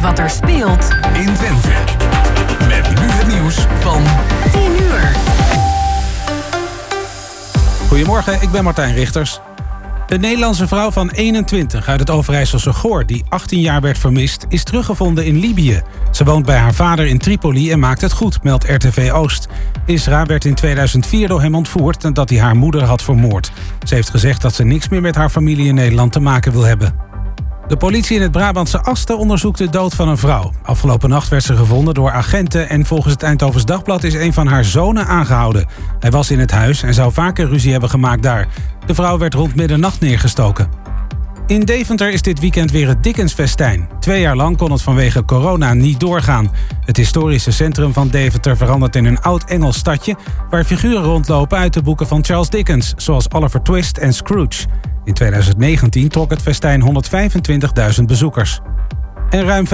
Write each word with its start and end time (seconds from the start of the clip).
wat 0.00 0.18
er 0.18 0.30
speelt 0.30 0.88
in 1.12 1.34
Twente. 1.34 1.68
Met 2.68 3.00
nu 3.00 3.06
het 3.06 3.26
nieuws 3.26 3.66
van 3.80 4.02
10 4.52 4.62
uur. 4.82 5.16
Goedemorgen, 7.88 8.42
ik 8.42 8.50
ben 8.50 8.64
Martijn 8.64 8.94
Richters. 8.94 9.40
Een 10.06 10.20
Nederlandse 10.20 10.68
vrouw 10.68 10.90
van 10.90 11.10
21 11.10 11.88
uit 11.88 12.00
het 12.00 12.10
Overijsselse 12.10 12.72
Goor... 12.72 13.06
die 13.06 13.24
18 13.28 13.60
jaar 13.60 13.80
werd 13.80 13.98
vermist, 13.98 14.46
is 14.48 14.64
teruggevonden 14.64 15.24
in 15.24 15.38
Libië. 15.38 15.82
Ze 16.10 16.24
woont 16.24 16.46
bij 16.46 16.58
haar 16.58 16.74
vader 16.74 17.06
in 17.06 17.18
Tripoli 17.18 17.70
en 17.72 17.78
maakt 17.78 18.00
het 18.00 18.12
goed, 18.12 18.42
meldt 18.42 18.64
RTV 18.68 19.10
Oost. 19.12 19.48
Isra 19.86 20.26
werd 20.26 20.44
in 20.44 20.54
2004 20.54 21.28
door 21.28 21.42
hem 21.42 21.54
ontvoerd... 21.54 22.02
nadat 22.02 22.30
hij 22.30 22.38
haar 22.38 22.56
moeder 22.56 22.82
had 22.82 23.02
vermoord. 23.02 23.52
Ze 23.84 23.94
heeft 23.94 24.10
gezegd 24.10 24.42
dat 24.42 24.54
ze 24.54 24.64
niks 24.64 24.88
meer 24.88 25.00
met 25.00 25.14
haar 25.14 25.30
familie 25.30 25.66
in 25.66 25.74
Nederland 25.74 26.12
te 26.12 26.20
maken 26.20 26.52
wil 26.52 26.64
hebben. 26.64 27.09
De 27.70 27.76
politie 27.76 28.16
in 28.16 28.22
het 28.22 28.32
Brabantse 28.32 28.80
Asten 28.80 29.18
onderzoekt 29.18 29.58
de 29.58 29.70
dood 29.70 29.94
van 29.94 30.08
een 30.08 30.18
vrouw. 30.18 30.52
Afgelopen 30.62 31.08
nacht 31.08 31.28
werd 31.28 31.42
ze 31.42 31.56
gevonden 31.56 31.94
door 31.94 32.10
agenten... 32.10 32.68
en 32.68 32.86
volgens 32.86 33.12
het 33.12 33.22
Eindhovens 33.22 33.64
Dagblad 33.64 34.04
is 34.04 34.14
een 34.14 34.32
van 34.32 34.46
haar 34.46 34.64
zonen 34.64 35.06
aangehouden. 35.06 35.66
Hij 35.98 36.10
was 36.10 36.30
in 36.30 36.38
het 36.38 36.50
huis 36.50 36.82
en 36.82 36.94
zou 36.94 37.12
vaker 37.12 37.48
ruzie 37.48 37.70
hebben 37.70 37.90
gemaakt 37.90 38.22
daar. 38.22 38.48
De 38.86 38.94
vrouw 38.94 39.18
werd 39.18 39.34
rond 39.34 39.54
middernacht 39.54 40.00
neergestoken. 40.00 40.68
In 41.46 41.60
Deventer 41.60 42.12
is 42.12 42.22
dit 42.22 42.40
weekend 42.40 42.70
weer 42.70 42.88
het 42.88 43.02
Dickensfestijn. 43.02 43.88
Twee 44.00 44.20
jaar 44.20 44.36
lang 44.36 44.56
kon 44.56 44.72
het 44.72 44.82
vanwege 44.82 45.24
corona 45.24 45.74
niet 45.74 46.00
doorgaan. 46.00 46.50
Het 46.84 46.96
historische 46.96 47.52
centrum 47.52 47.92
van 47.92 48.08
Deventer 48.08 48.56
verandert 48.56 48.96
in 48.96 49.04
een 49.04 49.20
oud 49.20 49.44
Engels 49.44 49.76
stadje... 49.76 50.16
waar 50.50 50.64
figuren 50.64 51.02
rondlopen 51.02 51.58
uit 51.58 51.72
de 51.72 51.82
boeken 51.82 52.06
van 52.06 52.24
Charles 52.24 52.48
Dickens... 52.48 52.94
zoals 52.96 53.30
Oliver 53.30 53.62
Twist 53.62 53.96
en 53.96 54.14
Scrooge. 54.14 54.66
In 55.04 55.14
2019 55.14 56.08
trok 56.08 56.30
het 56.30 56.42
festijn 56.42 57.04
125.000 57.98 58.04
bezoekers. 58.06 58.60
En 59.30 59.44
ruim 59.44 59.66
5,6 59.66 59.72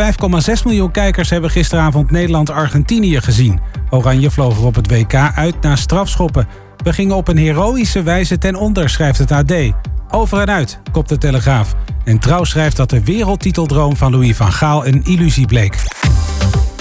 miljoen 0.64 0.90
kijkers 0.90 1.30
hebben 1.30 1.50
gisteravond 1.50 2.10
Nederland-Argentinië 2.10 3.20
gezien. 3.20 3.60
Oranje 3.90 4.30
vloog 4.30 4.58
er 4.58 4.64
op 4.64 4.74
het 4.74 4.90
WK 4.90 5.14
uit 5.14 5.60
na 5.60 5.76
strafschoppen. 5.76 6.48
We 6.84 6.92
gingen 6.92 7.16
op 7.16 7.28
een 7.28 7.36
heroïsche 7.36 8.02
wijze 8.02 8.38
ten 8.38 8.54
onder, 8.54 8.88
schrijft 8.88 9.18
het 9.18 9.32
AD. 9.32 9.52
Over 10.10 10.40
en 10.40 10.50
uit, 10.50 10.80
kopt 10.92 11.08
de 11.08 11.18
Telegraaf. 11.18 11.74
En 12.04 12.18
Trouw 12.18 12.44
schrijft 12.44 12.76
dat 12.76 12.90
de 12.90 13.04
wereldtiteldroom 13.04 13.96
van 13.96 14.12
Louis 14.12 14.36
van 14.36 14.52
Gaal 14.52 14.86
een 14.86 15.04
illusie 15.04 15.46
bleek. 15.46 15.76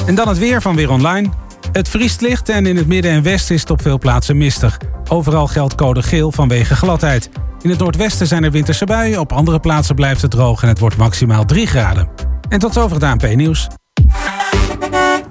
En 0.05 0.15
dan 0.15 0.27
het 0.27 0.37
weer 0.37 0.61
van 0.61 0.75
Weer 0.75 0.91
Online. 0.91 1.29
Het 1.71 1.89
vriest 1.89 2.21
licht 2.21 2.49
en 2.49 2.65
in 2.65 2.77
het 2.77 2.87
midden 2.87 3.11
en 3.11 3.23
westen 3.23 3.55
is 3.55 3.61
het 3.61 3.69
op 3.69 3.81
veel 3.81 3.99
plaatsen 3.99 4.37
mistig. 4.37 4.79
Overal 5.09 5.47
geldt 5.47 5.75
code 5.75 6.03
geel 6.03 6.31
vanwege 6.31 6.75
gladheid. 6.75 7.29
In 7.65 7.71
het 7.71 7.79
noordwesten 7.79 8.27
zijn 8.27 8.43
er 8.43 8.51
winterse 8.51 8.85
buien, 8.85 9.19
op 9.19 9.31
andere 9.31 9.59
plaatsen 9.59 9.95
blijft 9.95 10.21
het 10.21 10.31
droog 10.31 10.61
en 10.61 10.67
het 10.67 10.79
wordt 10.79 10.97
maximaal 10.97 11.45
3 11.45 11.67
graden. 11.67 12.09
En 12.49 12.59
tot 12.59 12.73
zover 12.73 12.95
het 12.95 13.03
ANP-nieuws. 13.03 13.67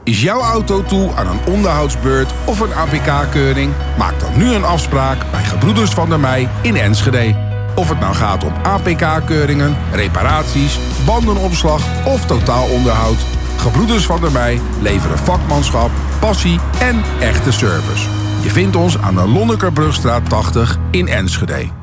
Is 0.05 0.23
jouw 0.23 0.41
auto 0.41 0.83
toe 0.83 1.13
aan 1.15 1.27
een 1.27 1.53
onderhoudsbeurt 1.53 2.33
of 2.45 2.61
een 2.61 2.75
APK-keuring? 2.75 3.73
Maak 3.99 4.21
dan 4.21 4.39
nu 4.39 4.53
een 4.53 4.65
afspraak 4.65 5.31
bij 5.31 5.43
Gebroeders 5.43 5.91
van 5.91 6.09
der 6.09 6.21
Mei 6.21 6.49
in 6.63 6.77
Enschede. 6.77 7.35
Of 7.75 7.89
het 7.89 8.01
nou 8.01 8.15
gaat 8.15 8.45
om 8.45 8.53
APK-keuringen, 8.63 9.77
reparaties, 9.93 10.79
bandenopslag 11.07 12.07
of 12.07 12.27
totaalonderhoud. 12.27 13.19
Gebroeders 13.57 14.07
van 14.07 14.21
der 14.21 14.33
Mei 14.33 14.61
leveren 14.83 15.19
vakmanschap, 15.19 15.91
passie 16.21 16.59
en 16.81 17.03
echte 17.21 17.53
service. 17.53 18.09
Je 18.43 18.51
vindt 18.51 18.77
ons 18.77 18.99
aan 18.99 19.15
de 19.15 19.29
Lonnekerbrugstraat 19.29 20.29
80 20.29 20.79
in 20.91 21.09
Enschede. 21.09 21.83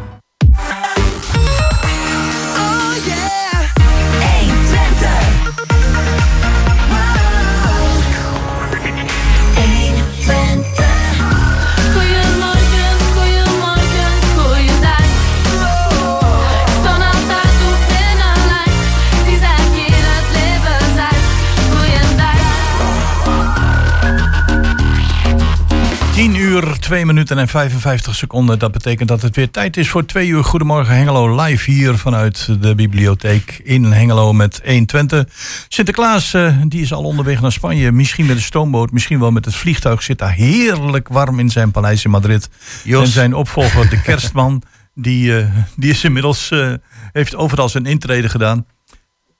Uur, 26.61 26.79
2 26.79 27.05
minuten 27.05 27.37
en 27.37 27.47
55 27.47 28.15
seconden. 28.15 28.59
Dat 28.59 28.71
betekent 28.71 29.09
dat 29.09 29.21
het 29.21 29.35
weer 29.35 29.51
tijd 29.51 29.77
is 29.77 29.89
voor 29.89 30.05
2 30.05 30.27
uur 30.27 30.43
Goedemorgen 30.43 30.95
Hengelo 30.95 31.41
live 31.41 31.71
hier 31.71 31.97
vanuit 31.97 32.61
de 32.61 32.75
bibliotheek 32.75 33.61
in 33.63 33.83
Hengelo 33.83 34.33
met 34.33 34.61
120. 34.65 35.25
Sinterklaas 35.67 36.33
eh, 36.33 36.55
die 36.67 36.81
is 36.81 36.93
al 36.93 37.03
onderweg 37.03 37.41
naar 37.41 37.51
Spanje. 37.51 37.91
Misschien 37.91 38.25
met 38.25 38.35
de 38.35 38.41
stoomboot, 38.41 38.91
misschien 38.91 39.19
wel 39.19 39.31
met 39.31 39.45
het 39.45 39.55
vliegtuig. 39.55 40.03
Zit 40.03 40.19
daar 40.19 40.33
heerlijk 40.33 41.07
warm 41.07 41.39
in 41.39 41.49
zijn 41.49 41.71
paleis 41.71 42.05
in 42.05 42.11
Madrid. 42.11 42.49
Jos. 42.83 43.03
En 43.03 43.11
zijn 43.11 43.33
opvolger, 43.33 43.89
de 43.89 44.01
kerstman, 44.01 44.63
die, 44.93 45.37
eh, 45.37 45.47
die 45.75 45.89
is 45.89 46.03
inmiddels, 46.03 46.51
eh, 46.51 46.73
heeft 47.11 47.35
overal 47.35 47.69
zijn 47.69 47.85
intrede 47.85 48.29
gedaan. 48.29 48.65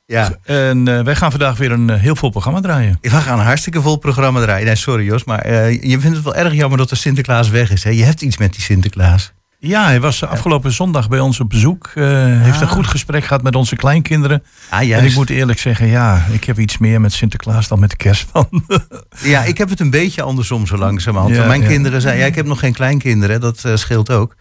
Ja, 0.06 0.38
En 0.44 0.88
eh, 0.88 1.04
wij 1.04 1.16
gaan 1.16 1.32
vandaag 1.32 1.58
weer 1.58 1.72
een 1.72 1.90
eh, 1.90 2.00
heel 2.00 2.16
vol 2.16 2.30
programma 2.30 2.62
draaien. 2.62 2.98
we 3.02 3.10
gaan 3.10 3.40
een 3.40 3.46
hartstikke 3.46 3.82
vol 3.82 3.96
programma 3.98 4.42
draaien. 4.42 4.66
Nee, 4.66 4.76
sorry 4.76 5.06
Jos, 5.06 5.24
maar 5.24 5.40
eh, 5.40 5.82
je 5.84 6.00
vindt 6.00 6.16
het 6.16 6.26
wel 6.26 6.36
erg 6.36 6.54
jammer 6.54 6.78
dat 6.78 6.90
de 6.90 6.96
Sinterklaas 6.96 7.50
weg 7.50 7.72
is. 7.72 7.84
Hè? 7.84 7.90
Je 7.90 8.04
hebt 8.04 8.22
iets 8.22 8.38
met 8.38 8.54
die 8.54 8.62
Sinterklaas. 8.62 9.32
Ja, 9.60 9.86
hij 9.86 10.00
was 10.00 10.24
afgelopen 10.26 10.72
zondag 10.72 11.10
bij 11.10 11.20
ons 11.20 11.40
op 11.40 11.50
bezoek. 11.50 11.92
eh, 11.96 12.04
Heeft 12.42 12.62
een 12.62 12.68
goed 12.68 12.88
gesprek 12.88 13.24
gehad 13.24 13.44
met 13.44 13.56
onze 13.56 13.76
kleinkinderen. 13.76 14.44
Ah, 14.70 14.92
En 14.92 15.06
ik 15.06 15.16
moet 15.16 15.30
eerlijk 15.30 15.60
zeggen, 15.60 15.88
ja, 15.88 16.26
ik 16.32 16.44
heb 16.44 16.60
iets 16.60 16.78
meer 16.78 17.02
met 17.02 17.14
Sinterklaas 17.14 17.68
dan 17.68 17.80
met 17.80 17.90
de 17.90 17.96
kerstman. 17.96 18.48
Ja, 19.24 19.44
ik 19.44 19.58
heb 19.58 19.70
het 19.70 19.80
een 19.80 19.90
beetje 19.90 20.22
andersom 20.22 20.66
zo 20.68 20.78
langzamerhand. 20.78 21.36
Ja, 21.36 21.46
Mijn 21.46 21.62
ja. 21.62 21.68
kinderen 21.68 22.02
zijn... 22.02 22.18
Ja, 22.18 22.26
ik 22.26 22.36
heb 22.36 22.46
nog 22.46 22.60
geen 22.60 22.74
kleinkinderen, 22.74 23.40
dat 23.42 23.64
scheelt 23.74 24.12
ook. 24.12 24.36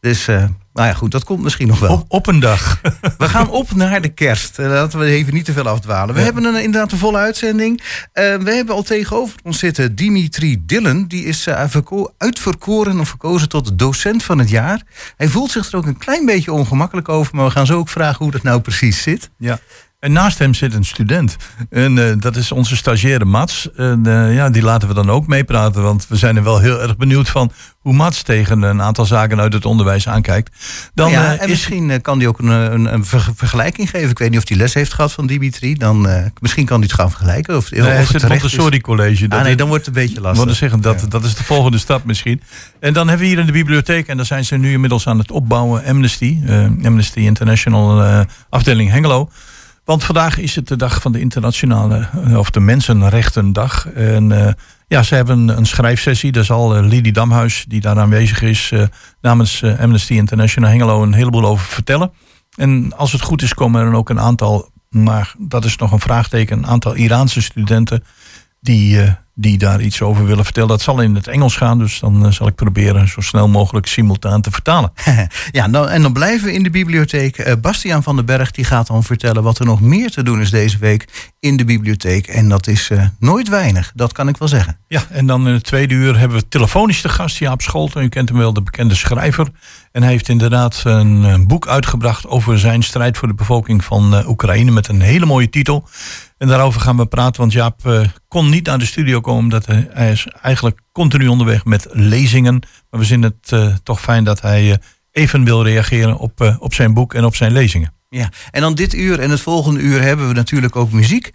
Dus, 0.00 0.28
nou 0.76 0.88
ja, 0.88 0.94
goed, 0.94 1.10
dat 1.10 1.24
komt 1.24 1.42
misschien 1.42 1.68
nog 1.68 1.78
wel. 1.78 1.92
op, 1.92 2.04
op 2.08 2.26
een 2.26 2.40
dag. 2.40 2.80
We 3.18 3.28
gaan 3.28 3.50
op 3.50 3.74
naar 3.74 4.00
de 4.00 4.08
kerst. 4.08 4.58
Eh, 4.58 4.66
Laten 4.68 4.98
we 4.98 5.04
even 5.06 5.34
niet 5.34 5.44
te 5.44 5.52
veel 5.52 5.68
afdwalen. 5.68 6.14
We 6.14 6.20
Ja. 6.20 6.24
hebben 6.26 6.44
een, 6.44 6.62
inderdaad 6.62 6.92
een 6.92 6.98
volle 6.98 7.18
uitzending. 7.18 7.82
Eh, 8.12 8.34
we 8.36 8.52
hebben 8.54 8.74
al 8.74 8.82
tegenover 8.82 9.34
ons 9.42 9.58
zitten 9.58 9.94
Dimitri 9.94 10.62
Dillen. 10.66 11.08
Die 11.08 11.24
is 11.24 11.46
eh, 11.46 11.62
verko- 11.66 12.12
uitverkoren 12.18 13.00
of 13.00 13.08
verkozen 13.08 13.48
tot 13.48 13.78
docent 13.78 14.22
van 14.22 14.38
het 14.38 14.48
jaar. 14.50 14.82
Hij 15.16 15.28
voelt 15.28 15.50
zich 15.50 15.68
er 15.72 15.76
ook 15.78 15.86
een 15.86 15.98
klein 15.98 16.26
beetje 16.26 16.52
ongemakkelijk 16.52 17.08
over. 17.08 17.34
Maar 17.36 17.44
we 17.44 17.50
gaan 17.50 17.66
zo 17.66 17.78
ook 17.78 17.88
vragen 17.88 18.18
hoe 18.24 18.30
dat 18.32 18.42
nou 18.42 18.60
precies 18.60 19.02
zit. 19.02 19.30
ja. 19.38 19.58
En 20.00 20.12
naast 20.12 20.38
hem 20.38 20.54
zit 20.54 20.74
een 20.74 20.84
student. 20.84 21.36
En 21.70 21.98
eh, 21.98 22.14
dat 22.18 22.36
is 22.36 22.52
onze 22.52 22.76
stagiaire 22.76 23.24
Mats. 23.24 23.68
En 23.76 24.00
eh, 24.06 24.34
ja, 24.34 24.50
die 24.50 24.62
laten 24.62 24.88
we 24.88 24.94
dan 24.94 25.10
ook 25.10 25.26
meepraten. 25.26 25.82
Want 25.82 26.06
we 26.08 26.16
zijn 26.16 26.36
er 26.36 26.42
wel 26.42 26.58
heel 26.58 26.80
erg 26.82 26.96
benieuwd 26.96 27.28
van 27.28 27.52
hoe 27.78 27.92
Mats 27.94 28.22
tegen 28.22 28.62
een 28.62 28.82
aantal 28.82 29.04
zaken 29.06 29.40
uit 29.40 29.52
het 29.52 29.64
onderwijs 29.64 30.08
aankijkt. 30.08 30.56
Dan 30.94 31.10
ja, 31.10 31.24
eh, 31.24 31.30
en 31.30 31.44
is 31.44 31.48
misschien 31.48 32.00
kan 32.00 32.18
hij 32.18 32.26
ook 32.28 32.38
een, 32.38 32.48
een, 32.48 32.92
een 32.94 33.04
ver- 33.04 33.32
vergelijking 33.36 33.90
geven. 33.90 34.10
Ik 34.10 34.18
weet 34.18 34.30
niet 34.30 34.38
of 34.42 34.48
hij 34.48 34.56
les 34.56 34.74
heeft 34.74 34.92
gehad 34.94 35.12
van 35.12 35.26
Dimitri. 35.26 35.74
Dan, 35.74 36.08
misschien 36.40 36.64
kan 36.64 36.78
hij 36.78 36.86
het 36.86 36.96
gaan 36.96 37.10
vergelijken. 37.10 37.56
Of, 37.56 37.70
nee, 37.70 37.80
of 37.80 37.86
hij 37.86 37.96
het 37.96 38.08
zit. 38.08 38.28
Montessori 38.28 38.80
College. 38.80 39.26
Ah, 39.28 39.42
nee, 39.42 39.56
dan 39.56 39.68
wordt 39.68 39.86
het 39.86 39.96
een 39.96 40.02
beetje 40.02 40.20
lastig. 40.20 40.56
zeggen, 40.56 40.80
dat, 40.80 41.00
Ja. 41.00 41.06
dat 41.06 41.24
is 41.24 41.34
de 41.34 41.44
volgende 41.44 41.78
stap 41.78 42.04
misschien. 42.04 42.40
En 42.80 42.92
dan 42.92 43.08
hebben 43.08 43.26
we 43.26 43.32
hier 43.32 43.40
in 43.40 43.46
de 43.46 43.52
bibliotheek, 43.52 44.06
en 44.06 44.16
daar 44.16 44.26
zijn 44.26 44.44
ze 44.44 44.56
nu 44.56 44.72
inmiddels 44.72 45.06
aan 45.06 45.18
het 45.18 45.30
opbouwen, 45.30 45.84
Amnesty, 45.84 46.38
Amnesty 46.84 47.18
International 47.20 48.24
afdeling 48.48 48.90
Hengelo. 48.90 49.30
Want 49.86 50.04
vandaag 50.04 50.38
is 50.38 50.54
het 50.54 50.68
de 50.68 50.76
dag 50.76 51.02
van 51.02 51.12
de 51.12 51.20
internationale, 51.20 52.08
eh, 52.24 52.38
of 52.38 52.50
de 52.50 52.60
Mensenrechtendag. 52.60 53.88
En 53.88 54.32
eh, 54.32 54.52
ja, 54.88 55.02
ze 55.02 55.14
hebben 55.14 55.48
een 55.48 55.66
schrijfsessie. 55.66 56.32
Daar 56.32 56.44
zal 56.44 56.76
eh, 56.76 56.84
Lidie 56.84 57.12
Damhuis, 57.12 57.64
die 57.68 57.80
daar 57.80 57.98
aanwezig 57.98 58.42
is, 58.42 58.72
namens 59.20 59.62
Amnesty 59.78 60.12
International 60.12 60.70
Hengelo 60.70 61.02
een 61.02 61.12
heleboel 61.12 61.44
over 61.44 61.66
vertellen. 61.66 62.12
En 62.56 62.96
als 62.96 63.12
het 63.12 63.20
goed 63.20 63.42
is, 63.42 63.54
komen 63.54 63.80
er 63.80 63.86
dan 63.86 63.96
ook 63.96 64.08
een 64.08 64.20
aantal, 64.20 64.70
maar 64.90 65.34
dat 65.38 65.64
is 65.64 65.76
nog 65.76 65.92
een 65.92 66.00
vraagteken, 66.00 66.58
een 66.58 66.66
aantal 66.66 66.94
Iraanse 66.94 67.42
studenten 67.42 68.04
die, 68.66 69.02
eh, 69.02 69.10
die 69.34 69.58
daar 69.58 69.80
iets 69.80 70.02
over 70.02 70.26
willen 70.26 70.44
vertellen. 70.44 70.68
Dat 70.68 70.82
zal 70.82 71.00
in 71.00 71.14
het 71.14 71.26
Engels 71.26 71.56
gaan, 71.56 71.78
dus 71.78 72.00
dan 72.00 72.26
eh, 72.26 72.32
zal 72.32 72.46
ik 72.46 72.54
proberen 72.54 73.08
zo 73.08 73.20
snel 73.20 73.48
mogelijk 73.48 73.86
simultaan 73.86 74.40
te 74.40 74.50
vertalen. 74.50 74.92
Ja, 75.50 75.68
dan, 75.68 75.88
en 75.88 76.02
dan 76.02 76.12
blijven 76.12 76.46
we 76.46 76.52
in 76.52 76.62
de 76.62 76.70
bibliotheek. 76.70 77.38
Eh, 77.38 77.54
Bastiaan 77.60 78.02
van 78.02 78.16
den 78.16 78.24
Berg 78.24 78.50
die 78.50 78.64
gaat 78.64 78.86
dan 78.86 79.02
vertellen 79.02 79.42
wat 79.42 79.58
er 79.58 79.64
nog 79.64 79.80
meer 79.80 80.10
te 80.10 80.22
doen 80.22 80.40
is 80.40 80.50
deze 80.50 80.78
week 80.78 81.32
in 81.40 81.56
de 81.56 81.64
bibliotheek. 81.64 82.26
En 82.26 82.48
dat 82.48 82.66
is 82.66 82.90
nooit 83.18 83.48
weinig, 83.48 83.92
dat 83.94 84.12
kan 84.12 84.28
ik 84.28 84.36
wel 84.36 84.48
zeggen. 84.48 84.78
Ja, 84.88 85.02
en 85.10 85.26
dan 85.26 85.46
in 85.46 85.52
het 85.52 85.64
tweede 85.64 85.94
uur 85.94 86.18
hebben 86.18 86.38
we 86.38 86.48
telefonisch 86.48 87.02
de 87.02 87.08
gast 87.08 87.36
Jaap 87.36 87.62
Scholten. 87.62 88.02
U 88.02 88.08
kent 88.08 88.28
hem 88.28 88.38
wel, 88.38 88.52
de 88.52 88.62
bekende 88.62 88.94
schrijver. 88.94 89.48
En 89.92 90.02
hij 90.02 90.10
heeft 90.10 90.28
inderdaad 90.28 90.82
een, 90.84 91.24
eh, 91.24 91.38
boek 91.46 91.66
uitgebracht 91.66 92.26
over 92.26 92.58
zijn 92.58 92.82
strijd 92.82 93.16
voor 93.16 93.28
de 93.28 93.34
bevolking 93.34 93.84
van 93.84 94.26
Oekraïne 94.26 94.70
met 94.70 94.88
een 94.88 95.00
hele 95.00 95.26
mooie 95.26 95.48
titel. 95.48 95.88
En 96.38 96.48
daarover 96.48 96.80
gaan 96.80 96.96
we 96.96 97.06
praten, 97.06 97.40
want 97.40 97.52
Jaap 97.52 97.86
eh, 97.86 98.00
kon 98.28 98.48
niet 98.48 98.66
naar 98.66 98.78
de 98.78 98.86
studio 98.86 99.20
komen 99.20 99.42
omdat 99.42 99.66
hij, 99.66 100.10
is 100.12 100.26
eigenlijk 100.42 100.80
continu 100.92 101.26
onderweg 101.26 101.64
met 101.64 101.86
lezingen. 101.92 102.62
Maar 102.90 103.00
we 103.00 103.06
vinden 103.06 103.34
het 103.40 103.52
eh, 103.52 103.74
toch 103.82 104.00
fijn 104.00 104.24
dat 104.24 104.40
hij 104.40 104.72
eh, 104.72 104.78
even 105.10 105.44
wil 105.44 105.64
reageren 105.64 106.16
op, 106.16 106.56
op 106.58 106.74
zijn 106.74 106.94
boek 106.94 107.14
en 107.14 107.24
op 107.24 107.36
zijn 107.36 107.52
lezingen. 107.52 107.94
Ja, 108.08 108.30
en 108.50 108.60
dan 108.60 108.74
dit 108.74 108.94
uur 108.94 109.20
en 109.20 109.30
het 109.30 109.40
volgende 109.40 109.80
uur 109.80 110.02
hebben 110.02 110.28
we 110.28 110.34
natuurlijk 110.34 110.76
ook 110.76 110.92
muziek. 110.92 111.30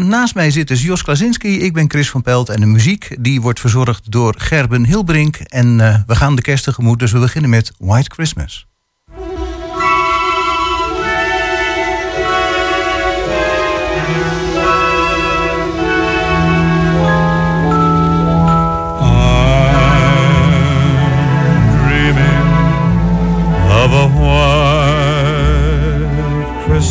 Naast 0.00 0.34
mij 0.34 0.50
zit 0.50 0.68
dus 0.68 0.82
Jos 0.82 1.02
Klasinski, 1.02 1.60
ik 1.60 1.72
ben 1.72 1.90
Chris 1.90 2.10
van 2.10 2.22
Pelt. 2.22 2.48
En 2.48 2.60
de 2.60 2.66
muziek 2.66 3.16
die 3.20 3.40
wordt 3.40 3.60
verzorgd 3.60 4.10
door 4.10 4.34
Gerben 4.38 4.84
Hilbrink. 4.84 5.36
En 5.36 5.76
we 6.06 6.14
gaan 6.14 6.36
de 6.36 6.42
kerst 6.42 6.64
tegemoet, 6.64 6.98
dus 6.98 7.12
we 7.12 7.18
beginnen 7.18 7.50
met 7.50 7.72
White 7.78 8.10
Christmas. 8.14 8.66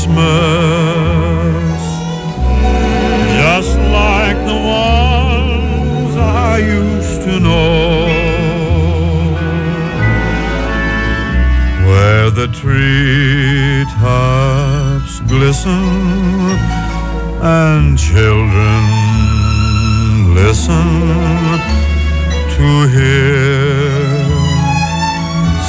Christmas, 0.06 1.82
just 3.42 3.76
like 3.80 4.38
the 4.46 4.54
ones 4.54 6.16
I 6.16 6.60
used 6.60 7.22
to 7.24 7.40
know, 7.40 8.06
where 11.88 12.30
the 12.30 12.48
treetops 12.54 13.94
glisten 15.22 15.84
and 17.42 17.98
children 17.98 18.84
listen 20.36 20.88
to 22.58 22.88
hear 22.94 23.90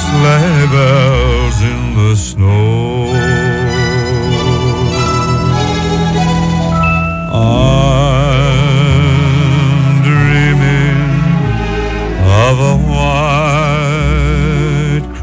sleigh 0.05 0.67
bells 0.69 1.57
in 1.63 1.95
the 1.95 2.15
snow. 2.15 3.46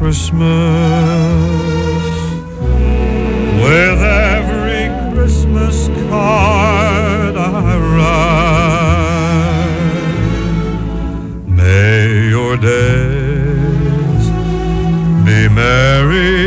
Christmas 0.05 0.45
with 3.59 3.99
every 4.03 4.85
Christmas 5.15 5.87
card 6.09 7.35
I 7.35 7.77
write. 7.89 8.29
May 11.47 12.29
your 12.29 12.55
days 12.55 14.29
be 15.25 15.49
merry 15.49 16.44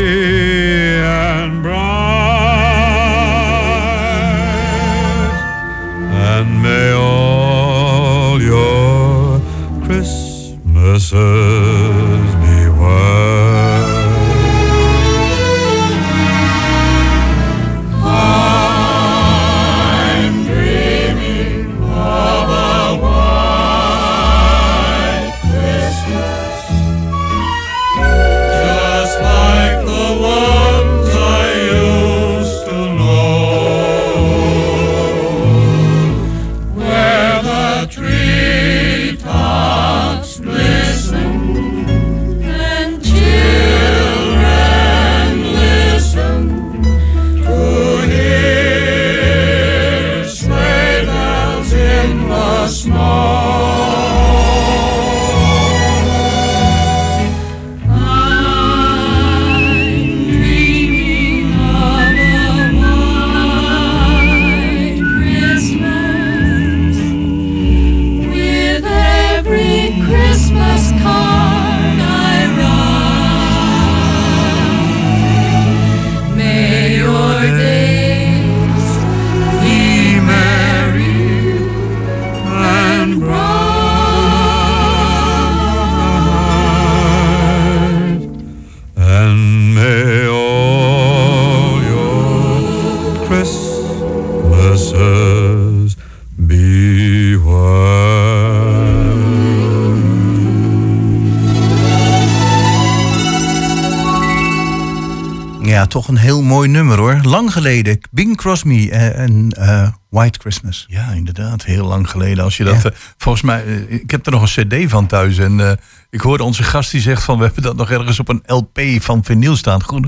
toch 105.98 106.08
een 106.08 106.16
heel 106.16 106.42
mooi 106.42 106.68
nummer 106.68 106.98
hoor. 106.98 107.20
Lang 107.22 107.52
geleden, 107.52 107.98
Bing 108.10 108.36
Crosby 108.36 108.88
en 108.90 109.52
eh, 109.56 109.88
White 110.10 110.38
Christmas. 110.38 110.84
Ja, 110.88 111.10
inderdaad. 111.10 111.64
Heel 111.64 111.86
lang 111.86 112.10
geleden. 112.10 112.44
Als 112.44 112.56
je 112.56 112.64
dat, 112.64 112.82
Ja. 112.82 112.90
eh, 112.90 112.96
volgens 113.16 113.44
mij, 113.44 113.64
eh, 113.64 113.92
ik 113.92 114.10
heb 114.10 114.26
er 114.26 114.32
nog 114.32 114.42
een 114.56 114.66
cd 114.66 114.90
van 114.90 115.06
thuis. 115.06 115.38
En 115.38 115.78
ik 116.10 116.20
hoorde 116.20 116.44
onze 116.44 116.62
gast 116.62 116.90
die 116.90 117.00
zegt 117.00 117.24
van, 117.24 117.38
we 117.38 117.44
hebben 117.44 117.62
dat 117.62 117.76
nog 117.76 117.90
ergens 117.90 118.20
op 118.20 118.28
een 118.28 118.42
LP 118.46 118.80
van 118.98 119.24
vinyl 119.24 119.56
staan. 119.56 119.82
Goed. 119.82 120.06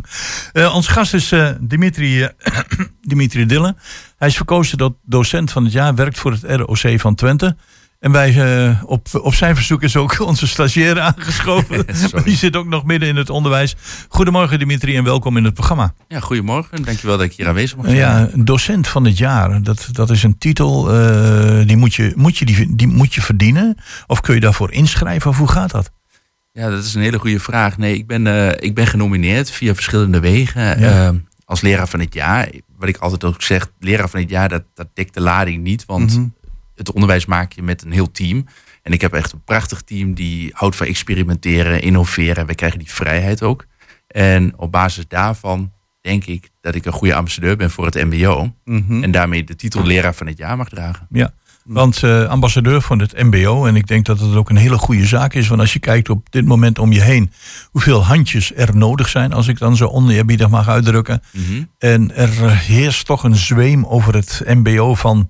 Onze 0.73 0.91
gast 0.91 1.15
is 1.15 1.33
Dimitri, 1.61 2.29
Dimitri 3.03 3.47
Dille. 3.47 3.75
Hij 4.19 4.29
is 4.29 4.37
verkozen 4.37 4.79
tot 4.79 4.95
docent 5.05 5.53
van 5.53 5.65
het 5.65 5.73
jaar, 5.73 5.95
werkt 5.95 6.19
voor 6.19 6.33
het 6.33 6.45
ROC 6.45 7.01
van 7.01 7.15
Twente. 7.15 7.57
En 8.01 8.13
wij, 8.13 8.79
op, 8.85 9.09
op 9.13 9.35
zijn 9.35 9.55
verzoek 9.57 9.83
is 9.83 9.97
ook 9.97 10.21
onze 10.31 10.47
stagiaire 10.47 11.01
aangeschoven. 11.01 11.87
Die 12.25 12.37
zit 12.37 12.57
ook 12.57 12.67
nog 12.67 12.85
midden 12.85 13.09
in 13.09 13.17
het 13.17 13.31
onderwijs. 13.31 13.77
Goedemorgen 14.21 14.59
Dimitri 14.59 14.97
en 14.97 15.05
welkom 15.05 15.37
in 15.37 15.45
het 15.45 15.55
programma. 15.55 15.95
Ja, 16.09 16.21
goedemorgen. 16.21 16.83
Dankjewel 16.83 17.17
dat 17.17 17.27
ik 17.27 17.33
hier 17.33 17.49
aanwezig 17.49 17.77
mag 17.77 17.87
zijn. 17.87 17.97
Ja, 17.97 18.31
docent 18.35 18.89
van 18.89 19.05
het 19.05 19.19
jaar. 19.19 19.63
Dat, 19.63 19.89
dat 19.93 20.11
is 20.11 20.23
een 20.23 20.39
titel, 20.39 20.93
eh, 20.95 21.67
die, 21.67 21.77
moet 21.77 21.95
je, 21.95 22.13
moet, 22.17 22.39
je 22.39 22.45
die, 22.45 22.77
die 22.77 22.87
moet 22.87 23.15
je 23.15 23.21
verdienen? 23.21 23.77
Of 24.07 24.21
kun 24.21 24.35
je 24.35 24.41
daarvoor 24.41 24.73
inschrijven? 24.73 25.31
Of 25.31 25.37
hoe 25.39 25.49
gaat 25.49 25.71
dat? 25.71 25.91
Ja, 26.53 26.71
dat 26.71 26.85
is 26.85 26.95
een 26.95 27.03
hele 27.03 27.19
goede 27.19 27.41
vraag. 27.41 27.79
Nee, 27.79 27.95
ik 27.95 28.07
ben, 28.07 28.27
eh, 28.27 28.69
ik 28.69 28.75
ben 28.75 28.87
genomineerd 28.87 29.51
via 29.51 29.75
verschillende 29.75 30.21
wegen 30.21 30.63
Ja. 30.81 31.07
eh, 31.09 31.11
als 31.45 31.61
leraar 31.61 31.89
van 31.89 32.01
het 32.01 32.15
jaar. 32.15 32.49
Wat 32.77 32.89
ik 32.89 32.97
altijd 32.97 33.25
ook 33.25 33.43
zeg, 33.43 33.71
leraar 33.79 34.09
van 34.09 34.21
het 34.21 34.31
jaar, 34.31 34.49
dat, 34.49 34.63
dat 34.75 34.89
dekt 34.95 35.15
de 35.15 35.21
lading 35.21 35.63
niet. 35.63 35.85
Want 35.87 36.17
Mhm. 36.17 36.27
het 36.75 36.93
onderwijs 36.93 37.27
maak 37.27 37.53
je 37.53 37.63
met 37.63 37.83
een 37.85 37.93
heel 37.93 38.11
team. 38.11 38.47
En 38.83 38.93
ik 38.93 39.01
heb 39.01 39.13
echt 39.13 39.33
een 39.33 39.45
prachtig 39.45 39.83
team 39.83 40.15
die 40.15 40.51
houdt 40.55 40.77
van 40.77 40.87
experimenteren, 40.87 41.83
innoveren. 41.83 42.37
En 42.37 42.47
wij 42.47 42.55
krijgen 42.55 42.79
die 42.79 42.91
vrijheid 42.91 43.43
ook. 43.43 43.69
En 44.11 44.53
op 44.57 44.73
basis 44.73 45.05
daarvan 45.09 45.73
denk 46.01 46.25
ik 46.25 46.51
dat 46.61 46.75
ik 46.75 46.85
een 46.87 46.93
goede 46.93 47.15
ambassadeur 47.15 47.57
ben 47.57 47.71
voor 47.71 47.85
het 47.85 47.95
mbo. 47.95 48.55
Mhm. 48.65 49.03
En 49.03 49.11
daarmee 49.11 49.45
de 49.45 49.57
titel 49.57 49.83
leraar 49.85 50.15
van 50.15 50.27
het 50.27 50.39
jaar 50.39 50.57
mag 50.57 50.69
dragen. 50.69 51.07
Ja. 51.11 51.33
Want 51.65 52.03
eh, 52.03 52.25
ambassadeur 52.25 52.81
van 52.83 52.99
het 52.99 53.23
MBO, 53.23 53.67
en 53.67 53.77
ik 53.77 53.87
denk 53.87 54.07
dat 54.07 54.21
het 54.21 54.35
ook 54.35 54.51
een 54.51 54.57
hele 54.57 54.79
goede 54.79 55.07
zaak 55.07 55.35
is. 55.35 55.49
Want 55.49 55.61
als 55.61 55.73
je 55.73 55.79
kijkt 55.79 56.09
op 56.09 56.27
dit 56.31 56.45
moment 56.45 56.79
om 56.79 56.93
je 56.93 57.01
heen, 57.01 57.33
hoeveel 57.71 58.05
handjes 58.05 58.53
er 58.55 58.77
nodig 58.77 59.09
zijn, 59.09 59.33
als 59.33 59.49
ik 59.49 59.59
dan 59.59 59.77
zo 59.77 59.87
oneerbiedig 59.87 60.49
mag 60.49 60.69
uitdrukken. 60.69 61.23
Mhm. 61.33 61.63
En 61.79 62.17
er 62.17 62.51
heerst 62.59 63.07
toch 63.07 63.25
een 63.25 63.37
zweem 63.37 63.87
over 63.87 64.15
het 64.15 64.43
MBO 64.47 64.95
van 64.95 65.27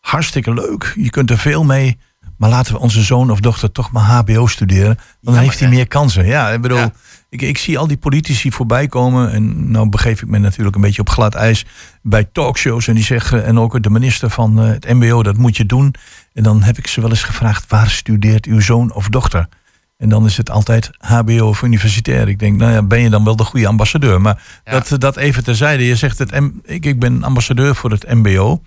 hartstikke 0.00 0.54
leuk. 0.54 0.92
Je 0.96 1.10
kunt 1.10 1.30
er 1.30 1.38
veel 1.38 1.64
mee. 1.64 1.98
Maar 2.36 2.50
laten 2.50 2.72
we 2.74 2.80
onze 2.80 3.02
zoon 3.02 3.30
of 3.30 3.40
dochter 3.40 3.72
toch 3.72 3.90
maar 3.92 4.02
HBO 4.04 4.46
studeren. 4.46 4.98
Dan 5.20 5.34
Ja, 5.34 5.40
heeft 5.40 5.60
hij 5.60 5.68
meer 5.68 5.88
kansen. 5.88 6.26
Ja, 6.26 6.50
ik 6.50 6.60
bedoel, 6.60 6.78
Ja. 6.78 6.92
Ik, 7.30 7.42
ik 7.42 7.58
zie 7.58 7.78
al 7.78 7.86
die 7.86 7.96
politici 7.96 8.52
voorbij 8.52 8.86
komen. 8.86 9.32
En 9.32 9.70
nou 9.70 9.88
begeef 9.88 10.22
ik 10.22 10.28
me 10.28 10.38
natuurlijk 10.38 10.76
een 10.76 10.82
beetje 10.82 11.00
op 11.00 11.08
glad 11.08 11.34
ijs 11.34 11.66
bij 12.02 12.28
talkshows. 12.32 12.88
En 12.88 12.94
die 12.94 13.04
zeggen, 13.04 13.44
en 13.44 13.58
ook 13.58 13.82
de 13.82 13.90
minister 13.90 14.30
van 14.30 14.60
eh, 14.60 14.68
het 14.68 14.92
MBO, 14.92 15.22
dat 15.22 15.36
moet 15.36 15.56
je 15.56 15.66
doen. 15.66 15.94
En 16.32 16.42
dan 16.42 16.62
heb 16.62 16.78
ik 16.78 16.86
ze 16.86 17.00
wel 17.00 17.10
eens 17.10 17.22
gevraagd, 17.22 17.64
waar 17.68 17.90
studeert 17.90 18.46
uw 18.46 18.60
zoon 18.60 18.92
of 18.92 19.08
dochter? 19.08 19.48
En 19.96 20.08
dan 20.08 20.26
is 20.26 20.36
het 20.36 20.50
altijd 20.50 20.90
HBO 20.98 21.48
of 21.48 21.62
universitair. 21.62 22.28
Ik 22.28 22.38
denk, 22.38 22.56
nou 22.56 22.72
ja, 22.72 22.82
ben 22.82 23.00
je 23.00 23.10
dan 23.10 23.24
wel 23.24 23.36
de 23.36 23.44
goede 23.44 23.66
ambassadeur? 23.66 24.20
Maar 24.20 24.60
Ja. 24.64 24.72
dat, 24.72 25.00
dat 25.00 25.16
even 25.16 25.44
terzijde. 25.44 25.84
Je 25.86 25.96
zegt, 25.96 26.18
het 26.18 26.40
M, 26.40 26.50
ik, 26.64 26.86
ik 26.86 26.98
ben 27.00 27.22
ambassadeur 27.22 27.74
voor 27.74 27.90
het 27.90 28.14
MBO. 28.14 28.62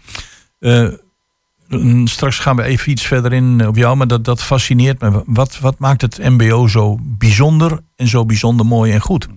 Eh, 0.60 0.82
mm, 0.82 0.98
straks 2.08 2.40
gaan 2.40 2.56
we 2.56 2.64
even 2.64 2.92
iets 2.92 3.06
verder 3.06 3.34
in 3.34 3.68
op 3.68 3.76
jou, 3.76 3.96
maar 3.96 4.08
dat, 4.08 4.26
dat 4.26 4.44
fascineert 4.44 5.02
me. 5.02 5.24
Wat, 5.26 5.60
wat 5.60 5.80
maakt 5.80 6.02
het 6.02 6.18
MBO 6.18 6.68
zo 6.68 6.98
bijzonder 7.02 7.80
en 7.96 8.08
zo 8.08 8.26
bijzonder 8.26 8.66
mooi 8.66 8.92
en 8.92 9.02
goed? 9.02 9.28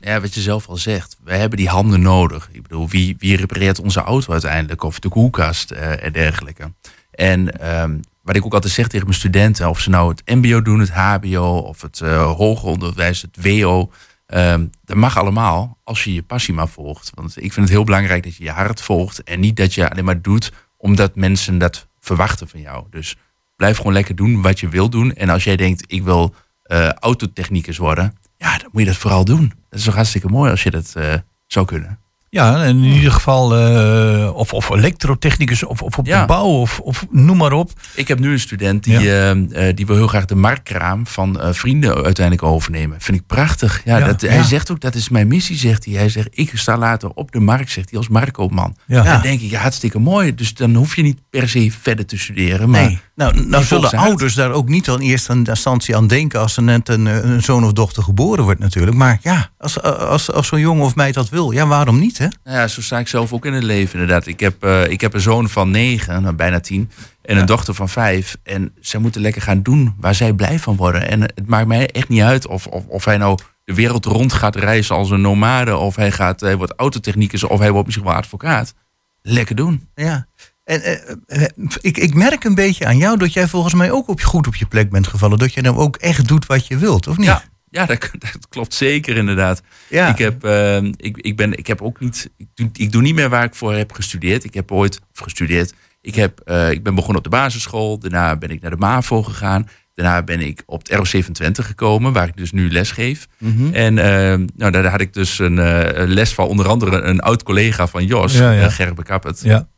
Ja, 0.00 0.20
wat 0.20 0.34
je 0.34 0.40
zelf 0.40 0.68
al 0.68 0.76
zegt, 0.76 1.16
wij 1.24 1.38
hebben 1.38 1.58
die 1.58 1.68
handen 1.68 2.00
nodig. 2.00 2.48
Ik 2.52 2.62
bedoel, 2.62 2.88
wie, 2.88 3.16
wie 3.18 3.36
repareert 3.36 3.80
onze 3.80 4.00
auto 4.00 4.32
uiteindelijk? 4.32 4.82
Of 4.82 4.98
de 4.98 5.08
koelkast 5.08 5.70
eh, 5.70 6.04
en 6.04 6.12
dergelijke. 6.12 6.72
En 7.10 7.58
ehm, 7.60 7.98
wat 8.22 8.36
ik 8.36 8.44
ook 8.44 8.54
altijd 8.54 8.72
zeg 8.72 8.88
tegen 8.88 9.06
mijn 9.06 9.18
studenten, 9.18 9.68
of 9.68 9.80
ze 9.80 9.90
nou 9.90 10.10
het 10.10 10.22
MBO 10.36 10.62
doen, 10.62 10.80
het 10.80 10.90
HBO 10.90 11.58
of 11.58 11.82
het 11.82 12.00
eh, 12.00 12.32
hoger 12.32 12.68
onderwijs, 12.68 13.22
het 13.22 13.36
WO. 13.42 13.90
ehm, 14.26 14.66
dat 14.84 14.96
mag 14.96 15.18
allemaal 15.18 15.78
als 15.84 16.04
je 16.04 16.14
je 16.14 16.22
passie 16.22 16.54
maar 16.54 16.68
volgt. 16.68 17.10
Want 17.14 17.36
ik 17.36 17.52
vind 17.52 17.66
het 17.66 17.74
heel 17.76 17.84
belangrijk 17.84 18.22
dat 18.22 18.36
je 18.36 18.44
je 18.44 18.50
hart 18.50 18.82
volgt. 18.82 19.22
En 19.22 19.40
niet 19.40 19.56
dat 19.56 19.74
je 19.74 19.90
alleen 19.90 20.04
maar 20.04 20.22
doet 20.22 20.52
omdat 20.82 21.16
mensen 21.16 21.58
dat 21.58 21.86
verwachten 22.00 22.48
van 22.48 22.60
jou. 22.60 22.86
Dus 22.90 23.16
blijf 23.56 23.76
gewoon 23.76 23.92
lekker 23.92 24.16
doen 24.16 24.42
wat 24.42 24.60
je 24.60 24.68
wil 24.68 24.88
doen. 24.88 25.14
En 25.14 25.28
als 25.28 25.44
jij 25.44 25.56
denkt, 25.56 25.84
ik 25.86 26.02
wil 26.02 26.34
eh 26.62 26.88
autotechnicus 26.88 27.76
worden, 27.78 28.16
ja, 28.36 28.58
dan 28.58 28.68
moet 28.72 28.82
je 28.82 28.88
dat 28.88 28.96
vooral 28.96 29.24
doen. 29.24 29.52
Dat 29.70 29.78
is 29.78 29.84
toch 29.84 29.94
hartstikke 29.94 30.28
mooi 30.28 30.50
als 30.50 30.62
je 30.62 30.70
dat 30.70 30.92
eh, 30.96 31.14
zou 31.46 31.66
kunnen. 31.66 31.98
Ja, 32.34 32.64
in 32.64 32.82
ieder 32.84 33.12
geval, 33.12 33.56
eh, 33.56 34.30
of, 34.34 34.52
of 34.52 34.70
elektrotechnicus, 34.70 35.64
of, 35.64 35.82
of 35.82 35.98
op 35.98 36.06
Ja. 36.06 36.20
de 36.20 36.26
bouw, 36.26 36.44
of, 36.46 36.80
of 36.80 37.06
noem 37.10 37.36
maar 37.36 37.52
op. 37.52 37.70
Ik 37.94 38.08
heb 38.08 38.18
nu 38.18 38.32
een 38.32 38.40
student 38.40 38.84
die, 38.84 38.98
eh, 38.98 39.30
eh, 39.30 39.76
die 39.76 39.86
wil 39.86 39.96
heel 39.96 40.06
graag 40.06 40.24
de 40.24 40.34
marktkraam 40.34 41.06
van 41.06 41.38
vrienden 41.50 41.94
uiteindelijk 41.94 42.46
overnemen. 42.46 43.00
Vind 43.00 43.18
ik 43.18 43.26
prachtig. 43.26 43.80
Ja, 43.84 43.98
Ja, 43.98 44.06
dat. 44.06 44.20
Hij 44.20 44.42
zegt 44.42 44.70
ook, 44.70 44.80
dat 44.80 44.94
is 44.94 45.08
mijn 45.08 45.28
missie, 45.28 45.56
zegt 45.56 45.84
hij. 45.84 45.94
Hij 45.94 46.08
zegt, 46.08 46.28
ik 46.30 46.50
sta 46.54 46.76
later 46.78 47.10
op 47.14 47.32
de 47.32 47.40
markt, 47.40 47.70
zegt 47.70 47.90
hij, 47.90 47.98
als 47.98 48.08
marktkoopman. 48.08 48.76
Ja. 48.86 49.02
Dan 49.02 49.22
denk 49.22 49.40
ik, 49.40 49.50
ja, 49.50 49.60
hartstikke 49.60 49.98
mooi. 49.98 50.34
Dus 50.34 50.54
dan 50.54 50.74
hoef 50.74 50.96
je 50.96 51.02
niet 51.02 51.18
per 51.30 51.48
se 51.48 51.70
verder 51.80 52.06
te 52.06 52.18
studeren. 52.18 52.70
Maar 52.70 52.80
Nee. 52.82 52.98
Nou, 53.14 53.46
nou 53.46 53.64
zullen 53.64 53.90
ouders 53.90 54.34
daar 54.34 54.50
ook 54.50 54.68
niet 54.68 54.88
aan 54.88 55.00
eerste 55.00 55.32
instantie 55.44 55.96
aan 55.96 56.06
denken 56.06 56.40
als 56.40 56.56
er 56.56 56.62
net 56.62 56.88
een, 56.88 57.06
een 57.06 57.42
zoon 57.42 57.64
of 57.64 57.72
dochter 57.72 58.02
geboren 58.02 58.44
wordt 58.44 58.60
natuurlijk. 58.60 58.96
Maar 58.96 59.18
ja, 59.22 59.50
als, 59.58 59.82
als, 59.82 60.32
als 60.32 60.46
zo'n 60.46 60.60
jongen 60.60 60.84
of 60.84 60.94
meid 60.94 61.14
dat 61.14 61.28
wil, 61.28 61.50
ja 61.50 61.66
waarom 61.66 61.98
niet 61.98 62.18
hè? 62.22 62.28
Nou 62.44 62.56
ja, 62.58 62.68
zo 62.68 62.80
sta 62.82 62.98
ik 62.98 63.08
zelf 63.08 63.32
ook 63.32 63.46
in 63.46 63.52
het 63.52 63.62
leven 63.62 63.92
inderdaad. 64.00 64.26
Ik 64.26 64.40
heb, 64.40 64.62
eh, 64.64 64.86
ik 64.86 65.00
heb 65.00 65.14
een 65.14 65.20
zoon 65.20 65.48
van 65.48 65.70
negen, 65.70 66.22
nou, 66.22 66.34
bijna 66.34 66.60
tien. 66.60 66.90
En 67.22 67.36
een 67.36 67.46
dochter 67.46 67.74
van 67.74 67.88
vijf. 67.88 68.36
En 68.42 68.72
zij 68.80 69.00
moeten 69.00 69.20
lekker 69.20 69.42
gaan 69.42 69.62
doen 69.62 69.94
waar 70.00 70.14
zij 70.14 70.32
blij 70.32 70.58
van 70.58 70.76
worden. 70.76 71.08
En 71.08 71.20
het 71.20 71.46
maakt 71.46 71.66
mij 71.66 71.90
echt 71.90 72.08
niet 72.08 72.22
uit 72.22 72.46
of, 72.46 72.66
of, 72.66 72.86
of 72.86 73.04
hij 73.04 73.16
nou 73.16 73.38
de 73.64 73.74
wereld 73.74 74.04
rond 74.04 74.32
gaat 74.32 74.56
reizen 74.56 74.94
als 74.96 75.10
een 75.10 75.20
nomade. 75.20 75.76
Of 75.76 75.96
hij, 75.96 76.12
gaat, 76.12 76.40
hij 76.40 76.56
wordt 76.56 76.72
autotechnicus 76.76 77.44
of 77.44 77.58
hij 77.58 77.70
wordt 77.70 77.86
misschien 77.86 78.08
wel 78.08 78.16
advocaat. 78.16 78.74
Lekker 79.22 79.54
doen. 79.56 79.88
Ja. 79.94 80.26
En 80.64 80.82
eh, 80.82 81.10
eh, 81.26 81.48
ik, 81.80 81.96
ik 81.96 82.14
merk 82.14 82.44
een 82.44 82.54
beetje 82.54 82.86
aan 82.86 82.96
jou 82.96 83.16
dat 83.18 83.32
jij 83.32 83.48
volgens 83.48 83.74
mij 83.74 83.90
ook 83.90 84.08
op, 84.08 84.20
je- 84.20 84.26
goed 84.26 84.46
op 84.46 84.54
je 84.54 84.66
plek 84.66 84.90
bent 84.90 85.06
gevallen. 85.06 85.38
Dat 85.38 85.52
je 85.54 85.60
nou 85.60 85.76
ook 85.76 85.96
echt 85.96 86.28
doet 86.28 86.46
wat 86.46 86.66
je 86.66 86.76
wilt, 86.78 87.06
of 87.06 87.16
niet? 87.16 87.26
Ja, 87.26 87.42
ja 87.76 87.86
dat, 87.86 88.10
dat 88.18 88.48
klopt 88.48 88.74
zeker 88.74 89.16
inderdaad. 89.16 89.62
Ja. 89.88 90.08
Ik, 90.08 90.18
heb, 90.18 90.44
eh, 90.44 90.76
ik, 90.82 91.16
ik, 91.16 91.36
ben, 91.36 91.58
ik 91.58 91.66
heb 91.66 91.82
ook 91.82 92.00
niet. 92.00 92.30
Ik 92.36 92.46
doe, 92.54 92.68
ik 92.72 92.92
doe 92.92 93.02
niet 93.02 93.14
meer 93.14 93.28
waar 93.28 93.44
ik 93.44 93.54
voor 93.54 93.74
heb 93.74 93.92
gestudeerd. 93.92 94.44
Ik 94.44 94.54
heb 94.54 94.72
ooit 94.72 95.00
of 95.14 95.18
gestudeerd. 95.20 95.72
Ik, 96.00 96.14
heb, 96.14 96.40
eh, 96.40 96.70
ik 96.70 96.82
ben 96.82 96.94
begonnen 96.94 97.18
op 97.18 97.24
de 97.24 97.36
basisschool. 97.36 97.98
Daarna 97.98 98.36
ben 98.36 98.50
ik 98.50 98.60
naar 98.60 98.70
de 98.70 98.76
MAVO 98.76 99.22
gegaan. 99.22 99.68
Daarna 99.94 100.22
ben 100.22 100.40
ik 100.40 100.62
op 100.66 100.78
het 100.88 100.92
ROC 101.12 101.24
van 101.24 101.32
Twente 101.32 101.62
gekomen, 101.62 102.12
waar 102.12 102.28
ik 102.28 102.36
dus 102.36 102.52
nu 102.52 102.70
les 102.70 102.90
geef. 102.90 103.28
Mhm. 103.38 103.74
En 103.74 103.98
eh, 103.98 104.38
nou, 104.56 104.72
daar 104.72 104.86
had 104.86 105.00
ik 105.00 105.12
dus 105.12 105.38
een 105.38 105.58
eh, 105.58 106.06
les 106.06 106.34
van 106.34 106.46
onder 106.46 106.68
andere 106.68 107.00
een 107.00 107.20
oud 107.20 107.42
collega 107.42 107.86
van 107.86 108.06
Jos, 108.06 108.32
Ja, 108.36 108.52
ja. 108.52 108.62
eh, 108.62 108.72
Gerbe 108.72 109.02
Kappert. 109.02 109.40
Ja. 109.42 109.68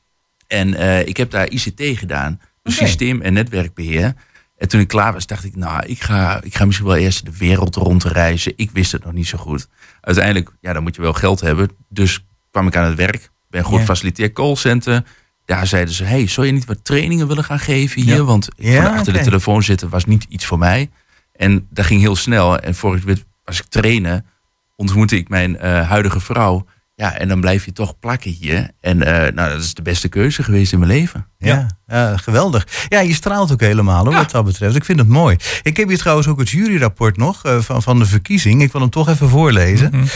En 0.46 0.74
ik 1.06 1.16
heb 1.16 1.30
daar 1.30 1.48
ICT 1.50 1.98
gedaan, 1.98 2.40
dus 2.62 2.76
systeem- 2.76 3.22
en 3.22 3.32
netwerkbeheer. 3.32 4.14
En 4.64 4.70
toen 4.70 4.80
ik 4.80 4.88
klaar 4.88 5.12
was, 5.12 5.26
dacht 5.26 5.44
ik, 5.44 5.56
nou, 5.56 5.86
ik 5.86 6.02
ga, 6.02 6.42
ik 6.42 6.56
ga 6.56 6.64
misschien 6.64 6.86
wel 6.86 6.96
eerst 6.96 7.24
de 7.24 7.36
wereld 7.36 7.76
rondreizen. 7.76 8.52
Ik 8.56 8.70
wist 8.70 8.92
het 8.92 9.04
nog 9.04 9.12
niet 9.12 9.26
zo 9.26 9.38
goed. 9.38 9.68
Uiteindelijk, 10.00 10.50
ja, 10.60 10.72
dan 10.72 10.82
moet 10.82 10.94
je 10.94 11.02
wel 11.02 11.12
geld 11.12 11.40
hebben. 11.40 11.70
Dus 11.88 12.24
kwam 12.50 12.66
ik 12.66 12.76
aan 12.76 12.84
het 12.84 12.94
werk. 12.94 13.30
Ben 13.48 13.64
goed 13.64 13.80
faciliteer 13.80 14.32
callcenter. 14.32 15.04
Daar 15.44 15.66
zeiden 15.66 15.94
ze, 15.94 16.04
hey, 16.04 16.26
zou 16.28 16.46
je 16.46 16.52
niet 16.52 16.64
wat 16.64 16.84
trainingen 16.84 17.28
willen 17.28 17.44
gaan 17.44 17.58
geven 17.58 18.02
hier? 18.02 18.14
Ja. 18.14 18.22
Want 18.22 18.48
ik 18.56 18.64
Ja, 18.64 18.84
vond 18.84 18.96
achter 18.96 19.12
de 19.12 19.20
telefoon 19.20 19.62
zitten 19.62 19.88
was 19.88 20.04
niet 20.04 20.26
iets 20.28 20.46
voor 20.46 20.58
mij. 20.58 20.90
En 21.32 21.66
dat 21.70 21.84
ging 21.84 22.00
heel 22.00 22.16
snel. 22.16 22.58
En 22.58 22.74
voor 22.74 22.96
ik 22.96 23.24
als 23.44 23.60
ik 23.60 23.66
trainen, 23.66 24.26
ontmoette 24.76 25.16
ik 25.16 25.28
mijn 25.28 25.58
eh, 25.58 25.88
huidige 25.88 26.20
vrouw. 26.20 26.66
Ja, 26.96 27.16
en 27.16 27.28
dan 27.28 27.40
blijf 27.40 27.64
je 27.64 27.72
toch 27.72 27.98
plakken 27.98 28.30
hier. 28.30 28.70
En 28.80 29.02
eh, 29.02 29.34
nou, 29.34 29.50
dat 29.50 29.60
is 29.60 29.74
de 29.74 29.82
beste 29.82 30.08
keuze 30.08 30.42
geweest 30.42 30.72
in 30.72 30.78
mijn 30.78 30.90
leven. 30.90 31.26
Ja, 31.38 31.66
ja, 31.86 32.16
geweldig. 32.16 32.66
Ja, 32.88 33.00
je 33.00 33.14
straalt 33.14 33.52
ook 33.52 33.60
helemaal 33.60 34.04
hoor, 34.04 34.14
wat 34.14 34.30
dat 34.30 34.44
betreft. 34.44 34.76
Ik 34.76 34.84
vind 34.84 34.98
het 34.98 35.08
mooi. 35.08 35.36
Ik 35.62 35.76
heb 35.76 35.88
hier 35.88 35.98
trouwens 35.98 36.28
ook 36.28 36.38
het 36.38 36.50
juryrapport 36.50 37.16
nog 37.16 37.44
eh, 37.44 37.60
van, 37.60 37.82
van 37.82 37.98
de 37.98 38.06
verkiezing. 38.06 38.62
Ik 38.62 38.72
wil 38.72 38.80
hem 38.80 38.90
toch 38.90 39.08
even 39.08 39.28
voorlezen. 39.28 40.08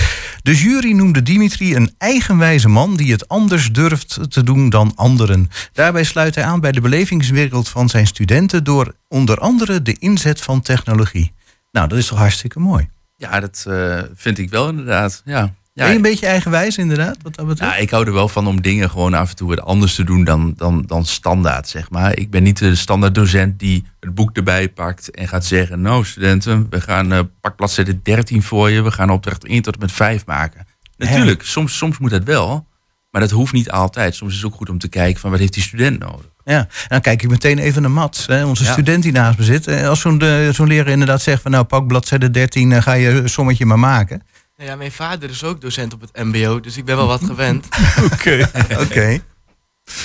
De 0.43 0.57
jury 0.57 0.93
noemde 0.93 1.23
Dimitri 1.23 1.75
een 1.75 1.95
eigenwijze 1.99 2.69
man 2.69 2.97
die 2.97 3.13
het 3.13 3.29
anders 3.29 3.73
durft 3.73 4.31
te 4.31 4.43
doen 4.43 4.71
dan 4.71 4.93
anderen. 4.95 5.51
Daarbij 5.73 6.05
sluit 6.05 6.35
hij 6.35 6.45
aan 6.45 6.61
bij 6.61 6.73
de 6.73 6.81
belevingswereld 6.81 7.69
van 7.69 7.89
zijn 7.89 8.07
studenten 8.07 8.65
door 8.65 8.95
onder 9.09 9.39
andere 9.39 9.83
de 9.83 9.97
inzet 9.99 10.41
van 10.41 10.61
technologie. 10.61 11.33
Nou, 11.73 11.89
dat 11.89 11.99
is 11.99 12.07
toch 12.07 12.19
hartstikke 12.19 12.61
mooi. 12.61 12.89
Ja, 13.17 13.41
dat 13.41 13.65
eh, 13.69 14.01
vind 14.15 14.39
ik 14.39 14.51
wel 14.51 14.69
inderdaad. 14.69 15.23
Ja. 15.25 15.55
Ja, 15.79 15.85
ben 15.85 15.93
je 15.93 15.97
een 15.97 16.11
beetje 16.11 16.27
eigenwijs 16.27 16.77
inderdaad, 16.79 17.17
wat 17.23 17.35
dat 17.35 17.47
betreft? 17.47 17.73
Ja, 17.73 17.77
ik 17.79 17.91
hou 17.91 18.07
er 18.07 18.13
wel 18.13 18.29
van 18.29 18.47
om 18.47 18.63
dingen 18.63 18.91
gewoon 18.91 19.15
af 19.15 19.31
en 19.31 19.37
toe 19.37 19.49
wat 19.49 19.61
anders 19.61 19.95
te 19.95 20.05
doen 20.05 20.25
dan, 20.25 20.53
dan, 20.57 20.83
dan 20.87 21.05
standaard, 21.05 21.69
zeg 21.69 21.91
maar. 21.91 22.17
Ik 22.17 22.31
ben 22.31 22.43
niet 22.43 22.59
de 22.59 22.75
standaard 22.75 23.15
docent 23.15 23.59
die 23.59 23.85
het 24.01 24.15
boek 24.15 24.37
erbij 24.37 24.69
pakt 24.69 25.11
en 25.11 25.29
gaat 25.29 25.45
zeggen... 25.45 25.81
nou, 25.81 26.05
studenten, 26.05 26.67
we 26.71 26.81
gaan 26.81 27.13
eh 27.13 27.21
pak 27.41 27.57
bladzijde 27.57 28.03
13 28.03 28.43
voor 28.43 28.71
je. 28.71 28.83
We 28.83 28.91
gaan 28.91 29.11
opdracht 29.11 29.45
1 29.47 29.63
tot 29.63 29.75
en 29.75 29.81
met 29.81 29.93
5 29.93 30.27
maken. 30.27 30.67
Natuurlijk, 30.97 31.43
soms, 31.43 31.77
soms 31.77 31.99
moet 31.99 32.11
dat 32.11 32.25
wel. 32.25 32.67
Maar 33.11 33.21
dat 33.21 33.31
hoeft 33.31 33.53
niet 33.53 33.71
altijd. 33.71 34.15
Soms 34.15 34.31
is 34.33 34.37
het 34.37 34.47
ook 34.47 34.55
goed 34.57 34.71
om 34.71 34.79
te 34.79 34.89
kijken 34.89 35.21
van 35.21 35.31
wat 35.31 35.39
heeft 35.39 35.53
die 35.53 35.63
student 35.63 35.99
nodig. 35.99 36.27
Ja, 36.45 36.59
en 36.59 36.69
dan 36.89 37.01
kijk 37.01 37.23
ik 37.23 37.31
meteen 37.31 37.59
even 37.59 37.83
naar 37.83 37.91
Mats, 37.91 38.27
hè, 38.27 38.45
onze 38.45 38.65
Ja. 38.65 38.73
student 38.73 39.03
die 39.03 39.13
naast 39.13 39.39
me 39.39 39.45
zit. 39.45 39.67
Eh, 39.67 39.89
Als 39.89 40.01
zo'n 40.01 40.21
eh, 40.21 40.49
zo'n 40.49 40.67
leraar 40.69 40.89
inderdaad 40.93 41.23
zegt 41.23 41.43
van 41.43 41.51
nou 41.51 41.65
pak 41.65 41.87
bladzijde 41.87 42.31
13, 42.31 42.73
eh, 42.73 42.83
ga 42.83 42.93
je 42.93 43.09
een 43.09 43.29
sommetje 43.29 43.67
maar 43.67 43.79
maken. 43.79 44.23
Nou 44.59 44.71
ja, 44.71 44.77
mijn 44.77 44.93
vader 44.93 45.31
is 45.31 45.45
ook 45.45 45.61
docent 45.61 45.93
op 45.95 46.01
het 46.01 46.11
MBO, 46.25 46.61
dus 46.61 46.77
ik 46.77 46.85
ben 46.85 46.97
wel 46.97 47.07
wat 47.07 47.25
gewend. 47.25 47.69
Oké. 48.13 48.51
Oké. 48.85 49.21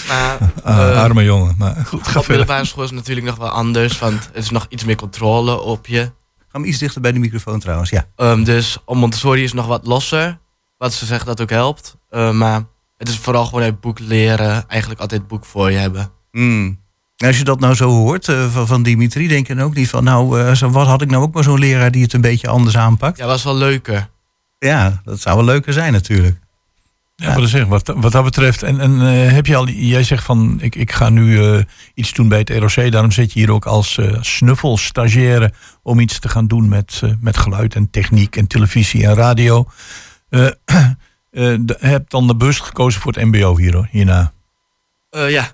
Maar 0.08 0.38
Ah, 0.64 0.90
eh, 0.90 1.02
arme 1.02 1.24
jongen. 1.24 1.56
Maar 1.58 1.76
goed, 1.86 2.08
ga 2.08 2.20
op 2.20 2.28
middelbare 2.28 2.66
school 2.66 2.84
is 2.84 2.90
het 2.90 3.00
natuurlijk 3.00 3.26
nog 3.26 3.36
wel 3.36 3.50
anders, 3.50 4.00
want 4.00 4.30
er 4.34 4.36
is 4.40 4.50
nog 4.50 4.66
iets 4.70 4.84
meer 4.84 4.96
controle 4.96 5.62
op 5.62 5.88
je. 5.88 6.02
Ga 6.02 6.60
hem 6.60 6.64
iets 6.64 6.78
dichter 6.78 7.02
bij 7.02 7.12
de 7.12 7.20
microfoon 7.20 7.60
trouwens, 7.60 7.90
ja. 7.90 8.06
Ehm, 8.16 8.44
dus 8.44 8.78
om 8.86 8.98
Montessori 8.98 9.44
is 9.44 9.54
nog 9.54 9.66
wat 9.68 9.86
losser, 9.86 10.40
wat 10.78 10.94
ze 10.94 11.06
zeggen 11.06 11.26
dat 11.28 11.42
ook 11.42 11.50
helpt. 11.50 11.96
Eh, 12.10 12.32
maar 12.32 12.62
het 12.98 13.10
is 13.10 13.18
vooral 13.18 13.46
gewoon 13.46 13.64
uit 13.64 13.80
boek 13.80 14.00
leren, 14.00 14.68
eigenlijk 14.68 15.02
altijd 15.02 15.20
het 15.22 15.30
boek 15.30 15.46
voor 15.46 15.72
je 15.72 15.78
hebben. 15.78 16.12
Mm. 16.32 16.82
En 17.18 17.28
als 17.28 17.38
je 17.38 17.44
dat 17.44 17.60
nou 17.60 17.76
zo 17.76 17.90
hoort 17.90 18.28
eh, 18.28 18.52
van, 18.52 18.68
van 18.68 18.84
Dimitri, 18.84 19.28
denk 19.28 19.48
je 19.48 19.56
dan 19.56 19.66
ook 19.66 19.76
niet 19.76 19.90
van 19.90 20.04
nou, 20.04 20.42
eh, 20.42 20.54
zo, 20.54 20.70
wat 20.70 20.88
had 20.88 21.02
ik 21.02 21.10
nou 21.10 21.24
ook 21.24 21.34
maar 21.34 21.44
zo'n 21.44 21.60
leraar 21.60 21.92
die 21.92 22.04
het 22.04 22.14
een 22.14 22.22
beetje 22.22 22.48
anders 22.48 22.78
aanpakt? 22.78 23.18
Ja, 23.18 23.26
was 23.26 23.44
wel 23.44 23.56
leuker. 23.56 24.12
Ja, 24.64 25.02
dat 25.04 25.22
zou 25.22 25.36
wel 25.36 25.46
leuker 25.46 25.74
zijn 25.74 25.94
natuurlijk. 25.94 26.40
Ja, 27.16 27.28
wat, 27.28 27.38
dat 27.38 27.50
zeg, 27.50 27.66
wat, 27.66 27.94
wat 27.96 28.12
dat 28.12 28.24
betreft. 28.24 28.64
En, 28.64 28.80
en 28.80 29.02
eh, 29.02 29.32
heb 29.32 29.46
je 29.46 29.56
al, 29.56 29.68
jij 29.68 30.04
zegt 30.04 30.24
van 30.24 30.58
ik, 30.62 30.76
ik 30.76 30.92
ga 30.92 31.10
nu 31.10 31.44
eh, 31.44 31.64
iets 31.94 32.14
doen 32.14 32.28
bij 32.28 32.38
het 32.40 32.50
ROC. 32.50 32.92
Daarom 32.92 33.12
zit 33.12 33.34
je 33.34 33.40
hier 33.40 33.52
ook 33.52 33.66
als 33.66 33.98
eh 33.98 34.18
snuffel 34.22 34.78
stagiaire 34.78 35.54
om 35.82 36.00
iets 36.00 36.20
te 36.20 36.30
gaan 36.30 36.48
doen 36.48 36.70
met, 36.70 37.00
eh, 37.04 37.12
met 37.20 37.38
geluid 37.38 37.76
en 37.76 37.90
techniek 37.90 38.36
en 38.36 38.48
televisie 38.48 39.08
en 39.08 39.14
radio. 39.14 39.66
Eh 40.30 40.48
eh, 41.32 41.60
heb 41.80 42.10
dan 42.10 42.28
de 42.28 42.36
bewust 42.36 42.62
gekozen 42.62 43.02
voor 43.02 43.14
het 43.14 43.26
MBO 43.26 43.58
hier, 43.58 43.74
hoor, 43.76 43.88
hierna. 43.92 44.32
Eh, 45.10 45.30
ja, 45.30 45.48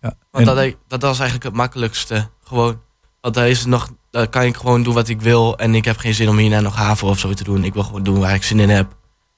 Ja. 0.00 0.14
Want 0.30 0.48
En- 0.48 0.54
dat, 0.54 0.76
dat 0.88 1.02
was 1.02 1.18
eigenlijk 1.18 1.44
het 1.44 1.54
makkelijkste. 1.56 2.28
Gewoon. 2.44 2.80
Want 3.20 3.34
daar 3.34 3.48
is 3.48 3.64
nog, 3.64 3.90
daar 4.10 4.28
kan 4.28 4.42
ik 4.42 4.56
gewoon 4.56 4.82
doen 4.82 4.94
wat 4.94 5.08
ik 5.08 5.20
wil. 5.20 5.58
En 5.58 5.74
ik 5.74 5.84
heb 5.84 5.96
geen 5.98 6.14
zin 6.14 6.28
om 6.28 6.36
hierna 6.36 6.60
nog 6.60 6.76
haven 6.76 7.08
of 7.08 7.18
zo 7.18 7.32
te 7.34 7.44
doen. 7.44 7.64
Ik 7.64 7.74
wil 7.74 7.82
gewoon 7.82 8.02
doen 8.02 8.18
waar 8.20 8.34
ik 8.34 8.42
zin 8.42 8.60
in 8.60 8.68
heb. 8.70 8.96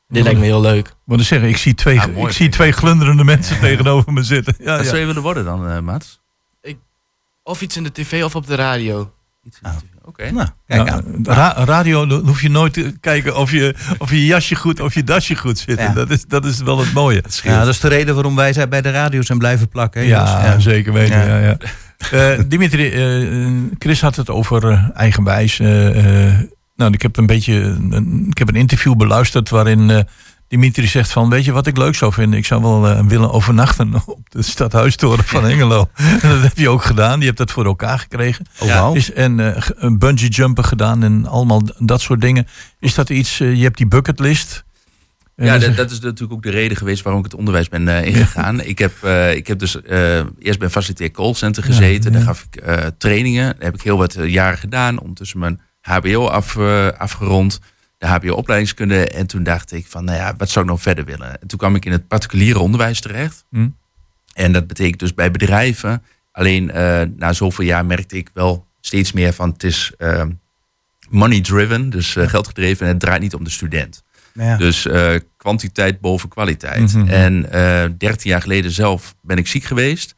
Dit 0.08 0.22
lijkt 0.24 0.38
me 0.38 0.44
heel 0.44 0.60
leuk. 0.60 0.86
Ik 0.86 0.94
moet 1.04 1.24
zeggen, 1.24 1.48
ik 1.48 1.56
zie 1.56 1.74
twee, 1.74 1.94
Ja, 1.94 2.06
mooi. 2.06 2.26
ik 2.26 2.32
zie 2.32 2.48
twee 2.48 2.72
glunderende 2.72 3.24
mensen 3.24 3.60
tegenover 3.60 4.12
me 4.12 4.22
zitten. 4.22 4.54
Ja, 4.58 4.64
Wat 4.76 4.78
ja. 4.84 4.84
zou 4.86 4.98
je 4.98 5.06
willen 5.06 5.22
worden 5.22 5.44
dan, 5.44 5.68
eh 5.68 5.78
Mats? 5.78 6.20
Of 7.42 7.62
iets 7.62 7.76
in 7.76 7.82
de 7.82 7.92
tv 7.92 8.24
of 8.24 8.34
op 8.36 8.46
de 8.46 8.54
radio. 8.54 9.12
Iets 9.44 9.58
in 9.62 9.70
de 9.70 9.76
TV. 9.76 9.82
Oké. 10.04 10.30
Nou, 10.30 10.48
kijk 10.66 10.84
Nou, 10.84 11.02
ra- 11.22 11.64
radio 11.64 12.06
dan 12.06 12.26
hoef 12.26 12.42
je 12.42 12.48
nooit 12.50 12.72
te 12.72 12.94
kijken 13.00 13.36
of 13.36 13.50
je, 13.50 13.74
of 13.98 14.10
je 14.10 14.26
jasje 14.26 14.54
goed 14.54 14.80
of 14.80 14.94
je 14.94 15.04
dasje 15.04 15.36
goed 15.36 15.58
zit. 15.58 15.78
Ja. 15.78 15.92
Dat, 15.92 16.10
is, 16.10 16.24
dat 16.26 16.44
is 16.44 16.58
wel 16.60 16.78
het 16.78 16.92
mooie. 16.92 17.24
Ja, 17.42 17.58
dat 17.58 17.68
is 17.68 17.80
de 17.80 17.88
reden 17.88 18.14
waarom 18.14 18.36
wij 18.36 18.52
zijn 18.52 18.68
bij 18.68 18.82
de 18.82 18.90
radio 18.90 19.22
zijn 19.22 19.38
blijven 19.38 19.68
plakken. 19.68 20.00
hè, 20.00 20.06
Ja, 20.06 20.52
Jos? 20.54 20.62
zeker 20.64 20.92
weten. 20.92 21.40
Ja. 21.42 21.56
Eh, 22.11 22.38
Dimitri, 22.47 22.90
eh, 22.90 23.49
Chris 23.78 24.00
had 24.00 24.16
het 24.16 24.30
over 24.30 24.68
eh, 24.68 24.88
eigenwijs. 24.94 25.59
nou, 26.76 26.92
ik 26.92 27.02
heb 27.02 27.16
een 27.16 27.26
beetje 27.26 27.76
ik 28.28 28.38
heb 28.38 28.49
een 28.49 28.54
interview 28.54 28.97
beluisterd 28.97 29.50
waarin 29.50 30.06
Dimitri 30.49 30.87
zegt 30.87 31.12
van, 31.12 31.30
weet 31.30 31.44
je 31.44 31.52
wat 31.52 31.66
ik 31.66 31.76
leuk 31.76 31.94
zou 31.94 32.12
vinden? 32.12 32.38
Ik 32.38 32.47
zou 32.47 32.62
wel 32.62 33.06
willen 33.06 33.32
overnachten 33.32 33.94
op 34.06 34.30
de 34.30 34.42
stadhuistoren 34.42 35.25
van 35.25 35.44
Hengelo. 35.44 35.88
en 35.94 36.28
dat 36.35 36.42
heb 36.42 36.56
je 36.56 36.68
ook 36.68 36.85
gedaan. 36.85 37.21
Je 37.21 37.26
hebt 37.26 37.38
dat 37.38 37.50
voor 37.50 37.64
elkaar 37.64 37.99
gekregen. 37.99 38.47
Oh, 38.59 38.68
wauw. 38.68 38.94
Is, 38.94 39.12
en 39.12 39.54
een 39.76 39.99
bungee 39.99 40.28
jumpen 40.28 40.64
gedaan 40.64 41.02
en 41.02 41.26
allemaal 41.26 41.62
dat 41.78 42.00
soort 42.00 42.21
dingen. 42.21 42.47
Is 42.78 42.94
dat 42.94 43.11
iets, 43.11 43.38
je 43.38 43.62
hebt 43.62 43.76
die 43.76 43.88
bucketlist. 43.88 44.64
Ja, 45.36 45.58
dat, 45.58 45.76
dat 45.76 45.90
is 45.90 46.00
natuurlijk 46.00 46.32
ook 46.32 46.42
de 46.42 46.50
reden 46.50 46.76
geweest 46.76 47.02
waarom 47.02 47.24
ik 47.24 47.30
het 47.30 47.38
onderwijs 47.38 47.68
ben 47.68 47.88
eh, 47.88 48.06
ingegaan. 48.06 48.60
Ik, 48.60 48.78
heb, 48.78 48.92
eh, 49.02 49.34
ik 49.34 49.46
heb 49.46 49.58
dus 49.58 49.82
eh, 49.82 50.16
eerst 50.16 50.58
bij 50.58 50.66
een 50.66 50.70
facilitair 50.70 51.10
callcenter 51.10 51.62
gezeten. 51.62 52.12
Ja, 52.12 52.18
ja. 52.18 52.24
Daar 52.24 52.34
gaf 52.34 52.46
ik 52.50 52.62
trainingen. 52.98 53.46
Dat 53.46 53.62
heb 53.62 53.74
ik 53.74 53.82
heel 53.82 53.96
wat 53.96 54.16
jaren 54.20 54.58
gedaan. 54.58 55.00
Ondertussen 55.00 55.38
mijn 55.38 55.60
HBO 55.80 56.28
af, 56.28 56.58
afgerond. 56.98 57.60
De 57.98 58.08
HBO-opleidingskunde. 58.08 59.08
En 59.08 59.26
toen 59.26 59.42
dacht 59.42 59.72
ik 59.72 59.86
van, 59.86 60.04
nou 60.04 60.18
ja, 60.18 60.34
wat 60.36 60.50
zou 60.50 60.64
ik 60.64 60.70
nou 60.70 60.82
verder 60.82 61.04
willen? 61.04 61.40
En 61.40 61.46
toen 61.46 61.58
kwam 61.58 61.74
ik 61.74 61.84
in 61.84 61.92
het 61.92 62.08
particuliere 62.08 62.58
onderwijs 62.58 63.00
terecht. 63.00 63.44
Hm. 63.50 63.68
En 64.32 64.52
dat 64.52 64.66
betekent 64.66 64.98
dus 64.98 65.14
bij 65.14 65.30
bedrijven. 65.30 66.02
Alleen 66.32 66.70
na 67.16 67.32
zoveel 67.32 67.64
jaar 67.64 67.86
merkte 67.86 68.16
ik 68.16 68.30
wel 68.34 68.66
steeds 68.82 69.12
meer 69.12 69.32
van 69.32 69.50
het 69.50 69.62
is 69.62 69.92
eh, 69.98 70.24
money 71.10 71.40
driven, 71.40 71.90
dus 71.90 72.16
geldgedreven 72.18 72.86
en 72.86 72.92
het 72.92 73.00
draait 73.00 73.22
niet 73.22 73.34
om 73.34 73.44
de 73.44 73.50
student. 73.50 74.02
Ja. 74.34 74.56
Dus 74.56 74.86
eh, 74.86 75.14
kwantiteit 75.36 76.00
boven 76.00 76.28
kwaliteit. 76.28 76.94
Mhm. 76.94 77.08
En 77.08 77.50
eh 77.52 77.90
13 77.98 78.30
jaar 78.30 78.42
geleden 78.42 78.70
zelf 78.70 79.14
ben 79.20 79.36
ik 79.36 79.46
ziek 79.46 79.64
geweest. 79.64 80.14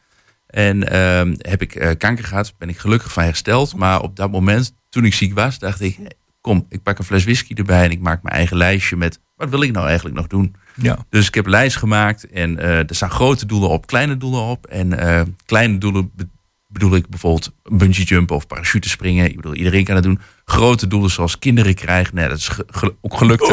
En 0.47 0.88
ehm, 0.90 1.35
heb 1.38 1.62
ik 1.62 1.75
eh, 1.75 1.90
kanker 1.99 2.25
gehad, 2.25 2.54
ben 2.59 2.68
ik 2.68 2.78
gelukkig 2.78 3.12
van 3.12 3.23
hersteld. 3.25 3.76
Maar 3.76 4.00
op 4.00 4.16
dat 4.16 4.30
moment, 4.30 4.75
toen 4.88 5.04
ik 5.04 5.14
ziek 5.14 5.35
was, 5.35 5.59
dacht 5.59 5.80
ik... 5.80 5.99
kom, 6.40 6.66
ik 6.68 6.83
pak 6.83 6.99
een 6.99 7.04
fles 7.04 7.25
whisky 7.25 7.54
erbij 7.54 7.85
en 7.85 7.90
ik 7.90 8.00
maak 8.00 8.23
mijn 8.23 8.35
eigen 8.35 8.56
lijstje 8.56 8.97
met... 8.97 9.21
wat 9.37 9.50
wil 9.50 9.62
ik 9.62 9.73
nou 9.73 9.87
eigenlijk 9.87 10.16
nog 10.16 10.26
doen? 10.26 10.54
ja. 10.75 10.99
Dus 11.11 11.26
ik 11.26 11.35
heb 11.35 11.44
een 11.44 11.50
lijst 11.50 11.76
gemaakt 11.76 12.26
en 12.30 12.59
er 12.59 12.85
staan 12.94 13.11
grote 13.11 13.47
doelen 13.47 13.68
op, 13.68 13.87
kleine 13.87 14.16
doelen 14.16 14.40
op. 14.42 14.66
En 14.66 15.37
kleine 15.47 15.78
doelen 15.78 16.11
be- 16.14 16.28
bedoel 16.66 16.94
ik 16.97 17.09
bijvoorbeeld 17.09 17.54
bungee 17.62 18.04
jumpen 18.04 18.37
of 18.37 18.47
parachute 18.47 18.88
springen. 18.88 19.28
Ik 19.30 19.37
bedoel, 19.37 19.54
iedereen 19.54 19.85
kan 19.85 19.94
het 19.94 20.04
doen. 20.04 20.21
Grote 20.45 20.87
doelen 20.87 21.11
zoals 21.11 21.39
kinderen 21.39 21.75
krijgen. 21.75 22.15
Nee, 22.15 22.29
dat 22.29 22.39
is 22.39 22.49
ge- 22.49 22.95
ook 23.01 23.17
gelukt 23.17 23.47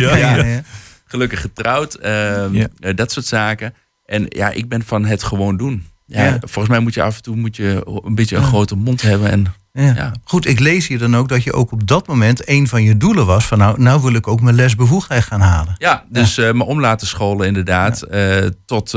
ja. 0.00 0.16
Ja, 0.16 0.44
ja. 0.44 0.62
Gelukkig 1.04 1.40
getrouwd. 1.40 1.94
ehm, 1.94 2.66
eh, 2.80 2.94
dat 2.96 3.12
soort 3.12 3.26
zaken. 3.26 3.74
En 4.04 4.26
ja, 4.28 4.50
ik 4.50 4.68
ben 4.68 4.82
van 4.84 5.04
het 5.04 5.22
gewoon 5.22 5.56
doen. 5.56 5.86
Ja. 6.06 6.36
Volgens 6.40 6.68
mij 6.68 6.80
moet 6.80 6.94
je 6.94 7.02
af 7.02 7.16
en 7.16 7.22
toe 7.22 7.36
moet 7.36 7.56
je 7.56 7.82
een 8.04 8.14
beetje 8.14 8.36
een 8.36 8.42
grote 8.44 8.76
mond 8.76 9.02
hebben. 9.02 9.30
En 9.30 9.46
Ja. 9.72 10.12
Goed, 10.24 10.46
ik 10.46 10.58
lees 10.58 10.86
hier 10.86 10.98
dan 10.98 11.16
ook 11.16 11.28
dat 11.28 11.42
je 11.44 11.52
ook 11.52 11.72
op 11.72 11.86
dat 11.86 12.06
moment 12.06 12.48
een 12.48 12.68
van 12.68 12.82
je 12.82 12.96
doelen 12.96 13.26
was 13.26 13.46
van 13.46 13.58
nou, 13.58 13.80
nou 13.82 14.02
wil 14.02 14.12
ik 14.14 14.26
ook 14.28 14.40
mijn 14.40 14.54
lesbevoegdheid 14.54 15.22
gaan 15.24 15.40
halen. 15.40 15.74
Ja, 15.78 16.04
dus 16.08 16.38
eh 16.38 16.52
me 16.52 16.64
om 16.64 16.80
laten 16.80 17.06
scholen 17.06 17.46
inderdaad. 17.46 18.02
eh, 18.02 18.46
tot, 18.66 18.94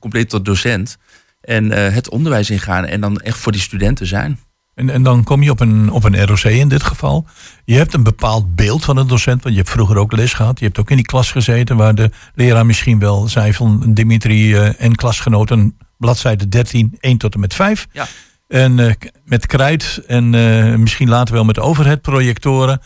compleet 0.00 0.28
tot 0.28 0.44
docent. 0.44 0.96
En 1.40 1.70
het 1.70 2.08
onderwijs 2.08 2.50
ingaan 2.50 2.84
en 2.84 3.00
dan 3.00 3.20
echt 3.20 3.38
voor 3.38 3.52
die 3.52 3.60
studenten 3.60 4.06
zijn. 4.06 4.40
En, 4.74 4.90
en 4.90 5.02
dan 5.02 5.24
kom 5.24 5.42
je 5.42 5.50
op 5.50 5.60
een, 5.60 5.90
op 5.90 6.04
een 6.04 6.26
ROC 6.26 6.42
in 6.44 6.68
dit 6.68 6.82
geval. 6.82 7.26
Je 7.64 7.74
hebt 7.74 7.94
een 7.94 8.02
bepaald 8.02 8.54
beeld 8.54 8.84
van 8.84 8.96
een 8.96 9.06
docent, 9.06 9.42
want 9.42 9.54
je 9.54 9.60
hebt 9.60 9.72
vroeger 9.72 9.96
ook 9.96 10.12
les 10.12 10.32
gehad. 10.32 10.58
Je 10.58 10.64
hebt 10.64 10.78
ook 10.78 10.90
in 10.90 10.96
die 10.96 11.06
klas 11.06 11.30
gezeten 11.30 11.76
waar 11.76 11.94
de 11.94 12.10
leraar 12.34 12.66
misschien 12.66 12.98
wel 12.98 13.28
zei 13.28 13.52
van 13.52 13.94
Dimitri 13.94 14.54
eh, 14.54 14.80
en 14.80 14.94
klasgenoten, 14.94 15.76
bladzijde 15.98 16.48
13, 16.48 16.96
1 17.00 17.18
tot 17.18 17.34
en 17.34 17.40
met 17.40 17.54
5. 17.54 17.86
Ja. 17.92 18.06
En 18.48 18.78
eh, 18.78 18.94
met 19.24 19.46
krijt 19.46 20.02
en 20.06 20.34
eh, 20.34 20.74
misschien 20.74 21.08
later 21.08 21.34
wel 21.34 21.44
met 21.44 21.58
overhead-projectoren. 21.58 22.80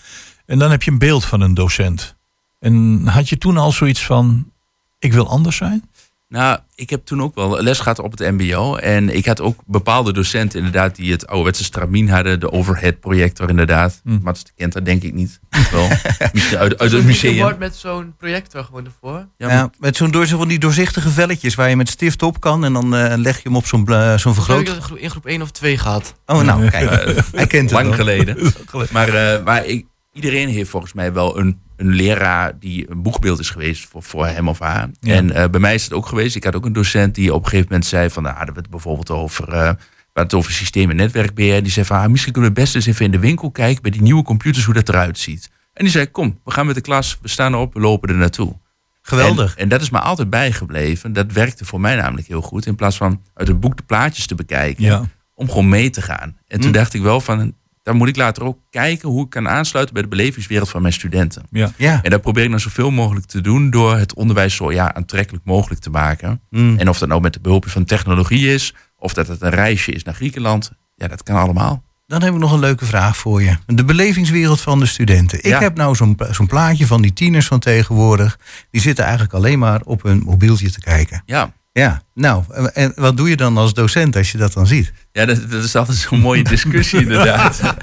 En 0.47 0.59
dan 0.59 0.71
heb 0.71 0.83
je 0.83 0.91
een 0.91 0.99
beeld 0.99 1.25
van 1.25 1.41
een 1.41 1.55
docent. 1.55 2.17
En 2.61 3.07
had 3.07 3.29
je 3.29 3.39
toen 3.39 3.57
al 3.57 3.73
zoiets 3.73 4.05
van, 4.05 4.53
ik 4.99 5.13
wil 5.13 5.29
anders 5.29 5.57
zijn? 5.57 5.91
Nou, 6.29 6.59
ik 6.75 6.91
heb 6.91 7.05
toen 7.05 7.23
ook 7.23 7.35
wel 7.35 7.63
les 7.63 7.79
gehad 7.79 7.99
op 7.99 8.19
het 8.19 8.31
mbo. 8.33 8.77
En 8.77 9.17
ik 9.17 9.27
had 9.27 9.41
ook 9.41 9.61
bepaalde 9.67 10.13
docenten 10.13 10.59
inderdaad 10.59 10.97
die 10.97 11.13
het 11.13 11.27
ouderwetse 11.27 11.65
stramien 11.65 12.09
hadden. 12.09 12.41
De 12.41 12.53
overhead 12.53 13.01
projector 13.01 13.49
inderdaad. 13.49 14.01
Hm. 14.05 14.19
Mats 14.23 14.43
kent 14.57 14.73
dat 14.73 14.85
denk 14.85 15.03
ik 15.03 15.15
niet. 15.15 15.41
wel. 15.71 15.89
Misschien 16.33 16.59
uit, 16.59 16.79
uit 16.79 16.91
het 16.93 17.01
Je 17.01 17.07
museum. 17.07 17.37
wordt 17.37 17.59
met 17.59 17.77
zo'n 17.77 18.15
projector 18.19 18.65
gewoon 18.65 18.85
ervoor. 18.85 19.29
Ja, 19.37 19.49
Ja, 19.51 19.71
met 19.79 19.97
zo'n 19.97 20.11
door 20.11 20.27
van 20.27 20.49
die 20.49 20.59
doorzichtige 20.59 21.09
velletjes 21.11 21.55
waar 21.55 21.69
je 21.69 21.77
met 21.77 21.89
stift 21.89 22.23
op 22.23 22.41
kan 22.41 22.65
en 22.65 22.73
dan 22.73 22.95
eh, 22.97 23.17
leg 23.17 23.37
je 23.37 23.43
hem 23.43 23.57
op 23.57 23.67
zo'n 23.67 23.85
bla- 23.85 24.19
zo'n 24.19 24.33
Heb 24.33 24.41
ik 24.41 24.47
vergroot. 24.47 24.67
dat 24.67 24.77
in 24.77 24.83
groep- 24.83 24.99
in 24.99 25.11
groep 25.11 25.27
1 25.27 25.43
of 25.43 25.51
2 25.51 25.79
gehad. 25.79 26.15
Oh, 26.27 26.43
nou, 26.43 26.69
kijk. 26.71 26.91
Hij 27.33 27.47
kent 27.47 27.71
het 27.71 27.79
lang 27.83 27.95
geleden. 27.95 28.53
Maar, 28.91 29.09
eh, 29.09 29.45
maar 29.45 29.67
ik, 29.67 29.87
iedereen 30.13 30.49
heeft 30.49 30.71
volgens 30.71 30.93
mij 30.93 31.13
wel 31.13 31.39
een, 31.39 31.61
een 31.79 31.89
leraar 31.95 32.59
die 32.59 32.91
een 32.91 33.03
boegbeeld 33.03 33.39
is 33.39 33.51
geweest 33.51 33.87
voor, 33.89 34.03
voor 34.03 34.27
hem 34.27 34.49
of 34.49 34.59
haar. 34.59 34.89
Ja. 35.01 35.15
En 35.15 35.31
eh, 35.33 35.49
bij 35.51 35.61
mij 35.61 35.75
is 35.75 35.85
het 35.85 35.93
ook 35.93 36.07
geweest. 36.07 36.37
Ik 36.37 36.45
had 36.45 36.57
ook 36.57 36.65
een 36.65 36.73
docent 36.73 37.15
die 37.15 37.35
op 37.35 37.39
een 37.43 37.49
gegeven 37.49 37.67
moment 37.71 37.87
zei 37.89 38.11
van, 38.11 38.23
nou, 38.23 38.37
hadden 38.37 38.55
we 38.55 38.61
het 38.61 38.71
bijvoorbeeld 38.71 39.11
over, 39.11 39.55
hadden 39.55 39.79
het 40.15 40.35
over 40.35 40.53
systeem 40.53 40.91
en 40.91 40.97
netwerkbeheer. 40.97 41.63
Die 41.63 41.73
zei 41.73 41.87
van, 41.87 41.99
ah, 41.99 42.09
misschien 42.11 42.33
kunnen 42.33 42.51
we 42.55 42.61
best 42.61 42.75
eens 42.75 42.87
even 42.87 43.05
in 43.05 43.11
de 43.11 43.19
winkel 43.19 43.51
kijken 43.51 43.83
bij 43.83 43.91
die 43.91 44.03
nieuwe 44.03 44.23
computers 44.23 44.65
hoe 44.65 44.75
dat 44.75 44.89
eruit 44.89 45.19
ziet. 45.19 45.51
En 45.73 45.85
die 45.85 45.93
zei, 45.93 46.11
kom, 46.11 46.41
we 46.45 46.51
gaan 46.51 46.67
met 46.67 46.75
de 46.75 46.81
klas, 46.81 47.19
we 47.23 47.29
staan 47.29 47.53
erop, 47.53 47.75
we 47.75 47.81
lopen 47.81 48.09
er 48.09 48.15
naartoe. 48.15 48.59
Geweldig. 49.03 49.57
En, 49.57 49.63
en 49.63 49.69
dat 49.69 49.81
is 49.81 49.91
me 49.91 49.99
altijd 49.99 50.31
bijgebleven. 50.31 51.13
Dat 51.13 51.33
werkte 51.33 51.65
voor 51.65 51.81
mij 51.81 51.97
namelijk 51.97 52.27
heel 52.27 52.43
goed. 52.43 52.67
In 52.67 52.75
plaats 52.75 52.97
van 52.97 53.23
uit 53.35 53.49
het 53.49 53.61
boek 53.61 53.77
de 53.77 53.83
plaatjes 53.83 54.27
te 54.27 54.35
bekijken 54.35 54.85
Ja. 54.85 55.05
om 55.35 55.49
gewoon 55.49 55.69
mee 55.69 55.91
te 55.91 56.03
gaan. 56.03 56.37
En 56.47 56.61
toen 56.61 56.71
Hm. 56.71 56.77
dacht 56.77 56.95
ik 56.95 57.03
wel 57.03 57.21
van, 57.21 57.55
dan 57.89 57.97
moet 57.97 58.09
ik 58.09 58.17
later 58.17 58.43
ook 58.45 58.59
kijken 58.71 59.09
hoe 59.09 59.25
ik 59.25 59.31
kan 59.31 59.49
aansluiten 59.49 59.95
bij 59.95 60.03
de 60.03 60.09
belevingswereld 60.09 60.69
van 60.69 60.83
mijn 60.83 60.95
studenten. 60.95 61.43
Ja. 61.51 61.71
Ja. 61.77 62.01
En 62.03 62.11
dat 62.11 62.21
probeer 62.21 62.43
ik 62.43 62.49
nou 62.49 62.61
zoveel 62.61 62.91
mogelijk 62.91 63.27
te 63.27 63.41
doen 63.41 63.71
door 63.71 63.97
het 63.97 64.15
onderwijs 64.15 64.55
zo 64.55 64.73
ja, 64.73 64.95
aantrekkelijk 64.95 65.45
mogelijk 65.45 65.81
te 65.81 65.91
maken. 65.91 66.41
Mm. 66.51 66.79
En 66.79 66.89
of 66.89 66.99
dat 66.99 67.09
nou 67.09 67.21
met 67.21 67.33
de 67.33 67.41
behulp 67.41 67.69
van 67.69 67.85
technologie 67.85 68.55
is, 68.55 68.75
of 68.99 69.13
dat 69.15 69.29
het 69.29 69.43
een 69.43 69.51
reisje 69.51 69.93
is 69.93 70.03
naar 70.03 70.15
Griekenland, 70.15 70.71
ja, 70.95 71.09
dat 71.09 71.23
kan 71.23 71.37
allemaal. 71.37 71.83
Dan 72.07 72.23
heb 72.23 72.33
ik 72.35 72.39
nog 72.39 72.53
een 72.53 72.59
leuke 72.59 72.85
vraag 72.87 73.17
voor 73.17 73.43
je. 73.43 73.57
De 73.67 73.85
belevingswereld 73.85 74.61
van 74.61 74.79
de 74.79 74.87
studenten. 74.87 75.39
Ik 75.39 75.45
Ja. 75.45 75.61
heb 75.61 75.77
nou 75.77 75.95
zo'n 75.95 76.19
zo'n 76.31 76.47
plaatje 76.47 76.87
van 76.87 77.03
die 77.03 77.13
tieners 77.13 77.47
van 77.47 77.59
tegenwoordig. 77.59 78.39
Die 78.71 78.81
zitten 78.81 79.05
eigenlijk 79.05 79.35
alleen 79.35 79.59
maar 79.59 79.81
op 79.85 80.03
hun 80.03 80.19
mobieltje 80.19 80.71
te 80.71 80.81
kijken. 80.81 81.23
Ja, 81.27 81.53
Ja, 81.79 82.03
nou, 82.15 82.45
en- 82.73 82.93
wat 82.97 83.17
doe 83.17 83.29
je 83.29 83.37
dan 83.37 83.57
als 83.57 83.75
docent 83.75 84.17
als 84.17 84.33
je 84.33 84.39
dat 84.39 84.53
dan 84.53 84.67
ziet? 84.67 84.93
ja 85.13 85.25
dat, 85.25 85.51
dat 85.51 85.65
is 85.65 85.77
altijd 85.77 85.97
zo'n 85.99 86.21
mooie 86.21 86.45
discussie 86.55 87.01
inderdaad. 87.01 87.61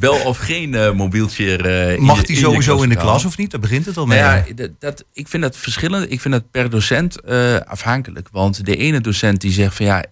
Wel 0.00 0.14
of 0.14 0.38
geen 0.38 0.74
eh, 0.74 0.92
mobieltje. 0.92 1.56
in 1.96 2.02
Mag 2.02 2.22
die 2.22 2.36
sowieso 2.36 2.82
in 2.82 2.88
de 2.88 2.96
klas 2.96 3.24
of 3.24 3.36
niet? 3.36 3.50
Daar 3.50 3.60
begint 3.60 3.86
het 3.86 3.96
al 3.96 4.06
mee. 4.06 4.20
Nou 4.20 4.36
ja, 4.46 4.54
dat, 4.54 4.70
dat, 4.78 5.04
ik 5.12 5.28
vind 5.28 5.42
dat 5.42 5.56
verschillend. 5.56 6.12
Ik 6.12 6.20
vind 6.20 6.34
dat 6.34 6.50
per 6.50 6.70
docent 6.70 7.20
eh, 7.20 7.56
afhankelijk. 7.56 8.28
Want 8.32 8.64
de 8.66 8.76
ene 8.76 9.00
docent 9.00 9.40
die 9.40 9.52
zegt 9.52 9.74
van 9.76 9.86
ja, 9.86 10.04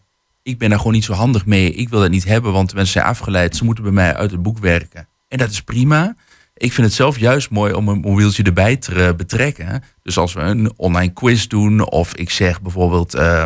ik 0.42 0.58
ben 0.58 0.68
daar 0.68 0.78
gewoon 0.78 0.92
niet 0.92 1.04
zo 1.04 1.12
handig 1.12 1.46
mee. 1.46 1.72
Ik 1.72 1.88
wil 1.88 2.00
dat 2.00 2.10
niet 2.10 2.24
hebben, 2.24 2.52
want 2.52 2.68
de 2.68 2.74
mensen 2.74 2.92
zijn 2.92 3.06
afgeleid. 3.06 3.56
Ze 3.56 3.64
moeten 3.64 3.84
bij 3.84 3.92
mij 3.92 4.14
uit 4.14 4.30
het 4.30 4.42
boek 4.42 4.58
werken. 4.58 5.08
En 5.28 5.38
dat 5.38 5.50
is 5.50 5.60
prima. 5.62 6.16
Ik 6.62 6.72
vind 6.72 6.86
het 6.86 6.96
zelf 6.96 7.18
juist 7.18 7.50
mooi 7.50 7.72
om 7.72 7.88
een 7.88 8.00
mobieltje 8.00 8.42
erbij 8.42 8.76
te 8.76 8.94
eh, 8.94 9.14
betrekken. 9.14 9.82
Dus 10.02 10.18
als 10.18 10.32
we 10.32 10.40
een 10.40 10.72
online 10.76 11.12
quiz 11.12 11.46
doen, 11.46 11.90
of 11.90 12.14
ik 12.14 12.30
zeg 12.30 12.60
bijvoorbeeld, 12.62 13.14
eh, 13.14 13.44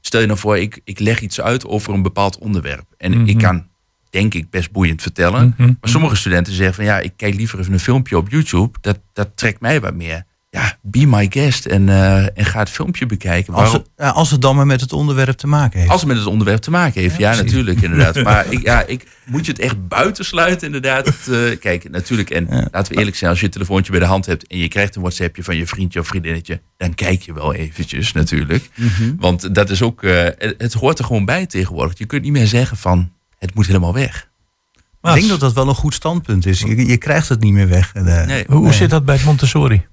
stel 0.00 0.20
je 0.20 0.26
nou 0.26 0.38
voor, 0.38 0.58
ik, 0.58 0.80
ik 0.84 0.98
leg 0.98 1.20
iets 1.20 1.40
uit 1.40 1.66
over 1.66 1.94
een 1.94 2.02
bepaald 2.02 2.38
onderwerp. 2.38 2.84
En 2.98 3.10
Mhm. 3.18 3.28
ik 3.28 3.38
kan, 3.38 3.66
denk 4.10 4.34
ik, 4.34 4.50
best 4.50 4.70
boeiend 4.72 5.02
vertellen. 5.02 5.54
Mhm. 5.56 5.66
Maar 5.80 5.90
sommige 5.90 6.16
studenten 6.16 6.52
zeggen 6.52 6.74
van 6.74 6.84
ja, 6.84 6.98
ik 6.98 7.12
kijk 7.16 7.34
liever 7.34 7.58
even 7.58 7.72
een 7.72 7.80
filmpje 7.80 8.16
op 8.16 8.30
YouTube. 8.30 8.78
Dat, 8.80 8.98
dat 9.12 9.36
trekt 9.36 9.60
mij 9.60 9.80
wat 9.80 9.94
meer. 9.94 10.24
Ja, 10.54 10.78
be 10.82 11.06
my 11.06 11.26
guest 11.30 11.66
en, 11.66 11.88
eh, 11.88 12.38
en 12.38 12.44
ga 12.44 12.58
het 12.58 12.70
filmpje 12.70 13.06
bekijken. 13.06 13.54
Als 13.54 13.72
het, 13.72 13.88
als 13.96 14.30
het 14.30 14.40
dan 14.40 14.56
maar 14.56 14.66
met 14.66 14.80
het 14.80 14.92
onderwerp 14.92 15.36
te 15.36 15.46
maken 15.46 15.78
heeft. 15.78 15.90
Als 15.90 16.00
het 16.00 16.08
met 16.08 16.18
het 16.18 16.26
onderwerp 16.26 16.60
te 16.60 16.70
maken 16.70 17.00
heeft, 17.00 17.16
ja, 17.16 17.34
natuurlijk, 17.34 17.80
inderdaad. 17.80 18.22
Maar 18.32 18.52
ik, 18.52 18.62
ja, 18.62 18.86
ik, 18.86 19.06
moet 19.26 19.46
je 19.46 19.52
het 19.52 19.60
echt 19.60 19.88
buitensluiten, 19.88 20.66
inderdaad? 20.66 21.06
Het, 21.06 21.28
eh, 21.28 21.58
kijk, 21.60 21.90
natuurlijk, 21.90 22.30
en 22.30 22.68
laten 22.70 22.92
we 22.92 22.98
eerlijk 22.98 23.16
zijn, 23.16 23.30
als 23.30 23.38
je 23.38 23.44
het 23.44 23.54
telefoontje 23.54 23.90
bij 23.90 24.00
de 24.00 24.06
hand 24.06 24.26
hebt 24.26 24.46
en 24.46 24.58
je 24.58 24.68
krijgt 24.68 24.94
een 24.94 25.02
WhatsAppje 25.02 25.42
van 25.42 25.56
je 25.56 25.66
vriendje 25.66 26.00
of 26.00 26.06
vriendinnetje, 26.06 26.60
dan 26.76 26.94
kijk 26.94 27.22
je 27.22 27.32
wel 27.32 27.54
eventjes, 27.54 28.12
natuurlijk. 28.12 28.70
Mhm. 28.74 29.14
Want 29.18 29.54
dat 29.54 29.70
is 29.70 29.82
ook, 29.82 30.02
eh, 30.02 30.26
het, 30.38 30.72
hoort 30.72 30.98
er 30.98 31.04
gewoon 31.04 31.24
bij 31.24 31.46
tegenwoordig. 31.46 31.98
Je 31.98 32.06
kunt 32.06 32.22
niet 32.22 32.32
meer 32.32 32.46
zeggen 32.46 32.76
van, 32.76 33.12
het 33.38 33.54
moet 33.54 33.66
helemaal 33.66 33.94
weg. 33.94 34.30
ik 35.02 35.14
denk 35.14 35.28
dat 35.28 35.40
dat 35.40 35.52
wel 35.52 35.68
een 35.68 35.74
goed 35.74 35.94
standpunt 35.94 36.46
is. 36.46 36.60
Je, 36.60 36.86
je 36.86 36.96
krijgt 36.96 37.28
het 37.28 37.40
niet 37.40 37.52
meer 37.52 37.68
weg. 37.68 37.90
Eh, 37.94 38.24
Nee. 38.26 38.44
Hoe, 38.48 38.56
hoe 38.56 38.72
zit 38.72 38.90
dat 38.90 39.04
bij 39.04 39.14
het 39.14 39.24
Montessori? 39.24 39.90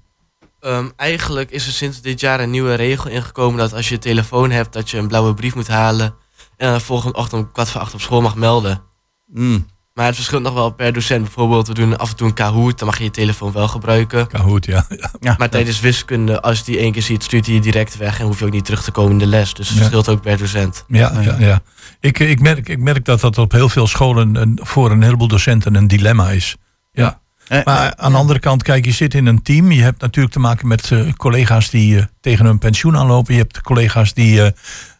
Ehm, 0.60 0.88
eigenlijk 0.96 1.50
is 1.50 1.66
er 1.66 1.72
sinds 1.72 2.00
dit 2.00 2.20
jaar 2.20 2.40
een 2.40 2.50
nieuwe 2.50 2.74
regel 2.74 3.10
ingekomen 3.10 3.58
dat 3.58 3.72
als 3.74 3.88
je 3.88 3.94
een 3.94 4.00
telefoon 4.00 4.50
hebt, 4.50 4.72
dat 4.72 4.90
je 4.90 4.98
een 4.98 5.08
blauwe 5.08 5.34
brief 5.34 5.54
moet 5.54 5.68
halen 5.68 6.14
en 6.56 6.72
de 6.72 6.80
volgende 6.80 7.18
ochtend 7.18 7.42
om 7.42 7.52
kwart 7.52 7.68
voor 7.70 7.80
acht 7.80 7.94
op 7.94 8.00
school 8.00 8.20
mag 8.20 8.34
melden. 8.36 8.82
Mm. 9.26 9.66
Maar 9.94 10.06
het 10.06 10.14
verschilt 10.14 10.42
nog 10.42 10.52
wel 10.54 10.70
per 10.70 10.92
docent. 10.92 11.22
Bijvoorbeeld, 11.22 11.66
we 11.68 11.74
doen 11.74 11.98
af 11.98 12.10
en 12.10 12.16
toe 12.16 12.26
een 12.28 12.34
Kahoot, 12.34 12.78
dan 12.78 12.88
mag 12.88 12.98
je 12.98 13.04
je 13.04 13.10
telefoon 13.10 13.52
wel 13.52 13.68
gebruiken. 13.68 14.26
Kahoot, 14.26 14.66
ja. 14.66 14.86
Ja. 15.20 15.34
Maar 15.38 15.48
tijdens 15.50 15.80
wiskunde, 15.80 16.42
als 16.42 16.58
je 16.58 16.64
die 16.64 16.78
één 16.78 16.92
keer 16.92 17.02
ziet, 17.02 17.22
stuurt 17.22 17.46
hij 17.46 17.54
je 17.54 17.60
direct 17.60 17.96
weg 17.96 18.18
en 18.18 18.26
hoef 18.26 18.38
je 18.38 18.44
ook 18.44 18.52
niet 18.52 18.64
terug 18.64 18.82
te 18.82 18.90
komen 18.90 19.12
in 19.12 19.18
de 19.18 19.26
les. 19.26 19.54
Dus 19.54 19.66
het 19.68 19.76
Ja. 19.76 19.82
verschilt 19.82 20.08
ook 20.08 20.20
per 20.22 20.38
docent. 20.38 20.84
Ja, 20.88 21.20
ja, 21.20 21.36
ja. 21.38 21.60
Ik, 22.00 22.18
ik, 22.18 22.40
merk, 22.40 22.68
ik 22.68 22.78
merk 22.78 23.04
dat 23.04 23.20
dat 23.20 23.38
op 23.38 23.52
heel 23.52 23.68
veel 23.68 23.86
scholen 23.86 24.34
een, 24.34 24.58
voor 24.62 24.90
een 24.90 25.02
heleboel 25.02 25.28
docenten 25.28 25.74
een 25.74 25.88
dilemma 25.88 26.30
is. 26.30 26.56
Ja. 26.92 27.20
Eh, 27.50 27.64
Maar 27.64 27.94
aan 27.96 28.12
de 28.12 28.18
andere 28.18 28.38
kant, 28.38 28.62
kijk, 28.62 28.84
je 28.84 28.90
zit 28.92 29.14
in 29.14 29.26
een 29.26 29.42
team. 29.42 29.72
Je 29.72 29.82
hebt 29.82 30.00
natuurlijk 30.00 30.34
te 30.34 30.40
maken 30.40 30.68
met 30.68 30.90
eh, 30.90 31.12
collega's 31.16 31.70
die 31.70 31.98
eh, 31.98 32.04
tegen 32.20 32.44
hun 32.46 32.58
pensioen 32.58 32.96
aanlopen. 32.96 33.34
Je 33.34 33.40
hebt 33.40 33.60
collega's 33.60 34.14
die 34.14 34.42
eh 34.42 34.50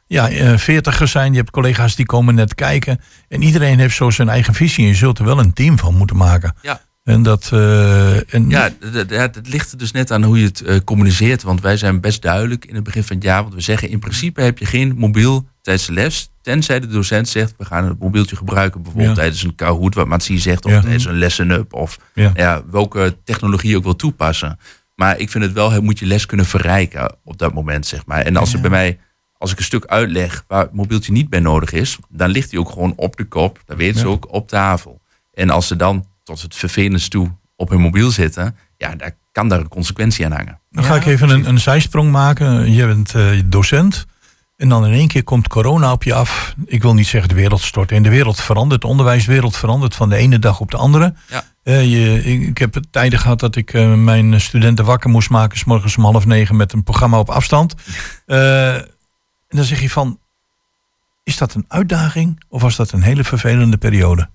ja, 0.07 0.29
eh, 0.31 0.57
veertigers 0.59 1.11
zijn. 1.11 1.33
Je 1.33 1.39
hebt 1.39 1.51
collega's 1.51 1.97
die 1.97 2.07
komen 2.07 2.35
net 2.35 2.55
kijken. 2.55 3.01
En 3.29 3.43
iedereen 3.43 3.79
heeft 3.79 3.97
zo 3.97 4.11
zijn 4.11 4.29
eigen 4.29 4.55
visie. 4.55 4.85
En 4.85 4.91
je 4.91 4.97
zult 4.97 5.19
er 5.19 5.25
wel 5.25 5.39
een 5.39 5.53
team 5.53 5.79
van 5.79 5.95
moeten 5.97 6.17
maken. 6.17 6.55
Ja. 6.63 6.81
En 7.05 7.23
dat... 7.23 7.49
eh, 7.53 8.35
en, 8.35 8.49
Ja, 8.49 8.71
het 9.09 9.49
ligt 9.49 9.73
er 9.73 9.79
dus 9.79 9.91
net 9.93 10.11
aan 10.13 10.23
hoe 10.23 10.39
je 10.39 10.45
het 10.47 10.61
eh, 10.61 10.77
communiceert. 10.85 11.43
Want 11.43 11.61
wij 11.61 11.77
zijn 11.77 12.01
best 12.01 12.23
duidelijk 12.23 12.65
in 12.65 12.75
het 12.75 12.85
begin 12.85 13.05
van 13.05 13.17
het 13.17 13.25
jaar. 13.25 13.43
Want 13.43 13.55
we 13.55 13.61
zeggen 13.61 13.89
in 13.91 13.99
principe 13.99 14.43
heb 14.43 14.59
je 14.59 14.67
geen 14.67 14.95
mobiel 14.97 15.49
tijdens 15.63 15.87
de 15.87 15.93
les. 15.93 16.31
Tenzij 16.43 16.81
de 16.81 16.87
docent 16.87 17.29
zegt, 17.29 17.55
we 17.59 17.65
gaan 17.65 17.85
het 17.85 17.99
mobieltje 17.99 18.37
gebruiken. 18.37 18.83
Bijvoorbeeld 18.83 19.15
Ja. 19.17 19.21
tijdens 19.21 19.43
een 19.43 19.55
Kahoot, 19.55 19.95
wat 19.95 20.07
Matsie 20.07 20.39
zegt. 20.39 20.65
Of 20.65 20.71
Ja. 20.73 20.81
tijdens 20.81 21.05
een 21.05 21.19
lesson 21.19 21.51
up. 21.51 21.75
Of 21.75 21.99
Ja. 22.15 22.31
ja. 22.35 22.63
welke 22.71 23.17
technologie 23.25 23.71
je 23.71 23.77
ook 23.77 23.83
wil 23.85 23.97
toepassen. 23.97 24.59
Maar 24.95 25.19
ik 25.19 25.31
vind 25.31 25.45
het 25.45 25.53
wel, 25.53 25.73
je 25.73 25.81
moet 25.81 25.99
je 25.99 26.07
les 26.07 26.27
kunnen 26.27 26.47
verrijken 26.47 27.15
op 27.25 27.39
dat 27.39 27.55
moment, 27.55 27.87
zeg 27.87 28.07
maar. 28.07 28.21
En 28.21 28.37
als 28.37 28.53
het 28.53 28.61
bij 28.61 28.71
mij, 28.71 28.99
als 29.39 29.53
ik 29.53 29.59
een 29.59 29.65
stuk 29.65 29.85
uitleg 29.85 30.45
waar 30.47 30.63
het 30.63 30.73
mobieltje 30.73 31.13
niet 31.13 31.29
bij 31.31 31.41
nodig 31.41 31.73
is. 31.73 31.99
Dan 32.09 32.31
ligt 32.31 32.51
hij 32.51 32.61
ook 32.61 32.71
gewoon 32.71 32.93
op 32.97 33.17
de 33.17 33.25
kop. 33.25 33.63
Dat 33.67 33.77
weten 33.77 34.01
ze 34.01 34.07
ook 34.07 34.33
op 34.33 34.49
tafel. 34.49 35.01
En 35.35 35.51
als 35.51 35.67
ze 35.67 35.77
dan 35.77 36.07
tot 36.23 36.43
het 36.43 36.55
vervelendste 36.57 37.11
toe 37.11 37.31
op 37.57 37.69
hun 37.69 37.81
mobiel 37.81 38.11
zitten. 38.11 38.57
Ja, 38.77 38.95
daar 38.95 39.17
kan 39.33 39.49
daar 39.49 39.61
een 39.61 39.69
consequentie 39.69 40.25
aan 40.25 40.33
hangen. 40.33 40.59
Dan 40.71 40.85
ga 40.85 40.95
ik 40.97 41.07
even 41.07 41.29
een, 41.31 41.49
een 41.49 41.61
zijsprong 41.61 42.11
maken. 42.11 42.73
Je 42.73 42.87
bent 42.87 43.15
eh, 43.15 43.31
docent. 43.45 44.07
En 44.61 44.69
dan 44.69 44.87
in 44.87 44.93
één 44.93 45.09
keer 45.09 45.25
komt 45.25 45.49
corona 45.49 45.93
op 45.93 46.03
je 46.03 46.15
af. 46.15 46.55
Ik 46.67 46.83
wil 46.83 46.95
niet 46.95 47.07
zeggen 47.07 47.29
de 47.29 47.35
wereld 47.35 47.61
stort 47.61 47.93
in. 47.93 48.03
De 48.03 48.09
wereld 48.09 48.41
verandert. 48.41 48.81
De 48.81 48.87
onderwijswereld 48.87 49.57
verandert 49.57 49.95
van 49.95 50.09
de 50.09 50.17
ene 50.17 50.39
dag 50.39 50.61
op 50.61 50.71
de 50.71 50.77
andere. 50.77 51.15
Ja. 51.29 51.45
Eh, 51.63 51.91
je, 51.91 52.25
ik, 52.25 52.49
ik 52.49 52.59
heb 52.59 52.83
tijden 52.91 53.19
gehad 53.19 53.41
dat 53.41 53.57
ik 53.57 53.73
eh, 53.73 53.95
mijn 53.95 54.41
studenten 54.41 54.85
wakker 54.85 55.11
moest 55.11 55.31
maken. 55.31 55.59
S 55.59 55.65
morgens 55.65 55.97
om 55.97 56.05
half 56.05 56.27
negen 56.27 56.57
met 56.57 56.73
een 56.73 56.83
programma 56.83 57.19
op 57.19 57.31
afstand. 57.31 57.75
Eh, 58.27 58.75
en 58.75 58.87
dan 59.49 59.65
zeg 59.65 59.81
je 59.81 59.91
van... 59.91 60.19
Is 61.25 61.37
dat 61.37 61.55
een 61.55 61.65
uitdaging? 61.69 62.45
Of 62.49 62.63
was 62.63 62.77
dat 62.77 62.93
een 62.93 63.03
hele 63.03 63.25
vervelende 63.25 63.77
periode? 63.77 64.29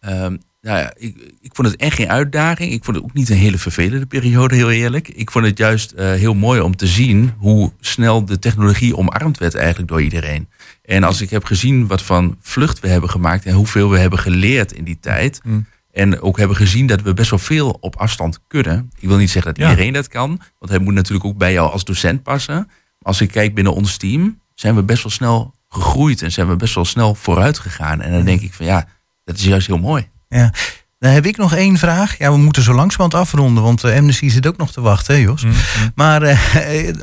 Ehm, 0.00 0.36
nou 0.68 0.80
ja, 0.80 0.92
ik, 0.96 1.16
ik 1.40 1.54
vond 1.54 1.68
het 1.68 1.76
echt 1.80 1.94
geen 1.94 2.08
uitdaging. 2.08 2.72
Ik 2.72 2.84
vond 2.84 2.96
het 2.96 3.04
ook 3.04 3.12
niet 3.12 3.28
een 3.28 3.36
hele 3.36 3.58
vervelende 3.58 4.06
periode, 4.06 4.54
heel 4.54 4.70
eerlijk. 4.70 5.08
Ik 5.08 5.30
vond 5.30 5.44
het 5.44 5.58
juist 5.58 5.92
eh, 5.92 6.12
heel 6.12 6.34
mooi 6.34 6.60
om 6.60 6.76
te 6.76 6.86
zien 6.86 7.32
hoe 7.38 7.72
snel 7.80 8.24
de 8.24 8.38
technologie 8.38 8.96
omarmd 8.96 9.38
werd 9.38 9.54
eigenlijk 9.54 9.88
door 9.88 10.02
iedereen. 10.02 10.48
En 10.82 11.04
als 11.04 11.20
ik 11.20 11.30
heb 11.30 11.44
gezien 11.44 11.86
wat 11.86 12.02
van 12.02 12.36
vlucht 12.40 12.80
we 12.80 12.88
hebben 12.88 13.10
gemaakt 13.10 13.44
en 13.44 13.54
hoeveel 13.54 13.90
we 13.90 13.98
hebben 13.98 14.18
geleerd 14.18 14.72
in 14.72 14.84
die 14.84 14.98
tijd. 15.00 15.40
Mm. 15.44 15.66
En 15.92 16.20
ook 16.20 16.38
hebben 16.38 16.56
gezien 16.56 16.86
dat 16.86 17.02
we 17.02 17.14
best 17.14 17.30
wel 17.30 17.38
veel 17.38 17.76
op 17.80 17.96
afstand 17.96 18.40
kunnen. 18.46 18.90
Ik 18.98 19.08
wil 19.08 19.16
niet 19.16 19.30
zeggen 19.30 19.54
dat 19.54 19.62
Ja. 19.62 19.70
iedereen 19.70 19.92
dat 19.92 20.08
kan, 20.08 20.40
want 20.58 20.72
het 20.72 20.82
moet 20.82 20.94
natuurlijk 20.94 21.26
ook 21.26 21.38
bij 21.38 21.52
jou 21.52 21.70
als 21.70 21.84
docent 21.84 22.22
passen. 22.22 22.54
Maar 22.54 22.66
als 22.98 23.20
ik 23.20 23.30
kijk 23.30 23.54
binnen 23.54 23.74
ons 23.74 23.96
team, 23.96 24.40
zijn 24.54 24.74
we 24.74 24.82
best 24.82 25.02
wel 25.02 25.12
snel 25.12 25.54
gegroeid 25.68 26.22
en 26.22 26.32
zijn 26.32 26.48
we 26.48 26.56
best 26.56 26.74
wel 26.74 26.84
snel 26.84 27.14
vooruit 27.14 27.58
gegaan. 27.58 28.00
En 28.00 28.12
dan 28.12 28.24
denk 28.24 28.40
ik 28.40 28.54
van 28.54 28.66
ja, 28.66 28.88
dat 29.24 29.36
is 29.36 29.44
juist 29.44 29.66
heel 29.66 29.78
mooi. 29.78 30.08
Ja. 30.28 30.52
Dan 30.98 31.12
heb 31.12 31.26
ik 31.26 31.36
nog 31.36 31.54
één 31.54 31.76
vraag. 31.76 32.18
Ja, 32.18 32.32
we 32.32 32.38
moeten 32.38 32.62
zo 32.62 32.74
langzamerhand 32.74 33.14
afronden, 33.22 33.62
want 33.62 33.84
uh, 33.84 33.96
Amnesty 33.96 34.28
zit 34.28 34.46
ook 34.46 34.56
nog 34.56 34.72
te 34.72 34.80
wachten, 34.80 35.14
hè, 35.14 35.20
Jos. 35.20 35.46
Maar 35.94 36.22
uh, 36.22 36.38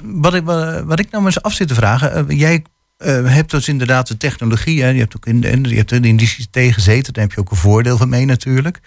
wat, 0.04 0.34
ik, 0.34 0.44
wat 0.86 1.00
ik 1.00 1.12
nou 1.12 1.26
eens 1.26 1.42
af 1.42 1.54
zit 1.54 1.68
te 1.68 1.76
vragen. 1.76 2.28
Uh, 2.30 2.40
jij 2.40 2.64
hebt 3.24 3.52
dus 3.52 3.68
inderdaad 3.68 4.08
de 4.08 4.18
technologie. 4.18 4.82
Hè, 4.82 4.90
je 4.90 5.00
hebt 5.00 5.16
ook 5.16 5.26
in 5.26 5.42
de, 5.42 5.70
je 5.70 5.76
hebt 5.76 5.92
in 5.92 6.18
de 6.18 6.24
ICT 6.24 6.74
gezeten. 6.74 7.14
Daar 7.14 7.24
heb 7.24 7.34
je 7.34 7.40
ook 7.40 7.52
een 7.52 7.58
voordeel 7.58 7.98
van 7.98 8.10
mee 8.10 8.26
natuurlijk. 8.26 8.80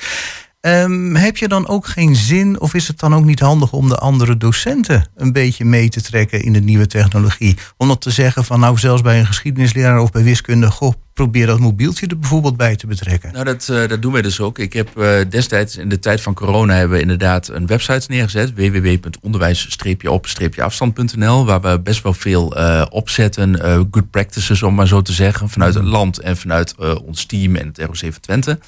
Um, 0.61 1.17
heb 1.17 1.37
je 1.37 1.49
dan 1.49 1.69
ook 1.69 1.87
geen 1.87 2.17
zin, 2.17 2.61
of 2.61 2.75
is 2.75 2.89
het 2.89 2.99
dan 2.99 3.15
ook 3.15 3.25
niet 3.25 3.41
handig 3.41 3.73
om 3.73 3.89
de 3.89 3.97
andere 3.97 4.37
docenten 4.37 5.07
een 5.17 5.33
beetje 5.33 5.65
mee 5.65 5.89
te 5.89 6.01
trekken 6.01 6.43
in 6.43 6.53
de 6.53 6.61
nieuwe 6.61 6.87
technologie? 6.87 7.57
Om 7.77 7.89
dat 7.89 8.01
te 8.01 8.11
zeggen 8.11 8.45
van 8.45 8.61
nou 8.61 8.79
zelfs 8.79 9.03
bij 9.03 9.19
een 9.19 9.27
geschiedenisleraar 9.27 10.01
of 10.01 10.11
bij 10.11 10.23
wiskunde, 10.23 10.71
goh, 10.71 10.93
probeer 11.15 11.47
dat 11.47 11.59
mobieltje 11.59 12.07
er 12.07 12.19
bijvoorbeeld 12.19 12.57
bij 12.57 12.77
te 12.77 12.87
betrekken. 12.87 13.33
Nou, 13.33 13.45
dat, 13.45 13.69
uh, 13.71 13.89
dat 13.89 14.03
doen 14.03 14.13
wij 14.13 14.23
dus 14.23 14.41
ook. 14.41 14.59
Ik 14.59 14.73
heb 14.73 14.89
uh, 14.97 15.21
destijds 15.29 15.77
in 15.77 15.89
de 15.89 15.99
tijd 15.99 16.21
van 16.21 16.35
corona 16.35 16.75
hebben 16.75 16.97
we 16.97 17.03
inderdaad 17.03 17.49
een 17.49 17.67
website 17.67 18.07
neergezet, 18.09 18.55
www.onderwijs-afstand.nl, 18.55 21.45
waar 21.45 21.61
we 21.61 21.81
best 21.81 22.03
wel 22.03 22.15
veel 22.15 22.59
uh, 22.59 22.87
opzetten, 22.91 23.61
good 23.91 24.11
practices 24.11 24.63
om 24.63 24.75
maar 24.75 24.89
zo 24.89 25.03
te 25.03 25.13
zeggen, 25.13 25.49
vanuit 25.49 25.75
het 25.75 25.85
land 25.85 26.19
en 26.19 26.37
vanuit 26.37 26.75
ons 27.05 27.25
team 27.25 27.57
en 27.57 27.67
het 27.67 27.79
ROC 27.79 27.99
van 27.99 28.21
Twente. 28.21 28.59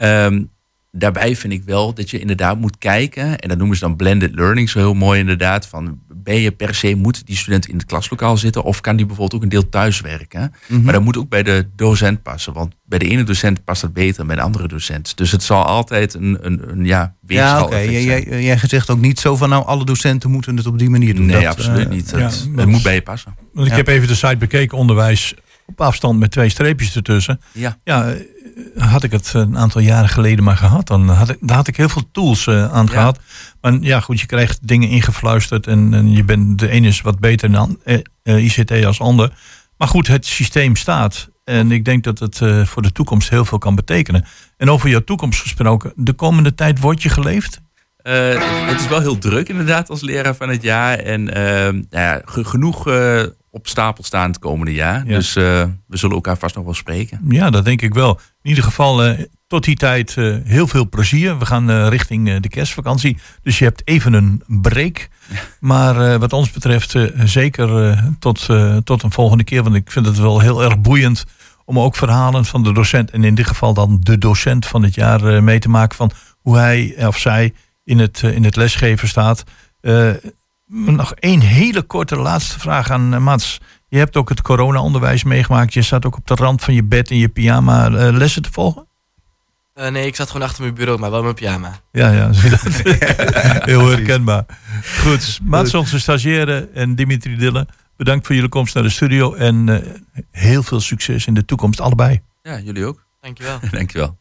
Um, 0.00 0.52
daarbij 0.96 1.36
vind 1.36 1.52
ik 1.52 1.62
wel 1.64 1.94
dat 1.94 2.10
je 2.10 2.18
inderdaad 2.18 2.58
moet 2.58 2.78
kijken. 2.78 3.38
En 3.38 3.48
dat 3.48 3.58
noemen 3.58 3.76
ze 3.76 3.84
dan 3.84 3.96
blended 3.96 4.34
learning 4.34 4.70
zo 4.70 4.78
heel 4.78 4.94
mooi 4.94 5.20
inderdaad. 5.20 5.66
Van 5.66 5.98
ben 6.08 6.40
je 6.40 6.52
per 6.52 6.74
se, 6.74 6.94
moet 6.94 7.26
die 7.26 7.36
student 7.36 7.68
in 7.68 7.76
het 7.76 7.86
klaslokaal 7.86 8.36
zitten? 8.36 8.62
Of 8.62 8.80
kan 8.80 8.96
die 8.96 9.06
bijvoorbeeld 9.06 9.36
ook 9.36 9.42
een 9.42 9.48
deel 9.48 9.68
thuis 9.68 10.00
werken? 10.00 10.40
Mm 10.40 10.76
-hmm. 10.76 10.84
Maar 10.84 10.92
dat 10.92 11.02
moet 11.02 11.16
ook 11.16 11.28
bij 11.28 11.42
de 11.42 11.66
docent 11.76 12.22
passen. 12.22 12.52
Want 12.52 12.74
bij 12.84 12.98
de 12.98 13.08
ene 13.08 13.22
docent 13.22 13.64
past 13.64 13.80
dat 13.80 13.92
beter 13.92 14.16
dan 14.16 14.26
bij 14.26 14.36
de 14.36 14.42
andere 14.42 14.68
docent. 14.68 15.16
Dus 15.16 15.30
het 15.30 15.42
zal 15.42 15.64
altijd 15.64 16.14
een, 16.14 16.38
een, 16.40 16.70
een 16.70 16.84
ja, 16.84 17.14
ja, 17.26 17.56
oké. 17.56 17.64
Okay. 17.64 18.02
Jij, 18.04 18.42
jij 18.42 18.58
zegt 18.58 18.90
ook 18.90 19.00
niet 19.00 19.20
zo 19.20 19.36
van 19.36 19.48
nou 19.48 19.66
alle 19.66 19.84
docenten 19.84 20.30
moeten 20.30 20.56
het 20.56 20.66
op 20.66 20.78
die 20.78 20.90
manier 20.90 21.14
doen. 21.14 21.26
Nee, 21.26 21.42
dat, 21.42 21.52
absoluut 21.52 21.86
uh, 21.86 21.92
niet. 21.92 22.10
Het, 22.10 22.48
ja, 22.54 22.60
het 22.60 22.66
moet 22.66 22.82
bij 22.82 22.94
je 22.94 23.02
passen. 23.02 23.34
Want 23.52 23.66
ik 23.66 23.72
ja. 23.72 23.78
heb 23.78 23.88
even 23.88 24.08
de 24.08 24.14
site 24.14 24.36
bekeken, 24.36 24.78
onderwijs 24.78 25.34
op 25.66 25.80
afstand 25.80 26.18
met 26.18 26.30
twee 26.30 26.48
streepjes 26.48 26.96
ertussen. 26.96 27.40
Ja. 27.52 27.78
ja 27.84 28.14
had 28.76 29.02
ik 29.02 29.10
het 29.10 29.32
een 29.34 29.58
aantal 29.58 29.80
jaren 29.80 30.08
geleden 30.08 30.44
maar 30.44 30.56
gehad, 30.56 30.86
dan 30.86 31.08
had 31.08 31.28
ik, 31.28 31.36
daar 31.40 31.56
had 31.56 31.68
ik 31.68 31.76
heel 31.76 31.88
veel 31.88 32.10
tools 32.12 32.46
uh, 32.46 32.72
aan 32.72 32.86
ja. 32.86 32.92
gehad. 32.92 33.18
Maar 33.60 33.72
ja, 33.80 34.00
goed, 34.00 34.20
je 34.20 34.26
krijgt 34.26 34.58
dingen 34.68 34.88
ingefluisterd 34.88 35.66
en, 35.66 35.94
en 35.94 36.10
je 36.10 36.24
bent 36.24 36.58
de 36.58 36.68
ene 36.68 36.88
is 36.88 37.00
wat 37.00 37.18
beter 37.18 37.52
dan 37.52 37.78
uh, 37.84 37.98
uh, 38.22 38.44
ICT 38.44 38.84
als 38.84 39.00
ander. 39.00 39.32
Maar 39.76 39.88
goed, 39.88 40.06
het 40.06 40.26
systeem 40.26 40.76
staat. 40.76 41.28
En 41.44 41.72
ik 41.72 41.84
denk 41.84 42.04
dat 42.04 42.18
het 42.18 42.40
uh, 42.40 42.64
voor 42.64 42.82
de 42.82 42.92
toekomst 42.92 43.30
heel 43.30 43.44
veel 43.44 43.58
kan 43.58 43.74
betekenen. 43.74 44.24
En 44.56 44.70
over 44.70 44.88
jouw 44.88 45.04
toekomst 45.04 45.40
gesproken, 45.40 45.92
de 45.96 46.12
komende 46.12 46.54
tijd 46.54 46.80
wordt 46.80 47.02
je 47.02 47.08
geleefd? 47.08 47.62
Het 48.02 48.80
is 48.80 48.88
wel 48.88 49.00
heel 49.00 49.18
druk 49.18 49.48
inderdaad 49.48 49.90
als 49.90 50.00
leraar 50.00 50.34
van 50.34 50.48
het 50.48 50.62
jaar. 50.62 50.98
En 50.98 51.24
nou 51.24 51.84
ja, 51.90 52.22
genoeg 52.24 52.84
op 53.54 53.68
stapel 53.68 54.04
staan 54.04 54.28
het 54.28 54.38
komende 54.38 54.72
jaar. 54.72 55.06
Ja. 55.06 55.14
Dus 55.14 55.32
we 55.32 55.76
zullen 55.88 56.14
elkaar 56.14 56.38
vast 56.38 56.54
nog 56.54 56.64
wel 56.64 56.74
spreken. 56.74 57.20
Ja, 57.28 57.50
dat 57.50 57.64
denk 57.64 57.82
ik 57.82 57.94
wel. 57.94 58.20
In 58.42 58.48
ieder 58.48 58.64
geval 58.64 59.16
tot 59.46 59.64
die 59.64 59.76
tijd 59.76 60.14
heel 60.44 60.66
veel 60.66 60.88
plezier. 60.88 61.38
We 61.38 61.46
gaan 61.46 61.88
richting 61.88 62.40
de 62.40 62.48
kerstvakantie. 62.48 63.18
Dus 63.42 63.58
je 63.58 63.64
hebt 63.64 63.82
even 63.84 64.12
een 64.12 64.42
break. 64.46 65.08
Ja. 65.28 65.36
Maar 65.60 66.18
wat 66.18 66.32
ons 66.32 66.50
betreft 66.50 66.94
zeker 67.24 67.98
tot, 68.18 68.46
tot 68.84 69.02
een 69.02 69.12
volgende 69.12 69.44
keer. 69.44 69.62
Want 69.62 69.74
ik 69.74 69.90
vind 69.90 70.06
het 70.06 70.18
wel 70.18 70.40
heel 70.40 70.62
erg 70.62 70.80
boeiend 70.80 71.24
om 71.64 71.78
ook 71.78 71.96
verhalen 71.96 72.44
van 72.44 72.62
de 72.62 72.72
docent... 72.72 73.10
en 73.10 73.24
in 73.24 73.34
dit 73.34 73.46
geval 73.46 73.74
dan 73.74 74.00
de 74.02 74.18
docent 74.18 74.66
van 74.66 74.82
het 74.82 74.94
jaar 74.94 75.42
mee 75.42 75.58
te 75.58 75.68
maken... 75.68 75.96
van 75.96 76.10
hoe 76.40 76.56
hij 76.56 77.06
of 77.06 77.18
zij 77.18 77.54
in 77.84 77.98
het, 77.98 78.22
in 78.22 78.44
het 78.44 78.56
lesgeven 78.56 79.08
staat. 79.08 79.44
Nog 80.66 81.14
één 81.14 81.40
hele 81.40 81.82
korte 81.82 82.16
laatste 82.16 82.60
vraag 82.60 82.90
aan 82.90 83.14
uh, 83.14 83.20
Mats. 83.20 83.60
Je 83.88 83.98
hebt 83.98 84.16
ook 84.16 84.28
het 84.28 84.42
corona-onderwijs 84.42 85.24
meegemaakt. 85.24 85.74
Je 85.74 85.82
staat 85.82 86.06
ook 86.06 86.16
op 86.16 86.26
de 86.26 86.34
rand 86.34 86.62
van 86.62 86.74
je 86.74 86.84
bed 86.84 87.10
in 87.10 87.18
je 87.18 87.28
pyjama 87.28 87.88
uh, 87.88 88.16
lessen 88.16 88.42
te 88.42 88.52
volgen? 88.52 88.86
Eh, 89.74 89.90
nee, 89.90 90.06
ik 90.06 90.16
zat 90.16 90.30
gewoon 90.30 90.46
achter 90.46 90.62
mijn 90.62 90.74
bureau, 90.74 90.98
maar 90.98 91.10
wel 91.10 91.18
in 91.18 91.24
mijn 91.24 91.36
pyjama. 91.36 91.80
Ja, 91.92 92.10
ja. 92.10 92.30
Heel 93.70 93.88
herkenbaar. 93.88 94.44
Goed, 95.02 95.38
Mats, 95.42 95.74
onze 95.74 96.00
stagiaire 96.00 96.68
en 96.74 96.94
Dimitri 96.94 97.36
Dille. 97.36 97.66
Bedankt 97.96 98.26
voor 98.26 98.34
jullie 98.34 98.50
komst 98.50 98.74
naar 98.74 98.82
de 98.82 98.90
studio. 98.90 99.34
En 99.34 99.68
eh, 99.68 100.22
heel 100.30 100.62
veel 100.62 100.80
succes 100.80 101.26
in 101.26 101.34
de 101.34 101.44
toekomst, 101.44 101.80
allebei. 101.80 102.22
Ja, 102.42 102.58
jullie 102.58 102.84
ook. 102.84 103.04
Dankjewel. 103.20 103.58
Dankjewel. 103.70 104.16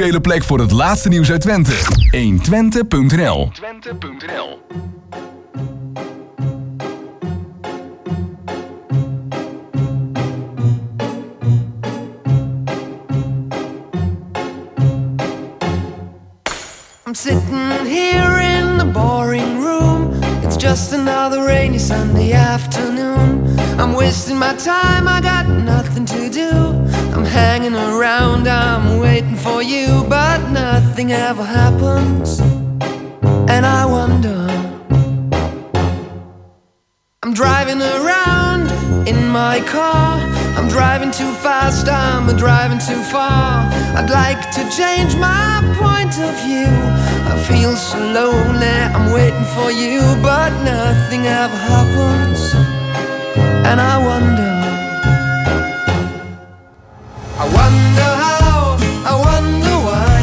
Actuele 0.00 0.20
plek 0.20 0.44
voor 0.44 0.58
het 0.58 0.70
laatste 0.70 1.08
nieuws 1.08 1.30
uit 1.30 1.40
Twente. 1.40 1.72
120.nl 2.12 3.52
I'm 17.06 17.14
sitting 17.14 17.86
here 17.86 18.40
in 18.40 18.78
the 18.78 18.90
boring 18.92 19.62
room. 19.62 20.12
It's 20.42 20.56
just 20.56 20.92
another 20.92 21.44
rainy 21.44 21.78
Sunday 21.78 22.32
afternoon. 22.32 23.58
I'm 23.78 23.94
wasting 23.94 24.38
my 24.38 24.54
time, 24.54 25.08
I 25.08 25.20
got 25.20 25.46
nothing 25.46 26.06
to 26.06 26.28
do. 26.30 26.69
Hanging 27.30 27.74
around, 27.74 28.48
I'm 28.48 28.98
waiting 28.98 29.36
for 29.36 29.62
you, 29.62 30.04
but 30.08 30.38
nothing 30.50 31.12
ever 31.12 31.44
happens. 31.44 32.40
And 33.48 33.64
I 33.64 33.86
wonder. 33.86 34.40
I'm 37.22 37.32
driving 37.32 37.80
around 37.80 38.66
in 39.06 39.28
my 39.28 39.60
car. 39.60 40.18
I'm 40.56 40.68
driving 40.68 41.12
too 41.12 41.32
fast, 41.44 41.88
I'm 41.88 42.26
driving 42.36 42.78
too 42.78 43.02
far. 43.14 43.68
I'd 43.96 44.10
like 44.10 44.42
to 44.56 44.62
change 44.76 45.14
my 45.14 45.62
point 45.78 46.14
of 46.18 46.34
view. 46.44 46.70
I 47.32 47.34
feel 47.48 47.76
so 47.76 47.98
lonely, 47.98 48.76
I'm 48.94 49.12
waiting 49.12 49.46
for 49.54 49.70
you, 49.70 50.00
but 50.20 50.50
nothing 50.64 51.26
ever 51.26 51.56
happens. 51.56 52.40
And 53.68 53.80
I 53.80 53.96
wonder. 54.04 54.59
I 57.40 57.44
wonder 57.44 58.10
how, 58.20 58.76
I 59.08 59.14
wonder 59.16 59.74
why. 59.88 60.20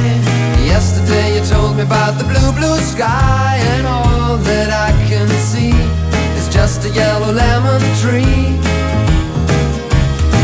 Yesterday 0.63 1.33
you 1.33 1.43
told 1.49 1.75
me 1.75 1.81
about 1.81 2.19
the 2.19 2.25
blue, 2.25 2.51
blue 2.53 2.77
sky 2.77 3.57
And 3.73 3.87
all 3.87 4.37
that 4.37 4.69
I 4.69 4.93
can 5.09 5.27
see 5.27 5.73
Is 6.37 6.47
just 6.47 6.85
a 6.85 6.89
yellow 6.93 7.33
lemon 7.33 7.81
tree. 7.97 8.53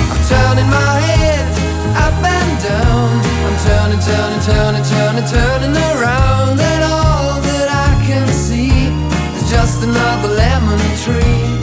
I'm 0.09 0.21
turning 0.25 0.69
my 0.73 0.97
head 1.13 1.45
up 1.93 2.17
and 2.25 2.53
down. 2.65 3.21
I'm 3.45 3.57
turning, 3.69 4.01
turning, 4.01 4.41
turning, 4.41 4.85
turning, 4.89 5.27
turning 5.29 5.75
around 5.77 6.57
And 6.57 6.83
all 6.89 7.37
that 7.37 7.69
I 7.69 7.91
can 8.01 8.27
see 8.29 8.89
Is 9.37 9.45
just 9.47 9.83
another 9.83 10.29
lemon 10.29 10.81
tree. 11.05 11.62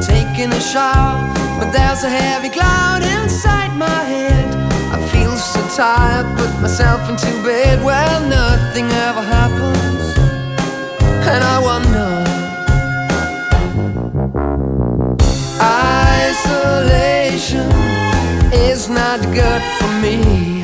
Taking 0.00 0.50
a 0.52 0.60
shower, 0.60 1.20
but 1.58 1.70
there's 1.70 2.02
a 2.02 2.08
heavy 2.08 2.48
cloud 2.48 3.02
inside 3.02 3.76
my 3.76 4.02
head. 4.04 4.54
I 4.90 4.98
feel 5.08 5.36
so 5.36 5.60
tired, 5.76 6.26
put 6.38 6.50
myself 6.62 7.08
into 7.10 7.26
bed. 7.44 7.84
Well, 7.84 8.20
nothing 8.26 8.90
ever 8.90 9.22
happens, 9.22 10.16
and 11.28 11.44
I 11.44 11.58
wonder. 11.70 12.24
Isolation 16.30 17.70
is 18.52 18.88
not 18.88 19.20
good 19.34 19.62
for 19.78 19.88
me. 20.00 20.63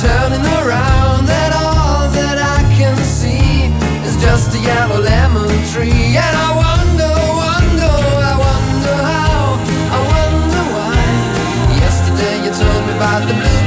Turning, 0.00 0.46
around. 0.64 1.28
And 1.28 1.52
all 1.52 2.08
that 2.16 2.38
I 2.40 2.60
can 2.78 2.96
see 3.04 3.68
is 4.08 4.16
just 4.16 4.56
a 4.56 4.60
yellow 4.60 5.00
lemon 5.00 5.52
tree. 5.72 6.16
And 6.16 6.34
I 6.46 6.50
wonder, 6.64 7.12
wonder, 7.44 7.92
I 8.32 8.34
wonder 8.48 8.96
how, 9.12 9.60
I 9.96 9.98
wonder 10.12 10.64
why. 10.72 10.96
Yesterday 11.84 12.36
you 12.44 12.52
told 12.62 12.82
me 12.88 12.92
about 12.96 13.22
the 13.28 13.34
blue, 13.40 13.59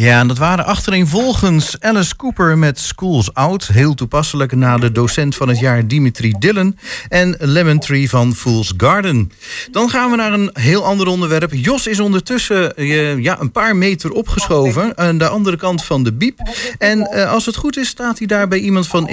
Ja, 0.00 0.20
en 0.20 0.28
dat 0.28 0.38
waren 0.38 0.64
achtereenvolgens 0.64 1.80
Alice 1.80 2.16
Cooper 2.16 2.58
met 2.58 2.78
Schools 2.78 3.34
Out. 3.34 3.66
Heel 3.66 3.94
toepasselijk 3.94 4.54
na 4.54 4.76
de 4.76 4.92
docent 4.92 5.36
van 5.36 5.48
het 5.48 5.58
jaar 5.58 5.86
Dimitri 5.86 6.34
Dillon. 6.38 6.78
En 7.08 7.36
Lemon 7.38 7.78
Tree 7.78 8.08
van 8.08 8.34
Fool's 8.34 8.74
Garden. 8.76 9.30
Dan 9.70 9.88
gaan 9.88 10.10
we 10.10 10.16
naar 10.16 10.32
een 10.32 10.50
heel 10.52 10.84
ander 10.84 11.06
onderwerp. 11.06 11.52
Jos 11.52 11.86
is 11.86 12.00
ondertussen 12.00 12.76
eh, 12.76 13.18
ja, 13.18 13.40
een 13.40 13.52
paar 13.52 13.76
meter 13.76 14.10
opgeschoven. 14.10 14.96
Aan 14.98 15.18
de 15.18 15.28
andere 15.28 15.56
kant 15.56 15.84
van 15.84 16.04
de 16.04 16.12
biep. 16.12 16.38
En 16.78 17.00
eh, 17.00 17.32
als 17.32 17.46
het 17.46 17.56
goed 17.56 17.76
is, 17.76 17.88
staat 17.88 18.18
hij 18.18 18.26
daar 18.26 18.48
bij 18.48 18.58
iemand 18.58 18.88
van 18.88 19.08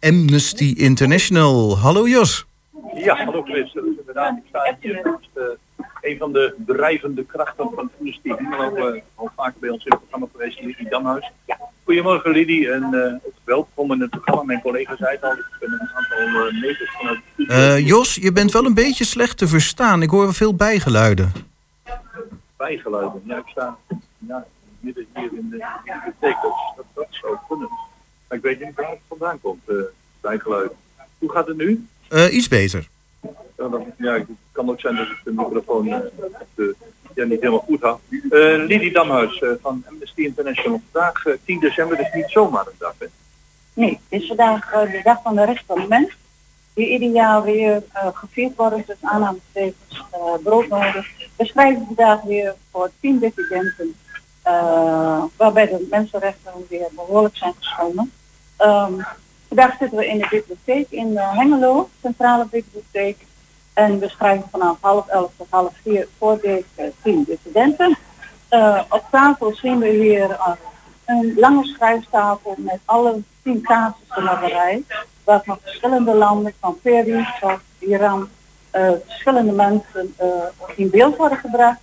Amnesty 0.00 0.74
International. 0.76 1.78
Hallo 1.78 2.08
Jos. 2.08 2.46
Ja, 2.94 3.24
hallo 3.24 3.42
Chris. 3.42 3.74
Inderdaad, 3.98 4.36
ik 4.36 4.42
sta 4.48 4.76
hier 4.80 5.20
eh, 5.34 5.42
een 6.04 6.18
van 6.18 6.32
de 6.32 6.54
drijvende 6.66 7.24
krachten 7.24 7.70
van 7.74 7.90
Amnesty 7.98 8.28
Hengelo, 8.28 8.86
eh, 8.86 9.02
al 9.14 9.30
vaak 9.36 9.54
bij 9.58 9.70
ons 9.70 9.84
in 9.84 9.90
het 9.90 10.00
programma 10.00 10.28
geweest, 10.32 10.60
Lidie 10.60 10.88
Damhuis. 10.88 11.30
Goedemorgen 11.84 12.30
Lidie 12.30 12.70
en 12.70 12.82
eh, 12.94 13.30
welkom 13.44 13.92
in 13.92 14.00
het 14.00 14.10
programma. 14.10 14.42
Mijn 14.42 14.60
collega 14.60 14.96
zei 14.96 15.10
het 15.10 15.22
al, 15.22 15.32
ik 15.32 15.56
ben 15.60 15.72
een 15.72 15.90
aantal 15.94 16.46
eh, 16.46 16.60
meters 16.60 16.96
vanuit. 16.98 17.20
Eh, 17.48 17.86
Jos, 17.86 18.14
je 18.14 18.32
bent 18.32 18.52
wel 18.52 18.64
een 18.64 18.74
beetje 18.74 19.04
slecht 19.04 19.38
te 19.38 19.48
verstaan. 19.48 20.02
Ik 20.02 20.10
hoor 20.10 20.34
veel 20.34 20.54
bijgeluiden. 20.54 21.32
bijgeluiden. 22.56 23.22
Ja, 23.24 23.36
ik 23.36 23.46
sta 23.46 23.76
ja, 24.18 24.46
midden 24.80 25.06
hier 25.14 25.30
in 25.32 25.48
de 25.50 25.66
bibliotheek, 25.84 26.42
dat, 26.42 26.52
dat, 26.76 26.84
dat 26.94 27.06
zou 27.10 27.36
kunnen. 27.48 27.68
Maar 28.28 28.38
ik 28.38 28.44
weet 28.44 28.60
niet 28.60 28.74
waar 28.74 28.90
het 28.90 28.98
vandaan 29.08 29.40
komt, 29.40 29.68
eh 29.68 29.74
bijgeluiden. 30.20 30.76
Hoe 31.18 31.30
gaat 31.32 31.46
het 31.46 31.56
nu? 31.56 31.86
Eh, 32.08 32.34
iets 32.34 32.48
beter. 32.48 32.88
Ja, 33.56 33.68
ja, 33.96 34.12
het 34.12 34.26
kan 34.52 34.70
ook 34.70 34.80
zijn 34.80 34.96
dat 34.96 35.06
ik 35.06 35.20
de 35.24 35.32
microfoon 35.32 35.88
eh, 35.88 36.04
niet 37.14 37.40
helemaal 37.40 37.58
goed 37.58 37.80
had. 37.80 38.00
Eh 38.10 38.64
Lidie 38.66 38.92
Damhuis 38.92 39.38
eh, 39.38 39.50
van 39.60 39.84
Amnesty 39.88 40.22
International. 40.22 40.80
Vandaag 40.92 41.26
eh, 41.26 41.34
10 41.44 41.60
december 41.60 42.00
is 42.00 42.12
niet 42.12 42.30
zomaar 42.30 42.66
een 42.66 42.72
dag. 42.78 42.94
Hè? 42.98 43.06
Nee, 43.72 44.00
het 44.08 44.20
is 44.20 44.26
vandaag 44.26 44.72
eh, 44.72 44.80
de 44.80 45.00
dag 45.02 45.22
van 45.22 45.34
de 45.34 45.44
recht 45.44 45.64
van 45.66 45.80
de 45.80 45.86
mens. 45.88 46.16
Die 46.74 46.88
ieder 46.88 47.10
jaar 47.10 47.42
weer 47.42 47.82
eh, 47.92 48.08
gevierd 48.12 48.56
wordt, 48.56 48.86
dus 48.86 48.96
aanhalingstekens 49.00 50.04
uh, 50.14 50.42
broodnodig. 50.42 51.06
We 51.36 51.44
schrijven 51.44 51.86
vandaag 51.86 52.22
weer 52.22 52.54
voor 52.70 52.90
tien 53.00 53.18
dissidenten, 53.18 53.94
eh, 54.42 55.24
waarbij 55.36 55.66
de 55.66 55.86
mensenrechten 55.90 56.52
weer 56.68 56.88
behoorlijk 56.94 57.36
zijn 57.36 57.54
geschonden. 57.58 58.12
Ehm, 58.56 58.92
vandaag 59.48 59.76
zitten 59.78 59.98
we 59.98 60.06
in 60.06 60.18
de 60.18 60.26
bibliotheek 60.30 60.86
in 60.90 61.16
eh, 61.16 61.36
Hengelo, 61.36 61.88
centrale 62.00 62.46
bibliotheek. 62.50 63.16
En 63.74 63.98
we 63.98 64.08
schrijven 64.08 64.48
vanaf 64.50 64.76
half 64.80 65.08
elf 65.08 65.30
tot 65.36 65.46
half 65.50 65.72
vier 65.82 66.08
voor 66.18 66.38
deze 66.40 66.92
tien 67.02 67.24
dissidenten. 67.24 67.96
Eh, 68.48 68.82
op 68.88 69.04
tafel 69.10 69.54
zien 69.54 69.78
we 69.78 69.88
hier 69.88 70.30
eh, 70.30 70.52
een 71.04 71.34
lange 71.36 71.64
schrijftafel 71.64 72.54
met 72.58 72.78
alle 72.84 73.22
tien 73.42 73.62
casussen 73.62 74.30
op 74.30 74.42
een 74.42 74.48
rij. 74.48 74.84
Waar 75.24 75.42
van 75.44 75.58
verschillende 75.62 76.14
landen, 76.14 76.52
van 76.60 76.78
Peru 76.82 77.24
tot 77.40 77.60
Iran, 77.78 78.28
eh, 78.70 78.90
verschillende 79.06 79.52
mensen 79.52 80.14
in 80.76 80.90
beeld 80.90 81.16
worden 81.16 81.38
gebracht. 81.38 81.80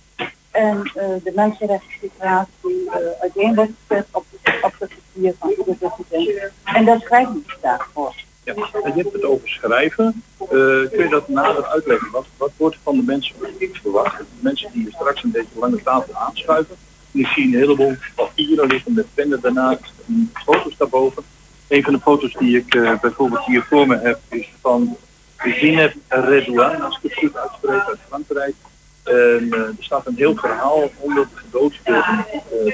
En 0.50 0.82
de 1.24 1.32
mensenrechten 1.34 1.90
situatie 2.00 2.90
uiteen 3.20 3.54
wordt 3.54 3.70
gezet 3.86 4.06
op, 4.10 4.24
het 4.42 4.60
papier 4.60 5.34
van 5.38 5.50
ieder 5.50 5.76
dissident. 5.78 6.52
En 6.64 6.84
daar 6.84 7.00
schrijven 7.00 7.34
we 7.34 7.42
vandaag 7.46 7.90
voor. 7.92 8.14
Ja. 8.44 8.54
En 8.54 8.92
je 8.96 9.02
hebt 9.02 9.12
het 9.12 9.24
over 9.24 9.48
schrijven. 9.48 10.22
Eh, 10.38 10.48
kun 10.48 10.88
je 10.92 11.06
dat 11.10 11.28
nader 11.28 11.64
uitleggen? 11.64 12.10
Wat, 12.10 12.26
wat 12.36 12.50
wordt 12.56 12.76
van 12.82 12.96
de 12.96 13.02
mensen 13.02 13.34
verwacht? 13.72 14.18
De 14.18 14.24
mensen 14.40 14.70
die 14.72 14.88
straks 14.90 15.24
aan 15.24 15.30
deze 15.30 15.46
lange 15.54 15.82
tafel 15.82 16.14
aanschuiven. 16.14 16.76
En 17.12 17.20
ik 17.20 17.26
zie 17.26 17.44
een 17.44 17.60
heleboel 17.60 17.94
papieren 18.14 18.66
liggen 18.66 18.94
met 18.94 19.06
pennen 19.14 19.40
daarnaast 19.40 19.92
en 20.06 20.32
foto's 20.44 20.76
daarboven. 20.76 21.22
Een 21.68 21.82
van 21.82 21.92
de 21.92 22.00
foto's 22.00 22.34
die 22.38 22.56
ik 22.56 22.74
eh, 22.74 23.00
bijvoorbeeld 23.00 23.44
hier 23.44 23.62
voor 23.62 23.86
me 23.86 23.98
heb 23.98 24.20
is 24.28 24.48
van 24.60 24.96
Zineb 25.36 25.94
Redouane, 26.08 26.82
als 26.82 26.98
ik 27.02 27.10
het 27.10 27.18
goed 27.18 27.36
uitspreek, 27.36 27.86
uit 27.88 27.98
Frankrijk. 28.08 28.54
En 29.02 29.48
eh, 29.50 29.58
er 29.58 29.74
staat 29.78 30.06
een 30.06 30.16
heel 30.16 30.34
verhaal 30.34 30.90
onder 30.98 31.28
de 31.34 31.40
gedoodste 31.40 32.04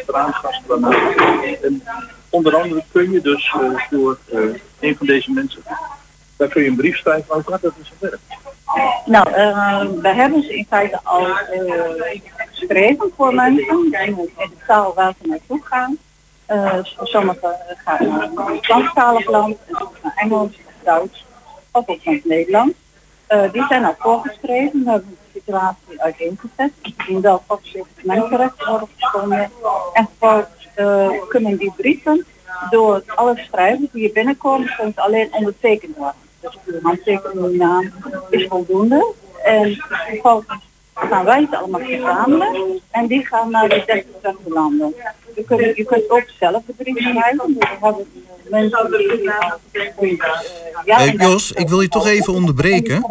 traangasgranaten. 0.06 1.62
En 1.62 1.82
onder 2.30 2.56
andere 2.56 2.84
kun 2.92 3.10
je 3.10 3.20
dus 3.20 3.54
eh, 3.60 3.86
voor 3.90 4.18
eh, 4.32 4.40
een 4.80 4.96
van 4.96 5.06
deze 5.06 5.30
mensen, 5.30 5.62
daar 6.36 6.48
kun 6.48 6.62
je 6.62 6.68
een 6.68 6.76
brief 6.76 6.96
schrijven, 6.96 7.34
hoe 7.34 7.42
gaat 7.46 7.62
dat 7.62 7.72
in 7.76 7.84
zijn 7.84 7.98
werk? 8.10 8.20
Nou, 9.06 9.32
eh, 9.32 10.00
we 10.02 10.08
hebben 10.08 10.42
ze 10.42 10.56
in 10.56 10.66
feite 10.68 11.00
al 11.02 11.26
geschreven 12.50 13.12
voor 13.16 13.34
mensen 13.34 13.68
in, 14.06 14.14
de 14.36 14.48
taal 14.66 14.94
waar 14.94 15.14
ze 15.22 15.28
naartoe 15.28 15.60
gaan. 15.62 15.98
Sommigen 17.02 17.56
gaan 17.84 18.08
naar 18.08 18.22
een 18.22 18.58
Franstalig 18.62 19.26
land, 19.30 19.56
naar 20.02 20.12
Engels 20.16 20.56
Duits 20.84 21.24
of 21.70 21.88
ook 21.88 22.04
naar 22.04 22.14
het 22.14 22.24
Nederlands. 22.24 22.74
Die 23.52 23.64
zijn 23.68 23.84
al 23.84 23.94
voorgeschreven, 23.98 24.84
we 24.84 24.90
hebben 24.90 25.16
de 25.32 25.40
situatie 25.40 26.02
uiteengezet. 26.02 26.72
In 27.06 27.20
welk 27.20 27.42
opzicht 27.46 27.88
mensenrechten 28.02 28.68
worden 28.68 28.88
geschonden. 28.96 29.50
En 29.92 30.08
eh, 30.18 30.38
kunnen 31.28 31.56
die 31.56 31.72
brieven 31.76 32.26
door 32.70 33.02
alle 33.06 33.36
schrijvers 33.36 33.90
die 33.92 34.02
hier 34.02 34.12
binnenkomen, 34.12 34.68
ze 34.68 34.92
alleen 34.94 35.28
ondertekend 35.32 35.96
worden. 35.96 36.14
Dus 36.40 36.58
de 36.64 36.78
handtekening 36.82 37.56
naam 37.56 37.92
is 38.30 38.46
voldoende. 38.48 39.12
En 39.44 39.84
vervolgens 40.08 40.66
gaan 40.94 41.24
wij 41.24 41.40
het 41.40 41.54
allemaal 41.54 41.80
verzamelen 41.80 42.80
en 42.90 43.06
die 43.06 43.26
gaan 43.26 43.50
naar 43.50 43.68
de 43.68 43.82
36 43.86 44.54
landen. 44.54 44.94
Je 45.34 45.44
kunt, 45.44 45.76
je 45.76 45.84
kunt 45.84 46.10
ook 46.10 46.24
zelf 46.38 46.62
de 46.66 46.72
brief 46.72 46.98
schrijven. 46.98 47.54
Dus 47.54 47.68
eh, 48.50 48.64
eh, 48.64 50.24
ja, 50.84 50.98
Eh, 50.98 51.12
Jos, 51.12 51.52
ik 51.52 51.68
wil 51.68 51.80
je 51.80 51.88
toch 51.88 52.06
even 52.06 52.32
onderbreken. 52.32 53.04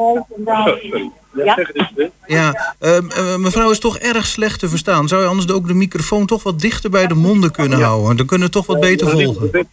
Ja, 1.45 2.15
Ja? 2.25 2.75
ehm, 2.79 3.09
eh, 3.09 3.35
mevrouw 3.35 3.69
is 3.71 3.79
toch 3.79 3.97
erg 3.97 4.25
slecht 4.25 4.59
te 4.59 4.69
verstaan. 4.69 5.07
Zou 5.07 5.21
je 5.21 5.27
anders 5.27 5.51
ook 5.51 5.67
de 5.67 5.73
microfoon 5.73 6.25
toch 6.25 6.43
wat 6.43 6.59
dichter 6.59 6.89
bij 6.89 7.07
de 7.07 7.13
monden 7.13 7.51
kunnen 7.51 7.81
houden? 7.81 8.17
Dan 8.17 8.25
kunnen 8.25 8.47
we 8.47 8.53
toch 8.53 8.65
wat 8.65 8.79
beter 8.79 9.09
volgen. 9.09 9.65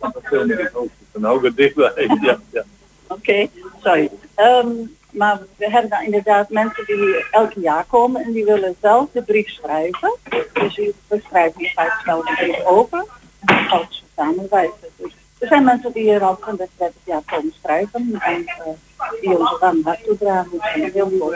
hoofd. 0.73 0.91
Dan 1.12 1.23
hou 1.25 1.39
ik 1.39 1.45
het 1.45 1.57
dichtbij. 1.57 1.93
Ja, 2.23 2.39
ja. 2.53 2.65
Oké, 3.07 3.47
sorry. 3.83 4.11
Ehm, 4.35 4.67
maar 5.11 5.41
we 5.57 5.71
hebben 5.71 5.91
dan 5.91 6.03
inderdaad 6.05 6.51
mensen 6.51 6.85
die 6.87 7.25
elk 7.31 7.53
jaar 7.57 7.85
komen 7.85 8.23
en 8.25 8.33
die 8.33 8.45
willen 8.45 8.75
zelf 8.81 9.09
de 9.12 9.23
brief 9.23 9.49
schrijven. 9.49 10.15
Dus 10.59 10.81
schrijven 11.29 11.61
in 11.61 11.69
feite 11.75 11.95
zelf 12.05 12.25
de 12.27 12.35
brief 12.35 12.65
over. 12.65 13.05
goud 13.47 14.03
samenwijzen. 14.17 14.73
Dus 14.97 15.12
er 15.45 15.51
zijn 15.51 15.65
mensen 15.65 15.93
die 15.93 16.03
hier 16.03 16.23
al 16.23 16.39
van 16.41 16.57
30 16.57 16.91
jaar 17.05 17.23
komen 17.27 17.55
schrijven 17.63 18.17
en 18.21 18.45
eh, 18.47 19.21
die 19.21 19.39
ons 19.39 19.59
warm 19.61 19.81
hart 19.85 20.05
toedragen. 20.05 20.53
Er 20.61 20.71
zijn 20.75 20.93
heel 20.93 21.09
veel 21.19 21.35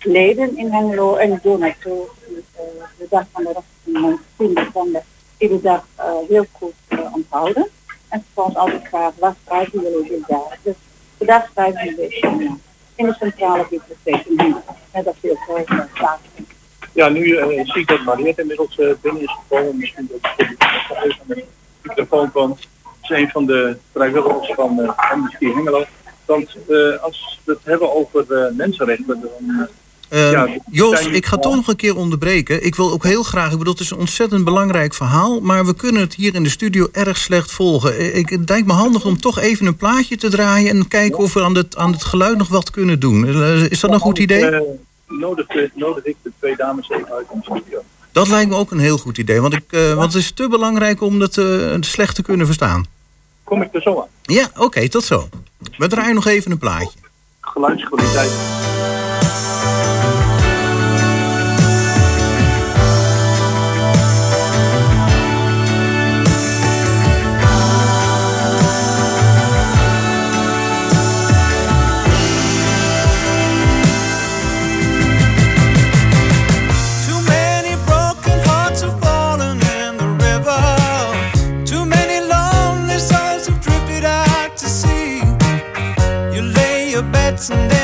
leden 0.00 0.56
in 0.56 0.70
Hengelo 0.72 1.16
en 1.16 1.32
ik 1.32 1.42
doe 1.42 1.58
naartoe 1.58 2.06
uh, 2.28 2.38
de 2.98 3.06
dag 3.10 3.24
van 3.32 3.42
de 3.42 3.52
rechten 3.52 3.92
van 3.92 4.10
de 4.10 4.18
10 4.36 4.54
december, 4.54 5.02
iedere 5.38 5.60
dag 5.60 5.86
eh, 5.94 6.12
heel 6.28 6.46
goed 6.52 6.74
eh, 6.88 7.14
onthouden. 7.14 7.68
En 8.08 8.24
vervolgens 8.24 8.56
altijd 8.56 8.88
vragen, 8.88 9.20
wat 9.20 9.34
schrijven 9.44 9.80
jullie 9.80 10.08
dit 10.08 10.28
jaar? 10.28 10.58
Dus 10.62 10.74
de 11.18 11.24
dag 11.24 11.48
schrijven 11.52 11.84
we 11.84 11.96
dus 11.96 12.18
eh, 12.20 12.30
in 12.94 13.06
de 13.06 13.14
centrale 13.18 13.66
bibliotheek 13.70 14.26
in 14.26 14.38
Hengelo. 14.38 14.62
Net 14.92 15.06
als 15.06 15.16
veel 15.20 15.36
veel 15.46 15.64
plaatsen. 15.94 16.46
Ja, 16.92 17.08
nu 17.08 17.36
eh, 17.36 17.64
zie 17.64 17.80
ik 17.80 17.88
dat 17.88 18.04
Mariette 18.04 18.40
inmiddels 18.40 18.78
eh, 18.78 18.88
binnen 19.00 19.22
is 19.22 19.38
gekomen. 19.48 19.76
Misschien 19.76 20.10
dat 20.10 20.32
ik 20.36 20.46
even 20.48 20.96
aan 20.96 21.08
de 21.26 21.44
microfoon 21.82 22.30
kwam. 22.30 22.56
Is 23.04 23.10
een 23.10 23.28
van 23.28 23.46
de 23.46 23.76
vrijwilligers 23.92 24.52
van 24.54 24.80
eh 24.80 25.10
Amnesty 25.10 25.46
Hengelo. 25.46 25.84
Want 26.26 26.56
eh, 26.68 27.02
als 27.02 27.40
we 27.44 27.52
het 27.52 27.60
hebben 27.64 27.94
over 27.94 28.32
eh, 28.32 28.52
mensenrechten, 28.56 29.06
dan... 29.20 29.68
Eh, 30.08 30.30
ja, 30.30 30.48
Jos, 30.70 31.00
zijn- 31.00 31.14
ik 31.14 31.26
ga 31.26 31.36
toch 31.36 31.54
nog 31.54 31.68
een 31.68 31.76
keer 31.76 31.96
onderbreken. 31.96 32.64
Ik 32.64 32.74
wil 32.74 32.92
ook 32.92 33.02
heel 33.04 33.22
graag, 33.22 33.52
ik 33.52 33.58
bedoel, 33.58 33.72
het 33.72 33.82
is 33.82 33.90
een 33.90 33.98
ontzettend 33.98 34.44
belangrijk 34.44 34.94
verhaal, 34.94 35.40
maar 35.40 35.66
we 35.66 35.74
kunnen 35.74 36.00
het 36.02 36.14
hier 36.14 36.34
in 36.34 36.42
de 36.42 36.48
studio 36.48 36.88
erg 36.92 37.16
slecht 37.16 37.52
volgen. 37.52 38.16
Ik, 38.16 38.28
het 38.28 38.48
lijkt 38.48 38.66
me 38.66 38.72
handig 38.72 39.04
om 39.04 39.20
toch 39.20 39.38
even 39.38 39.66
een 39.66 39.76
plaatje 39.76 40.16
te 40.16 40.28
draaien 40.30 40.70
en 40.70 40.88
kijken 40.88 41.18
of 41.18 41.32
we 41.34 41.42
aan 41.42 41.54
het, 41.56 41.76
aan 41.76 41.92
het 41.92 42.04
geluid 42.04 42.36
nog 42.38 42.48
wat 42.48 42.70
kunnen 42.70 43.00
doen. 43.00 43.26
Is 43.70 43.80
dat 43.80 43.92
een 43.92 43.98
goed 44.00 44.18
idee? 44.18 44.60
Nodig, 45.08 45.46
nodig 45.74 46.04
ik 46.04 46.16
de 46.22 46.30
twee 46.38 46.56
dames 46.56 46.90
even 46.90 47.12
uit 47.12 47.26
de 47.32 47.38
studio. 47.42 47.82
Dat 48.14 48.28
lijkt 48.28 48.50
me 48.50 48.56
ook 48.56 48.70
een 48.70 48.78
heel 48.78 48.98
goed 48.98 49.18
idee, 49.18 49.40
want, 49.40 49.54
ik, 49.54 49.64
eh, 49.68 49.94
want 49.94 50.12
het 50.12 50.22
is 50.22 50.30
te 50.30 50.48
belangrijk 50.48 51.00
om 51.00 51.18
dat 51.18 51.36
eh, 51.36 51.76
slecht 51.80 52.14
te 52.14 52.22
kunnen 52.22 52.46
verstaan. 52.46 52.86
Kom 53.44 53.62
ik 53.62 53.74
er 53.74 53.82
zo 53.82 54.00
aan. 54.00 54.06
Ja, 54.22 54.50
oké, 54.56 54.88
tot 54.88 55.04
zo. 55.04 55.28
We 55.76 55.88
draaien 55.88 56.14
nog 56.14 56.26
even 56.26 56.50
een 56.50 56.58
plaatje. 56.58 56.98
Geluidskwaliteit. 57.40 58.30
dancing. 87.34 87.68
dancing. 87.68 87.83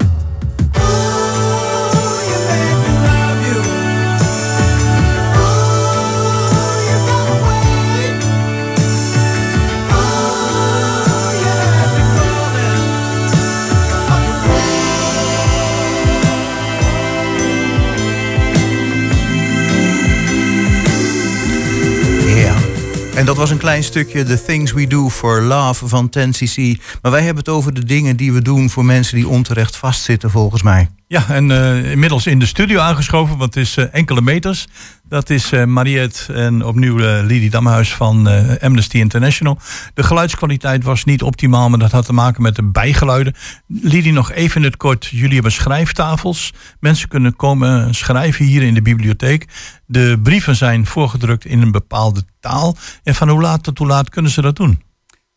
En 23.15 23.25
dat 23.25 23.37
was 23.37 23.49
een 23.49 23.57
klein 23.57 23.83
stukje 23.83 24.23
The 24.23 24.43
Things 24.43 24.71
We 24.71 24.87
Do 24.87 25.09
for 25.09 25.41
Love 25.41 25.87
van 25.87 26.09
10cc. 26.17 26.81
Maar 27.01 27.11
wij 27.11 27.21
hebben 27.21 27.43
het 27.43 27.53
over 27.53 27.73
de 27.73 27.85
dingen 27.85 28.15
die 28.15 28.33
we 28.33 28.41
doen 28.41 28.69
voor 28.69 28.85
mensen 28.85 29.15
die 29.15 29.27
onterecht 29.27 29.75
vastzitten, 29.75 30.31
volgens 30.31 30.61
mij. 30.61 30.89
Ja, 31.11 31.27
en 31.27 31.51
eh, 31.51 31.91
inmiddels 31.91 32.27
in 32.27 32.39
de 32.39 32.45
studio 32.45 32.79
aangeschoven, 32.79 33.37
want 33.37 33.55
het 33.55 33.63
is 33.63 33.77
eh, 33.77 33.85
enkele 33.91 34.21
meters. 34.21 34.67
Dat 35.09 35.29
is 35.29 35.51
eh, 35.51 35.63
Mariette 35.63 36.33
en 36.33 36.65
opnieuw 36.65 36.97
Lidie 37.21 37.49
Damhuis 37.49 37.93
van 37.93 38.27
Amnesty 38.61 38.97
International. 38.97 39.59
De 39.93 40.03
geluidskwaliteit 40.03 40.83
was 40.83 41.03
niet 41.03 41.23
optimaal, 41.23 41.69
maar 41.69 41.79
dat 41.79 41.91
had 41.91 42.05
te 42.05 42.13
maken 42.13 42.41
met 42.41 42.55
de 42.55 42.63
bijgeluiden. 42.63 43.35
Lidie, 43.67 44.13
nog 44.13 44.31
even 44.31 44.55
in 44.55 44.67
het 44.67 44.77
kort. 44.77 45.05
Jullie 45.05 45.33
hebben 45.33 45.51
schrijftafels. 45.51 46.53
Mensen 46.79 47.09
kunnen 47.09 47.35
komen 47.35 47.93
schrijven 47.93 48.45
hier 48.45 48.61
in 48.61 48.73
de 48.73 48.81
bibliotheek. 48.81 49.47
De 49.85 50.19
brieven 50.23 50.55
zijn 50.55 50.85
voorgedrukt 50.85 51.45
in 51.45 51.61
een 51.61 51.71
bepaalde 51.71 52.23
taal. 52.39 52.77
En 53.03 53.15
van 53.15 53.29
hoe 53.29 53.41
laat 53.41 53.63
tot 53.63 53.77
hoe 53.77 53.87
laat 53.87 54.09
kunnen 54.09 54.31
ze 54.31 54.41
dat 54.41 54.55
doen? 54.55 54.90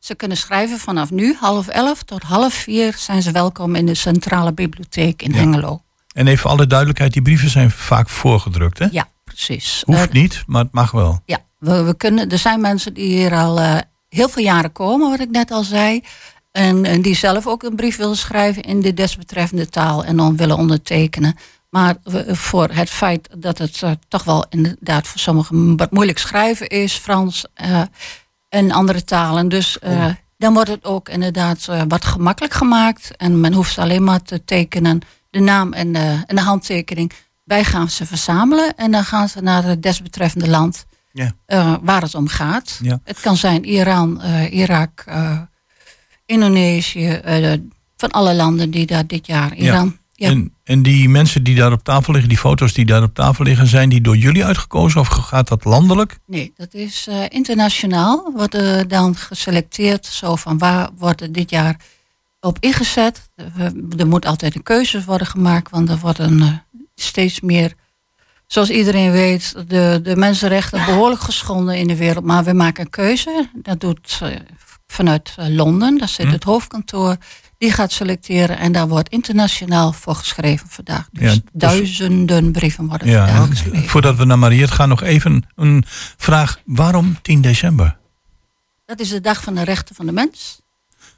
Ze 0.05 0.15
kunnen 0.15 0.37
schrijven 0.37 0.79
vanaf 0.79 1.11
nu, 1.11 1.37
half 1.41 1.69
elf 1.69 2.03
tot 2.03 2.23
half 2.23 2.55
vier 2.55 2.95
zijn 2.99 3.23
ze 3.23 3.31
welkom 3.31 3.75
in 3.75 3.87
de 3.87 3.95
Centrale 3.95 4.53
Bibliotheek 4.53 5.23
in 5.23 5.35
Hengelo. 5.35 5.83
En 6.15 6.27
even 6.27 6.51
alle 6.51 6.67
duidelijkheid, 6.67 7.13
die 7.13 7.23
brieven 7.23 7.51
zijn 7.51 7.71
vaak 7.71 8.09
voorgedrukt, 8.09 8.79
hè? 8.79 8.87
Ja, 8.91 9.09
precies. 9.25 9.83
Hoeft 9.87 10.07
Eh, 10.09 10.13
niet, 10.13 10.43
maar 10.47 10.63
het 10.63 10.73
mag 10.73 10.91
wel. 10.91 11.21
Ja, 11.25 11.39
we, 11.59 11.83
we 11.83 11.97
kunnen, 11.97 12.29
er 12.31 12.39
zijn 12.39 12.61
mensen 12.61 12.95
die 12.95 13.17
hier 13.17 13.35
al 13.35 13.61
eh, 13.61 13.77
heel 14.09 14.29
veel 14.29 14.43
jaren 14.43 14.73
komen, 14.73 15.11
wat 15.11 15.21
ik 15.21 15.31
net 15.31 15.51
al 15.51 15.63
zei. 15.63 16.03
En, 16.53 16.85
en 16.85 17.03
die 17.03 17.17
zelf 17.17 17.47
ook 17.47 17.63
een 17.63 17.77
brief 17.77 17.97
willen 17.97 18.17
schrijven 18.17 18.63
in 18.63 18.81
de 18.81 18.95
desbetreffende 18.95 19.69
taal 19.69 20.05
en 20.05 20.17
dan 20.17 20.37
willen 20.37 20.57
ondertekenen. 20.57 21.37
Maar 21.71 21.97
voor 22.27 22.69
het 22.73 22.91
feit 22.91 23.29
dat 23.39 23.59
het 23.59 23.83
eh, 23.83 23.91
toch 24.09 24.25
wel 24.25 24.47
inderdaad 24.49 25.07
voor 25.07 25.21
sommigen 25.21 25.77
wat 25.77 25.91
moeilijk 25.91 26.19
schrijven 26.19 26.69
is, 26.69 26.95
Frans 26.95 27.47
en 28.55 28.71
andere 28.71 29.05
talen. 29.05 29.49
Dus 29.49 29.79
eh, 29.79 30.07
dan 30.39 30.55
wordt 30.55 30.71
het 30.71 30.85
ook 30.85 31.09
inderdaad 31.09 31.67
eh, 31.69 31.83
wat 31.89 32.05
gemakkelijk 32.05 32.55
gemaakt. 32.55 33.17
En 33.17 33.41
men 33.41 33.53
hoeft 33.53 33.79
alleen 33.79 34.05
maar 34.05 34.23
te 34.23 34.45
tekenen, 34.45 35.01
de 35.31 35.41
naam 35.41 35.73
en 35.73 35.93
de, 35.93 36.23
en 36.27 36.37
de 36.37 36.43
handtekening. 36.43 37.13
Wij 37.45 37.65
gaan 37.65 37.91
ze 37.91 38.07
verzamelen 38.07 38.75
en 38.77 38.91
dan 38.91 39.05
gaan 39.05 39.29
ze 39.29 39.41
naar 39.41 39.65
het 39.65 39.83
desbetreffende 39.83 40.49
land 40.49 40.85
Ja. 41.13 41.33
eh, 41.47 41.75
waar 41.83 42.03
het 42.03 42.15
om 42.15 42.29
gaat. 42.29 42.79
Ja. 42.83 43.01
Het 43.05 43.21
kan 43.21 43.37
zijn 43.37 43.65
Iran, 43.65 44.21
eh, 44.23 44.53
Irak, 44.53 45.03
eh, 45.07 45.39
Indonesië, 46.27 47.09
eh, 47.11 47.53
van 47.97 48.11
alle 48.11 48.35
landen 48.35 48.71
die 48.71 48.87
daar 48.87 49.07
dit 49.07 49.27
jaar, 49.27 49.55
Iran. 49.55 49.99
Ja. 50.17 50.29
En, 50.29 50.55
en 50.65 50.83
die 50.83 51.09
mensen 51.09 51.43
die 51.43 51.55
daar 51.55 51.73
op 51.73 51.85
tafel 51.85 52.13
liggen, 52.13 52.29
die 52.31 52.39
foto's 52.39 52.73
die 52.73 52.85
daar 52.85 53.03
op 53.03 53.15
tafel 53.15 53.45
liggen, 53.45 53.67
zijn 53.67 53.89
die 53.89 54.01
door 54.01 54.17
jullie 54.17 54.45
uitgekozen 54.45 55.01
of 55.01 55.09
gaat 55.09 55.49
dat 55.49 55.65
landelijk? 55.65 56.19
Nee, 56.27 56.53
dat 56.57 56.75
is 56.75 57.07
eh, 57.09 57.23
internationaal. 57.29 58.33
Wordt 58.37 58.55
er 58.55 58.89
dan 58.89 59.17
geselecteerd, 59.17 60.07
zo 60.07 60.37
van 60.37 60.59
waar 60.59 60.89
wordt 60.99 61.21
er 61.21 61.33
dit 61.33 61.51
jaar 61.51 61.77
op 62.41 62.57
ingezet. 62.61 63.31
Er- 63.37 63.73
Er 63.99 64.07
moet 64.07 64.27
altijd 64.27 64.55
een 64.55 64.63
keuze 64.63 65.05
worden 65.05 65.27
gemaakt, 65.27 65.71
want 65.71 65.89
er 65.89 65.99
worden 65.99 66.41
eh, 66.43 66.49
steeds 66.95 67.41
meer, 67.41 67.73
zoals 68.47 68.71
iedereen 68.71 69.11
weet, 69.11 69.55
de, 69.69 70.01
de 70.03 70.17
mensenrechten 70.17 70.85
behoorlijk 70.85 71.21
geschonden 71.21 71.77
in 71.79 71.87
de 71.89 71.97
wereld. 71.97 72.25
Maar 72.25 72.45
we 72.45 72.53
maken 72.53 72.85
een 72.85 72.91
keuze. 72.91 73.49
Dat 73.55 73.81
doet 73.81 74.19
eh, 74.23 74.29
vanuit 74.87 75.35
eh, 75.37 75.49
Londen, 75.49 75.99
daar 75.99 76.09
zit 76.09 76.27
Hm. 76.27 76.33
het 76.33 76.45
hoofdkantoor. 76.45 77.17
Die 77.65 77.73
gaat 77.73 77.93
selecteren 77.93 78.59
en 78.59 78.73
daar 78.73 78.89
wordt 78.89 79.09
internationaal 79.09 79.93
voor 79.93 80.15
geschreven 80.15 80.69
vandaag. 80.69 81.09
Dus 81.13 81.23
Ja, 81.23 81.29
dus- 81.31 81.41
duizenden 81.53 82.53
brieven 82.53 82.87
worden 82.87 83.09
Ja, 83.09 83.27
vandaag 83.27 83.45
en 83.45 83.51
geschreven. 83.51 83.89
voordat 83.89 84.17
we 84.17 84.25
naar 84.25 84.39
Mariette 84.39 84.73
gaan, 84.73 84.89
nog 84.89 85.03
even 85.03 85.47
een 85.57 85.85
vraag. 86.17 86.59
Waarom 86.65 87.17
10 87.23 87.41
december? 87.41 87.97
Dat 88.87 89.01
is 89.01 89.09
de 89.09 89.21
dag 89.21 89.43
van 89.43 89.55
de 89.55 89.63
rechten 89.65 89.95
van 89.95 90.07
de 90.07 90.13
mens. 90.13 90.61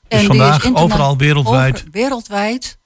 Dus 0.09 0.19
die 0.19 0.27
vandaag 0.29 0.59
is 0.59 0.65
interna- 0.65 0.81
overal 0.85 1.17
wereldwijd? 1.17 1.75
over- 1.77 1.89
wereldwijd 1.91 2.79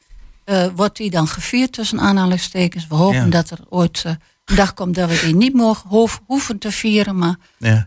eh, 0.45 0.67
wordt 0.77 0.97
die 0.97 1.11
dan 1.11 1.29
gevierd 1.29 1.73
tussen 1.73 2.01
aanhalingstekens. 2.01 2.87
We 2.87 2.95
hopen 2.95 3.17
Ja. 3.25 3.27
dat 3.27 3.51
er 3.51 3.59
ooit 3.69 4.03
eh, 4.07 4.13
een 4.45 4.57
dag 4.57 4.75
komt 4.75 4.95
dat 4.95 5.09
we 5.09 5.21
die 5.25 5.35
niet 5.35 5.55
mogen, 5.55 6.19
hoeven 6.27 6.59
te 6.59 6.73
vieren. 6.73 7.19
Maar 7.19 7.37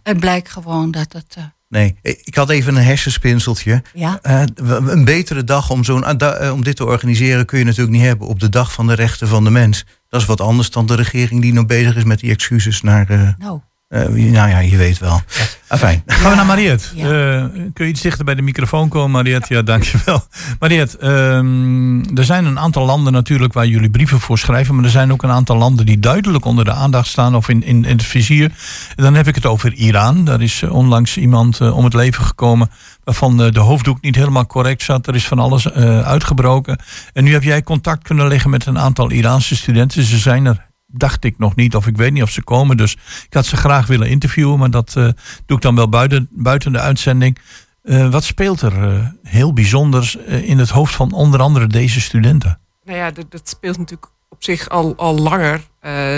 het 0.04 0.20
blijkt 0.20 0.50
gewoon 0.50 0.92
dat 0.92 1.14
het 1.14 1.34
eh, 1.38 1.44
Nee, 1.74 1.96
ik 2.02 2.36
had 2.36 2.50
even 2.50 2.76
een 2.76 2.84
hersenspinseltje. 2.84 3.84
Ja. 3.94 4.20
Eh, 4.22 4.44
een 4.66 5.06
betere 5.06 5.44
dag 5.44 5.70
om, 5.70 5.84
zo'n, 5.84 6.18
da- 6.18 6.34
eh, 6.34 6.52
om 6.54 6.64
dit 6.64 6.76
te 6.76 6.86
organiseren 6.86 7.46
kun 7.46 7.60
je 7.60 7.66
natuurlijk 7.66 7.92
niet 7.98 8.06
hebben 8.06 8.28
op 8.28 8.40
de 8.40 8.50
dag 8.50 8.74
van 8.74 8.88
de 8.88 8.94
rechten 8.94 9.28
van 9.28 9.44
de 9.44 9.50
mens. 9.50 9.86
Dat 10.10 10.22
is 10.22 10.28
wat 10.28 10.42
anders 10.42 10.70
dan 10.70 10.86
de 10.86 10.96
regering 10.96 11.42
die 11.42 11.54
nog 11.54 11.66
bezig 11.66 11.96
is 11.96 12.04
met 12.04 12.20
die 12.20 12.32
excuses 12.32 12.82
naar. 12.82 13.10
eh, 13.10 13.30
Nou. 13.38 13.60
Eh, 13.94 14.32
nou 14.32 14.50
ja, 14.50 14.60
je 14.60 14.78
weet 14.78 15.00
wel. 15.00 15.22
Afijn. 15.68 16.04
Gaan 16.06 16.30
we 16.30 16.36
naar 16.36 16.46
Mariette. 16.46 16.88
Eh, 16.98 17.46
kun 17.74 17.86
je 17.86 17.92
iets 17.92 18.02
dichter 18.02 18.26
bij 18.26 18.36
de 18.36 18.42
microfoon 18.42 18.90
komen, 18.90 19.12
Mariette? 19.12 19.54
Ja, 19.54 19.62
dankjewel. 19.62 20.24
Mariette, 20.60 20.98
ehm, 20.98 22.18
er 22.18 22.24
zijn 22.24 22.46
een 22.46 22.60
aantal 22.60 22.86
landen 22.86 23.14
natuurlijk 23.14 23.54
waar 23.54 23.68
jullie 23.68 23.90
brieven 23.90 24.20
voor 24.20 24.38
schrijven. 24.38 24.76
Maar 24.76 24.84
er 24.84 24.90
zijn 24.90 25.12
ook 25.12 25.24
een 25.24 25.30
aantal 25.30 25.58
landen 25.58 25.86
die 25.86 26.00
duidelijk 26.00 26.46
onder 26.46 26.66
de 26.66 26.72
aandacht 26.72 27.08
staan 27.08 27.36
of 27.36 27.50
in, 27.50 27.64
in, 27.64 27.86
in 27.86 27.98
het 27.98 28.06
vizier. 28.06 28.52
En 28.96 29.04
dan 29.04 29.14
heb 29.14 29.28
ik 29.28 29.36
het 29.36 29.46
over 29.46 29.74
Iran. 29.74 30.26
Daar 30.26 30.42
is 30.42 30.62
eh, 30.62 30.74
onlangs 30.74 31.18
iemand 31.18 31.62
om 31.62 31.84
het 31.84 31.94
leven 31.94 32.24
gekomen 32.24 32.70
waarvan 33.04 33.38
de 33.38 33.60
hoofddoek 33.60 34.02
niet 34.02 34.16
helemaal 34.16 34.46
correct 34.46 34.84
zat. 34.84 35.08
Er 35.08 35.16
is 35.16 35.28
van 35.28 35.40
alles 35.40 35.72
eh, 35.72 36.02
uitgebroken. 36.02 36.80
En 37.14 37.24
nu 37.24 37.34
heb 37.34 37.44
jij 37.44 37.64
contact 37.64 38.04
kunnen 38.04 38.28
leggen 38.28 38.50
met 38.50 38.66
een 38.66 38.80
aantal 38.80 39.12
Iraanse 39.12 39.56
studenten. 39.56 40.04
Ze 40.04 40.18
zijn 40.18 40.46
er 40.46 40.72
dacht 40.94 41.24
ik 41.24 41.38
nog 41.38 41.56
niet, 41.56 41.76
of 41.76 41.88
ik 41.88 41.98
weet 41.98 42.12
niet 42.12 42.24
of 42.24 42.30
ze 42.30 42.44
komen. 42.44 42.78
Dus 42.78 42.94
ik 43.26 43.34
had 43.34 43.46
ze 43.46 43.58
graag 43.58 43.88
willen 43.88 44.10
interviewen, 44.10 44.60
maar 44.60 44.70
dat 44.70 44.96
eh, 44.96 45.08
doe 45.46 45.58
ik 45.58 45.64
dan 45.64 45.76
wel 45.76 45.90
buiten, 45.90 46.28
buiten 46.32 46.72
de 46.72 46.80
uitzending. 46.80 47.38
Eh, 47.84 48.10
wat 48.10 48.24
speelt 48.24 48.62
er 48.62 48.84
eh, 48.84 49.08
heel 49.24 49.54
bijzonders 49.54 50.16
in 50.26 50.58
het 50.58 50.70
hoofd 50.70 50.96
van 50.96 51.12
onder 51.12 51.40
andere 51.40 51.68
deze 51.68 52.02
studenten? 52.02 52.60
Nou 52.86 52.98
ja, 52.98 53.12
dat, 53.12 53.32
dat 53.32 53.50
speelt 53.50 53.78
natuurlijk 53.78 54.12
op 54.30 54.44
zich 54.44 54.70
al, 54.70 54.96
al 54.96 55.18
langer 55.18 55.62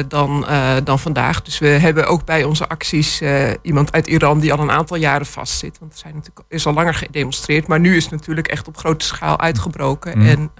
dan, 0.08 0.46
dan 0.84 1.00
vandaag. 1.00 1.42
Dus 1.42 1.60
we 1.60 1.68
hebben 1.68 2.08
ook 2.08 2.26
bij 2.26 2.44
onze 2.44 2.68
acties 2.68 3.22
iemand 3.62 3.92
uit 3.92 4.08
Iran 4.08 4.40
die 4.40 4.54
al 4.54 4.60
een 4.60 4.72
aantal 4.72 4.98
jaren 4.98 5.26
vastzit. 5.26 5.80
Want 5.80 5.94
er 5.94 6.00
zijn 6.00 6.14
natuurlijk, 6.14 6.46
is 6.50 6.66
al 6.66 6.74
langer 6.74 6.94
gedemonstreerd. 6.94 7.68
Maar 7.68 7.80
nu 7.80 7.96
is 7.96 8.04
het 8.04 8.12
natuurlijk 8.12 8.48
echt 8.48 8.68
op 8.68 8.78
grote 8.78 9.06
schaal 9.06 9.40
uitgebroken. 9.40 10.18
Mm. 10.18 10.26
En 10.26 10.52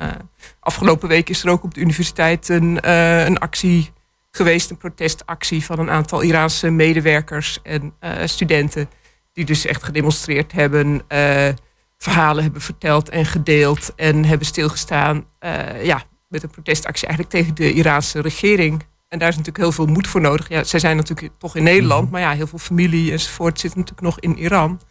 afgelopen 0.60 1.08
week 1.08 1.30
is 1.30 1.44
er 1.44 1.50
ook 1.50 1.64
op 1.64 1.74
de 1.74 1.82
universiteit 1.82 2.50
een, 2.50 2.90
een 3.28 3.38
actie 3.38 3.94
geweest. 4.36 4.70
Een 4.70 4.78
protestactie 4.78 5.66
van 5.66 5.80
een 5.80 5.90
aantal 5.90 6.22
Iraanse 6.22 6.70
medewerkers 6.70 7.60
en 7.64 7.94
eh, 8.00 8.12
studenten. 8.26 8.90
Die 9.34 9.46
dus 9.46 9.66
echt 9.66 9.84
gedemonstreerd 9.84 10.52
hebben. 10.52 11.02
eh, 11.08 11.50
verhalen 11.98 12.44
hebben 12.44 12.62
verteld 12.62 13.10
en 13.10 13.26
gedeeld. 13.26 13.96
En 13.96 14.26
hebben 14.26 14.48
stilgestaan 14.48 15.26
eh, 15.40 15.86
ja, 15.86 16.04
met 16.30 16.44
een 16.44 16.50
protestactie 16.50 17.08
eigenlijk 17.08 17.38
tegen 17.38 17.56
de 17.56 17.74
Iraanse 17.74 18.22
regering. 18.22 18.84
En 19.10 19.20
daar 19.20 19.30
is 19.30 19.36
natuurlijk 19.36 19.64
heel 19.64 19.72
veel 19.72 19.86
moed 19.94 20.08
voor 20.08 20.22
nodig. 20.22 20.50
Ja, 20.50 20.64
zij 20.64 20.80
zijn 20.80 20.96
natuurlijk 20.96 21.34
toch 21.38 21.56
in 21.56 21.64
Nederland, 21.64 22.12
maar 22.12 22.22
ja, 22.22 22.32
heel 22.32 22.48
veel 22.48 22.60
familie 22.60 23.12
enzovoort 23.12 23.60
zit 23.60 23.76
natuurlijk 23.76 24.02
nog 24.02 24.20
in 24.20 24.38
Iran. 24.38 24.82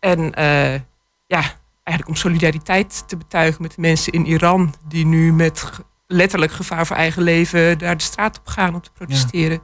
En 0.00 0.32
ja, 1.26 1.42
eigenlijk 1.82 2.08
om 2.08 2.14
solidariteit 2.14 3.08
te 3.08 3.16
betuigen 3.16 3.62
met 3.62 3.74
de 3.74 3.80
mensen 3.80 4.12
in 4.12 4.26
Iran, 4.26 4.74
die 4.88 5.06
nu 5.06 5.32
met 5.32 5.70
letterlijk 6.06 6.52
gevaar 6.52 6.86
voor 6.86 6.96
eigen 6.96 7.22
leven 7.22 7.78
daar 7.78 7.96
de 7.96 8.02
straat 8.02 8.38
op 8.38 8.46
gaan 8.46 8.74
om 8.74 8.80
te 8.80 8.90
protesteren. 8.92 9.60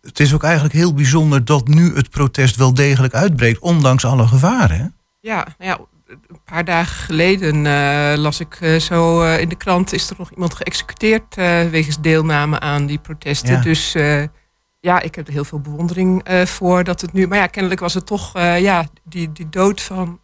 Het 0.00 0.20
is 0.20 0.34
ook 0.34 0.42
eigenlijk 0.42 0.74
heel 0.74 0.94
bijzonder 0.94 1.44
dat 1.44 1.68
nu 1.68 1.94
het 1.94 2.10
protest 2.10 2.56
wel 2.56 2.74
degelijk 2.74 3.14
uitbreekt, 3.14 3.60
ondanks 3.60 4.04
alle 4.04 4.26
gevaren. 4.26 4.94
Ja, 5.20 5.46
nou 5.58 5.70
ja, 5.70 5.78
een 6.06 6.40
paar 6.44 6.64
dagen 6.64 6.96
geleden 6.96 7.66
eh, 7.66 8.12
las 8.16 8.40
ik 8.40 8.56
eh, 8.60 8.80
zo 8.80 9.22
eh, 9.22 9.40
in 9.40 9.48
de 9.48 9.56
krant... 9.56 9.92
is 9.92 10.10
er 10.10 10.16
nog 10.18 10.30
iemand 10.30 10.54
geëxecuteerd 10.54 11.34
wegens 11.70 12.00
deelname 12.00 12.60
aan 12.60 12.86
die 12.86 12.98
protesten. 12.98 13.52
Ja. 13.52 13.60
Dus 13.60 13.92
ja, 14.80 15.00
ik 15.00 15.14
heb 15.14 15.26
er 15.26 15.32
heel 15.32 15.44
veel 15.44 15.60
bewondering 15.60 16.22
voor 16.44 16.84
dat 16.84 17.00
het 17.00 17.12
nu... 17.12 17.26
Maar 17.26 17.38
ja, 17.38 17.46
kennelijk 17.46 17.80
was 17.80 17.94
het 17.94 18.06
toch 18.06 18.32
ja, 18.38 18.86
die, 19.04 19.32
die 19.32 19.48
dood 19.48 19.80
van 19.80 20.20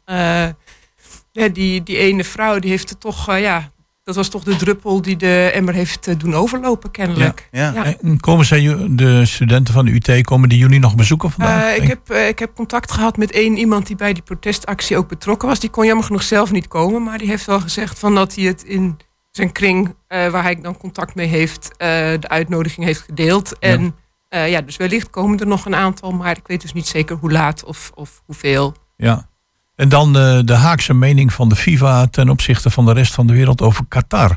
ja, 1.32 1.48
die, 1.52 1.82
die 1.82 1.96
ene 1.96 2.24
vrouw... 2.24 2.58
die 2.58 2.70
heeft 2.70 2.90
het 2.90 3.00
toch, 3.00 3.36
ja, 3.36 3.72
dat 4.04 4.14
was 4.14 4.28
toch 4.28 4.42
de 4.42 4.56
druppel 4.56 5.02
die 5.02 5.16
de 5.16 5.50
emmer 5.54 5.74
heeft 5.74 6.06
eh, 6.06 6.18
doen 6.18 6.34
overlopen 6.34 6.90
kennelijk. 6.90 7.48
Ja. 7.50 7.84
En 8.00 8.20
Komen 8.20 8.46
zij, 8.46 8.86
de 8.90 9.26
studenten 9.26 9.74
van 9.74 9.84
de 9.84 9.92
UT, 9.92 10.24
komen 10.24 10.48
die 10.48 10.58
jullie 10.58 10.80
nog 10.80 10.94
bezoeken 10.94 11.30
vandaag? 11.30 11.62
Eh, 11.62 11.82
ik, 11.82 11.88
heb, 11.88 12.10
eh, 12.10 12.28
ik 12.28 12.38
heb 12.38 12.54
contact 12.54 12.92
gehad 12.92 13.16
met 13.16 13.30
één 13.30 13.56
iemand 13.56 13.86
die 13.86 13.96
bij 13.96 14.12
die 14.12 14.22
protestactie 14.22 14.96
ook 14.96 15.08
betrokken 15.08 15.48
was. 15.48 15.60
Die 15.60 15.70
kon 15.70 15.86
jammer 15.86 16.04
genoeg 16.04 16.22
zelf 16.22 16.52
niet 16.52 16.68
komen, 16.68 17.02
maar 17.02 17.18
die 17.18 17.28
heeft 17.28 17.46
wel 17.46 17.60
gezegd 17.60 17.98
van 17.98 18.14
dat 18.14 18.34
hij 18.34 18.44
het 18.44 18.64
in 18.64 18.96
zijn 19.30 19.52
kring, 19.52 19.94
eh, 20.06 20.28
waar 20.28 20.42
hij 20.42 20.60
dan 20.60 20.76
contact 20.76 21.14
mee 21.14 21.26
heeft, 21.26 21.70
eh, 21.76 21.88
de 22.20 22.28
uitnodiging 22.28 22.86
heeft 22.86 23.00
gedeeld. 23.00 23.58
En 23.58 23.94
ja. 24.28 24.44
ja, 24.44 24.60
dus 24.60 24.76
wellicht 24.76 25.10
komen 25.10 25.38
er 25.38 25.46
nog 25.46 25.66
een 25.66 25.74
aantal, 25.74 26.12
maar 26.12 26.36
ik 26.36 26.46
weet 26.46 26.60
dus 26.60 26.72
niet 26.72 26.86
zeker 26.86 27.16
hoe 27.16 27.32
laat 27.32 27.64
of, 27.64 27.90
of 27.94 28.22
hoeveel. 28.24 28.74
Ja. 28.96 29.30
En 29.76 29.88
dan 29.88 30.16
eh, 30.16 30.38
de 30.44 30.54
Haagse 30.54 30.94
mening 30.94 31.32
van 31.32 31.48
de 31.48 31.56
FIFA 31.56 32.06
ten 32.06 32.28
opzichte 32.28 32.70
van 32.70 32.84
de 32.86 32.92
rest 32.92 33.14
van 33.14 33.26
de 33.26 33.32
wereld 33.32 33.60
over 33.60 33.84
Qatar. 33.88 34.36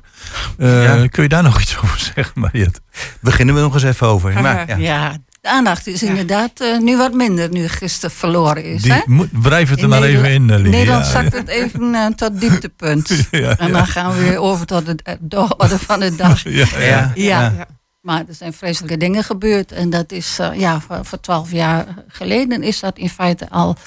Eh, 0.58 0.84
Ja. 0.84 1.08
Kun 1.08 1.24
je 1.24 1.30
daar 1.30 1.44
nog 1.44 1.62
iets 1.62 1.78
over 1.84 2.00
zeggen, 2.16 2.42
Mariette? 2.42 2.80
Beginnen 3.22 3.56
we 3.56 3.62
nog 3.62 3.74
eens 3.74 3.84
even 3.84 4.08
over. 4.08 4.42
Maar, 4.42 4.68
ja. 4.68 4.76
ja. 4.78 5.18
de 5.42 5.50
aandacht 5.50 5.88
is 5.88 6.04
inderdaad 6.04 6.52
eh, 6.60 6.78
nu 6.80 6.98
wat 6.98 7.14
minder 7.14 7.50
nu 7.50 7.68
gisteren 7.68 8.16
verloren 8.16 8.64
is. 8.64 8.82
Die 8.82 8.92
hè? 8.92 9.02
wrijf 9.42 9.70
het 9.70 9.78
er 9.78 9.84
In 9.84 9.90
maar 9.90 10.04
even 10.04 10.32
in, 10.32 10.56
Lili. 10.56 10.70
Nederland 10.70 11.06
zakt 11.06 11.34
het 11.34 11.48
even 11.48 12.14
tot 12.16 12.40
dieptepunt. 12.40 13.08
Ja, 13.32 13.58
En 13.58 13.68
ja. 13.68 13.74
dan 13.74 13.88
gaan 13.88 14.14
we 14.16 14.22
weer 14.22 14.38
over 14.40 14.66
tot 14.66 14.86
de, 14.86 15.18
de 15.20 15.56
orde 15.58 15.80
van 15.80 16.00
de 16.00 16.16
dag. 16.16 16.44
Ja, 16.50 16.66
ja. 16.80 17.12
Ja. 17.16 17.66
Maar 18.02 18.24
er 18.28 18.34
zijn 18.36 18.54
vreselijke 18.54 18.98
dingen 18.98 19.24
gebeurd. 19.24 19.72
En 19.72 19.90
dat 19.90 20.12
is, 20.12 20.38
eh, 20.40 20.50
ja, 20.60 20.80
voor- 20.80 21.06
voor 21.06 21.20
twaalf 21.20 21.52
jaar 21.52 21.86
geleden 22.08 22.64
is 22.64 22.80
dat 22.80 22.98
in 22.98 23.10
feite 23.10 23.50
al 23.50 23.78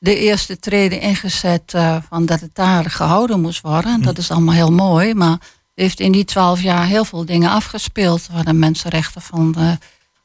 de 0.00 0.18
eerste 0.18 0.58
treden 0.58 1.00
ingezet 1.00 1.74
eh, 1.74 1.96
van 2.08 2.26
dat 2.26 2.40
het 2.40 2.54
daar 2.54 2.90
gehouden 2.90 3.40
moest 3.40 3.60
worden. 3.60 3.92
En 3.92 4.02
dat 4.02 4.18
is 4.18 4.30
allemaal 4.30 4.54
heel 4.54 4.72
mooi. 4.72 5.14
Maar 5.14 5.38
heeft 5.74 6.00
in 6.00 6.12
die 6.12 6.24
twaalf 6.24 6.62
jaar 6.62 6.86
heel 6.86 7.04
veel 7.04 7.24
dingen 7.24 7.50
afgespeeld. 7.50 8.28
Waar 8.32 8.44
de 8.44 8.52
mensenrechten 8.52 9.22
van 9.22 9.52
de 9.52 9.78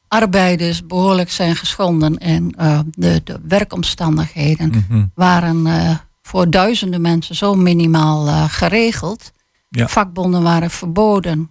arbeiders 0.08 0.86
behoorlijk 0.86 1.32
zijn 1.32 1.56
geschonden. 1.56 2.18
En 2.18 2.52
eh, 2.58 2.80
de, 2.92 3.22
de 3.24 3.40
werkomstandigheden 3.48 4.86
Mhm. 4.90 5.06
waren 5.16 5.68
eh, 5.68 5.98
voor 6.22 6.50
duizenden 6.50 7.02
mensen 7.02 7.36
zo 7.36 7.54
minimaal 7.56 8.48
geregeld. 8.48 9.32
Ja. 9.70 9.88
Vakbonden 9.88 10.44
waren 10.44 10.70
verboden. 10.72 11.50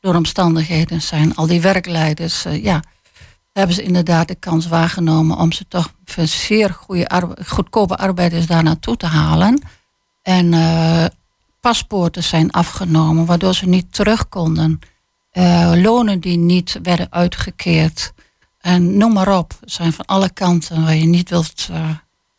door 0.00 0.14
omstandigheden 0.14 1.02
zijn 1.02 1.34
al 1.36 1.46
die 1.46 1.60
werkleiders, 1.60 2.46
ja, 2.50 2.82
hebben 3.58 3.76
ze 3.76 3.82
inderdaad 3.82 4.28
de 4.28 4.34
kans 4.34 4.66
waargenomen 4.66 5.36
om 5.36 5.52
ze 5.52 5.64
toch 5.68 5.92
voor 6.04 6.26
zeer 6.26 6.70
goede 6.70 7.08
arbe- 7.08 7.44
goedkope 7.46 7.96
arbeiders 7.96 8.46
daar 8.46 8.62
naartoe 8.62 8.96
te 8.96 9.06
halen. 9.06 9.62
En 10.22 10.52
eh, 10.54 11.04
paspoorten 11.60 12.22
zijn 12.22 12.50
afgenomen, 12.50 13.26
waardoor 13.26 13.54
ze 13.54 13.66
niet 13.68 13.92
terug 13.92 14.28
konden. 14.28 14.78
Eh, 15.30 15.72
lonen 15.74 16.20
die 16.20 16.36
niet 16.36 16.78
werden 16.82 17.06
uitgekeerd. 17.12 18.12
En 18.60 18.96
noem 18.96 19.12
maar 19.12 19.38
op, 19.38 19.52
zijn 19.64 19.92
van 19.92 20.04
alle 20.04 20.30
kanten 20.30 20.82
waar 20.84 20.94
je 20.94 21.06
niet 21.06 21.30
wilt, 21.30 21.68
eh, 21.70 21.90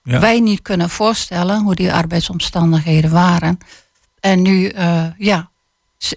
Ja. 0.03 0.19
wij 0.19 0.39
niet 0.39 0.61
kunnen 0.61 0.89
voorstellen 0.89 1.61
hoe 1.61 1.75
die 1.75 1.93
arbeidsomstandigheden 1.93 3.11
waren. 3.11 3.57
En 4.19 4.41
nu, 4.41 4.73
ja, 5.17 5.49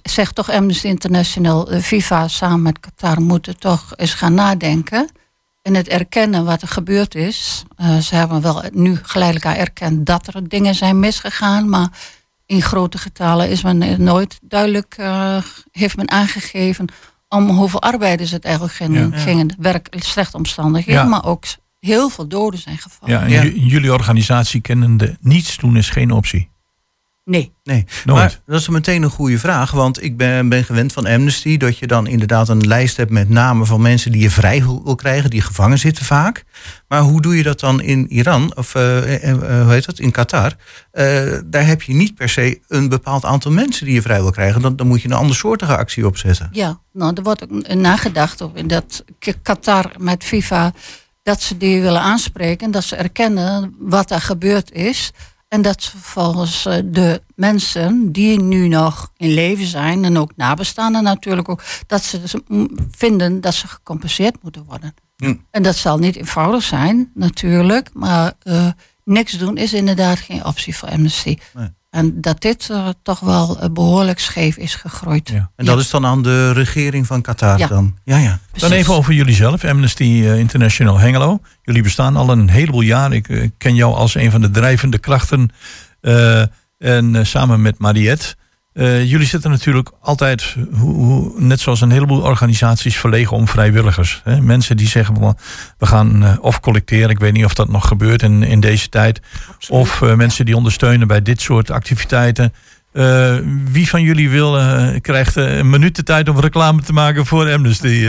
zegt 0.03 0.35
toch 0.35 0.51
Amnesty 0.51 0.87
International, 0.87 1.64
de 1.64 1.83
FIFA 1.83 2.28
samen 2.28 2.62
met 2.62 2.80
Qatar 2.80 3.20
moeten 3.22 3.59
toch 3.59 3.93
eens 3.97 4.14
gaan 4.14 4.35
nadenken. 4.35 5.11
En 5.62 5.74
het 5.74 5.89
erkennen 5.89 6.45
wat 6.45 6.62
er 6.62 6.68
gebeurd 6.68 7.14
is. 7.14 7.62
Eh, 7.76 7.99
ze 7.99 8.14
hebben 8.14 8.41
wel 8.41 8.62
nu 8.72 8.99
geleidelijk 9.03 9.47
aan 9.47 9.55
erkend 9.55 10.07
dat 10.07 10.26
er 10.26 10.49
dingen 10.49 10.74
zijn 10.74 10.99
misgegaan. 10.99 11.68
Maar 11.68 11.89
in 12.47 12.62
grote 12.62 12.99
getallen 12.99 13.49
is 13.51 13.62
men 13.62 14.03
nooit 14.03 14.39
duidelijk, 14.43 14.95
eh, 14.99 15.37
heeft 15.70 15.97
men 15.97 16.11
aangegeven 16.11 16.89
om 17.28 17.49
hoeveel 17.49 17.83
arbeiders 17.83 18.30
het 18.30 18.45
eigenlijk 18.45 18.74
gingen. 18.74 19.11
Ja. 19.11 19.16
gingen 19.16 19.55
werk, 19.59 19.95
slechte 19.99 20.37
omstandigheden, 20.37 21.03
Ja. 21.03 21.09
maar 21.09 21.24
ook 21.24 21.45
heel 21.78 22.09
veel 22.09 22.28
doden 22.28 22.61
zijn 22.61 22.78
gevallen. 22.78 23.30
Ja, 23.30 23.41
en 23.41 23.66
jullie 23.66 23.93
organisatie 23.93 24.61
kennende 24.61 25.16
niets 25.20 25.57
doen 25.57 25.76
is 25.76 25.91
geen 25.91 26.11
optie. 26.11 26.51
Nee. 27.25 27.53
Nee, 27.62 27.85
Nooit. 28.05 28.18
maar 28.18 28.41
dat 28.47 28.61
is 28.61 28.68
meteen 28.68 29.03
een 29.03 29.11
goede 29.11 29.39
vraag. 29.39 29.70
Want 29.70 30.03
ik 30.03 30.16
ben, 30.16 30.49
ben 30.49 30.64
gewend 30.64 30.93
van 30.93 31.07
Amnesty 31.07 31.57
dat 31.57 31.79
je 31.79 31.87
dan 31.87 32.07
inderdaad 32.07 32.49
een 32.49 32.66
lijst 32.66 32.97
hebt 32.97 33.11
met 33.11 33.29
namen 33.29 33.66
van 33.66 33.81
mensen 33.83 34.12
die 34.12 34.23
je 34.23 34.31
vrij 34.31 34.64
wil 34.64 34.95
krijgen, 34.95 35.31
die 35.31 35.41
gevangen 35.41 35.79
zitten 35.79 36.05
vaak. 36.05 36.45
Maar 36.89 37.01
hoe 37.01 37.20
doe 37.23 37.37
je 37.37 37.43
dat 37.43 37.61
dan 37.61 37.81
in 37.81 38.12
Iran, 38.12 38.57
of 38.57 38.75
eh, 38.75 38.99
eh, 38.99 39.31
eh, 39.31 39.62
hoe 39.64 39.73
heet 39.73 39.87
dat, 39.87 39.99
in 39.99 40.11
Qatar? 40.11 40.53
Eh, 40.91 41.39
daar 41.45 41.66
heb 41.66 41.83
je 41.83 41.95
niet 41.95 42.14
per 42.14 42.29
se 42.29 42.61
een 42.68 42.89
bepaald 42.89 43.25
aantal 43.25 43.51
mensen 43.51 43.85
die 43.87 43.95
je 43.95 44.03
vrij 44.03 44.20
wil 44.23 44.31
krijgen. 44.31 44.62
Dan, 44.62 44.77
dan 44.77 44.87
moet 44.87 45.03
je 45.03 45.09
een 45.09 45.14
andersoortige 45.14 45.77
actie 45.77 46.07
opzetten. 46.07 46.49
Ja, 46.53 46.81
nou, 46.93 47.12
er 47.14 47.23
wordt 47.23 47.75
nagedacht 47.75 48.43
over 48.43 48.68
dat 48.68 49.05
K- 49.18 49.35
Qatar 49.43 49.91
met 49.99 50.25
FIFA 50.25 50.73
dat 51.23 51.43
ze 51.43 51.57
die 51.57 51.81
willen 51.83 52.01
aanspreken, 52.01 52.70
dat 52.70 52.85
ze 52.85 52.97
erkennen 52.97 53.75
wat 53.79 54.11
er 54.11 54.20
gebeurd 54.20 54.73
is. 54.73 55.11
En 55.53 55.63
dat 55.63 55.83
ze 55.83 55.99
volgens 55.99 56.67
eh, 56.67 56.79
de 56.85 57.23
mensen 57.35 58.13
die 58.13 58.43
nu 58.43 58.69
nog 58.69 59.13
in 59.17 59.35
leven 59.35 59.67
zijn, 59.67 60.05
en 60.05 60.17
ook 60.19 60.33
nabestaanden 60.37 61.03
natuurlijk 61.03 61.49
ook, 61.49 61.63
dat 61.87 62.03
ze 62.05 62.21
dus, 62.21 62.35
mm, 62.49 62.69
vinden 62.91 63.41
dat 63.41 63.55
ze 63.55 63.69
gecompenseerd 63.69 64.43
moeten 64.43 64.65
worden. 64.65 64.95
En 65.51 65.63
dat 65.63 65.77
zal 65.77 65.99
niet 65.99 66.17
eenvoudig 66.17 66.63
zijn, 66.63 67.11
natuurlijk. 67.15 67.91
Maar 67.93 68.33
eh, 68.43 68.69
niks 69.05 69.39
doen 69.39 69.57
is 69.57 69.73
inderdaad 69.73 70.19
geen 70.19 70.45
optie 70.45 70.77
voor 70.77 70.89
Amnesty. 70.89 71.39
Nee. 71.55 71.69
En 71.93 72.20
dat 72.20 72.40
dit 72.40 72.68
eh, 72.70 72.88
toch 73.03 73.20
wel 73.20 73.61
eh, 73.61 73.70
behoorlijk 73.70 74.18
scheef 74.18 74.57
is 74.57 74.74
gegroeid. 74.74 75.32
En 75.57 75.64
dat 75.64 75.78
is 75.78 75.90
dan 75.90 76.07
aan 76.07 76.22
de 76.22 76.53
regering 76.53 77.07
van 77.07 77.22
Qatar 77.22 77.59
Ja. 77.59 77.66
dan? 77.66 77.97
Ja, 78.05 78.18
ja. 78.18 78.38
Dan 78.53 78.72
even 78.72 78.95
over 78.95 79.12
jullie 79.12 79.34
zelf, 79.34 79.64
Amnesty 79.64 80.03
eh, 80.03 80.38
International 80.38 80.99
Hengelo. 80.99 81.40
Jullie 81.62 81.82
bestaan 81.82 82.16
al 82.16 82.30
een 82.30 82.49
heleboel 82.49 82.80
jaar. 82.80 83.12
Ik 83.12 83.51
ken 83.59 83.74
jou 83.74 83.95
als 83.95 84.14
een 84.14 84.30
van 84.30 84.40
de 84.40 84.51
drijvende 84.51 84.99
krachten. 84.99 85.51
en 86.78 87.26
samen 87.26 87.62
met 87.62 87.78
Mariette. 87.78 88.34
Eh, 88.73 89.11
jullie 89.11 89.27
zitten 89.27 89.51
natuurlijk 89.51 89.91
altijd, 90.01 90.57
hoe, 90.73 90.95
hoe- 90.95 91.33
net 91.41 91.61
zoals 91.61 91.81
een 91.81 91.91
heleboel 91.91 92.20
organisaties, 92.23 92.97
verlegen 92.97 93.37
om 93.37 93.49
vrijwilligers. 93.49 94.20
Hè? 94.25 94.41
Mensen 94.41 94.77
die 94.77 94.89
zeggen, 94.89 95.14
van, 95.16 95.37
we 95.79 95.87
gaan 95.87 96.25
eh, 96.25 96.37
of 96.41 96.61
collecteren. 96.61 97.11
Ik 97.11 97.18
weet 97.18 97.33
niet 97.33 97.45
of 97.45 97.55
dat 97.55 97.68
nog 97.68 97.87
gebeurt 97.89 98.23
in, 98.23 98.43
in 98.43 98.61
deze 98.61 98.89
tijd. 98.89 99.20
Of 99.68 100.03
eh, 100.03 100.14
mensen 100.14 100.45
die 100.45 100.57
ondersteunen 100.57 101.07
bij 101.09 101.23
dit 101.23 101.41
soort 101.41 101.70
activiteiten. 101.70 102.53
Eh, 102.93 103.37
wie 103.70 103.89
van 103.89 104.03
jullie 104.03 104.31
wil, 104.31 104.59
krijgt 105.01 105.37
een 105.37 105.70
minuut 105.70 105.97
de 105.97 106.03
tijd 106.03 106.29
om 106.29 106.41
reclame 106.41 106.83
te 106.83 106.93
maken 106.93 107.27
voor 107.27 107.53
Amnesty? 107.53 108.09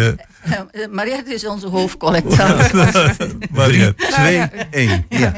Mariette 0.91 1.34
is 1.34 1.47
onze 1.47 1.68
hoofdcollectant. 1.68 2.74
Mariette. 3.51 4.07
Nou 4.18 4.30
ja. 4.30 4.49
één. 4.72 5.05
Ja. 5.09 5.34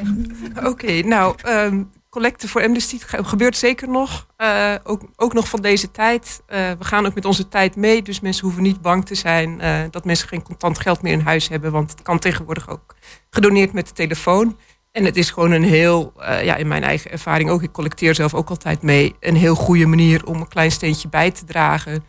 Oké, 0.63 1.01
nou, 1.01 1.35
ehm 1.43 1.81
collecten 2.15 2.49
voor 2.49 2.63
Amnesty 2.63 2.97
ge- 2.99 3.23
gebeurt 3.23 3.57
zeker 3.57 3.89
nog. 3.89 4.27
Eh, 4.37 4.73
ook, 4.83 5.01
ook 5.15 5.33
nog 5.33 5.47
van 5.49 5.61
deze 5.61 5.91
tijd. 5.91 6.41
Eh, 6.47 6.59
we 6.79 6.83
gaan 6.83 7.05
ook 7.05 7.13
met 7.13 7.25
onze 7.25 7.47
tijd 7.47 7.75
mee, 7.75 8.01
dus 8.01 8.19
mensen 8.19 8.43
hoeven 8.43 8.63
niet 8.63 8.81
bang 8.81 9.05
te 9.05 9.15
zijn 9.15 9.61
eh, 9.61 9.79
dat 9.91 10.05
mensen 10.05 10.27
geen 10.27 10.43
contant 10.43 10.79
geld 10.79 11.01
meer 11.01 11.13
in 11.13 11.19
huis 11.19 11.47
hebben. 11.47 11.71
Want 11.71 11.91
het 11.91 12.01
kan 12.01 12.19
tegenwoordig 12.19 12.69
ook 12.69 12.95
gedoneerd 13.29 13.73
met 13.73 13.87
de 13.87 13.93
telefoon. 13.93 14.57
En 14.91 15.05
het 15.05 15.17
is 15.17 15.29
gewoon 15.29 15.51
een 15.51 15.63
heel, 15.63 16.13
ja, 16.41 16.55
in 16.55 16.67
mijn 16.67 16.83
eigen 16.83 17.11
ervaring 17.11 17.49
ook, 17.49 17.63
ik 17.63 17.71
collecteer 17.71 18.15
zelf 18.15 18.33
ook 18.33 18.49
altijd 18.49 18.81
mee, 18.81 19.15
een 19.19 19.35
heel 19.35 19.55
goede 19.55 19.85
manier 19.85 20.25
om 20.25 20.39
een 20.39 20.47
klein 20.47 20.71
steentje 20.71 21.09
bij 21.09 21.31
te 21.31 21.45
dragen. 21.45 22.03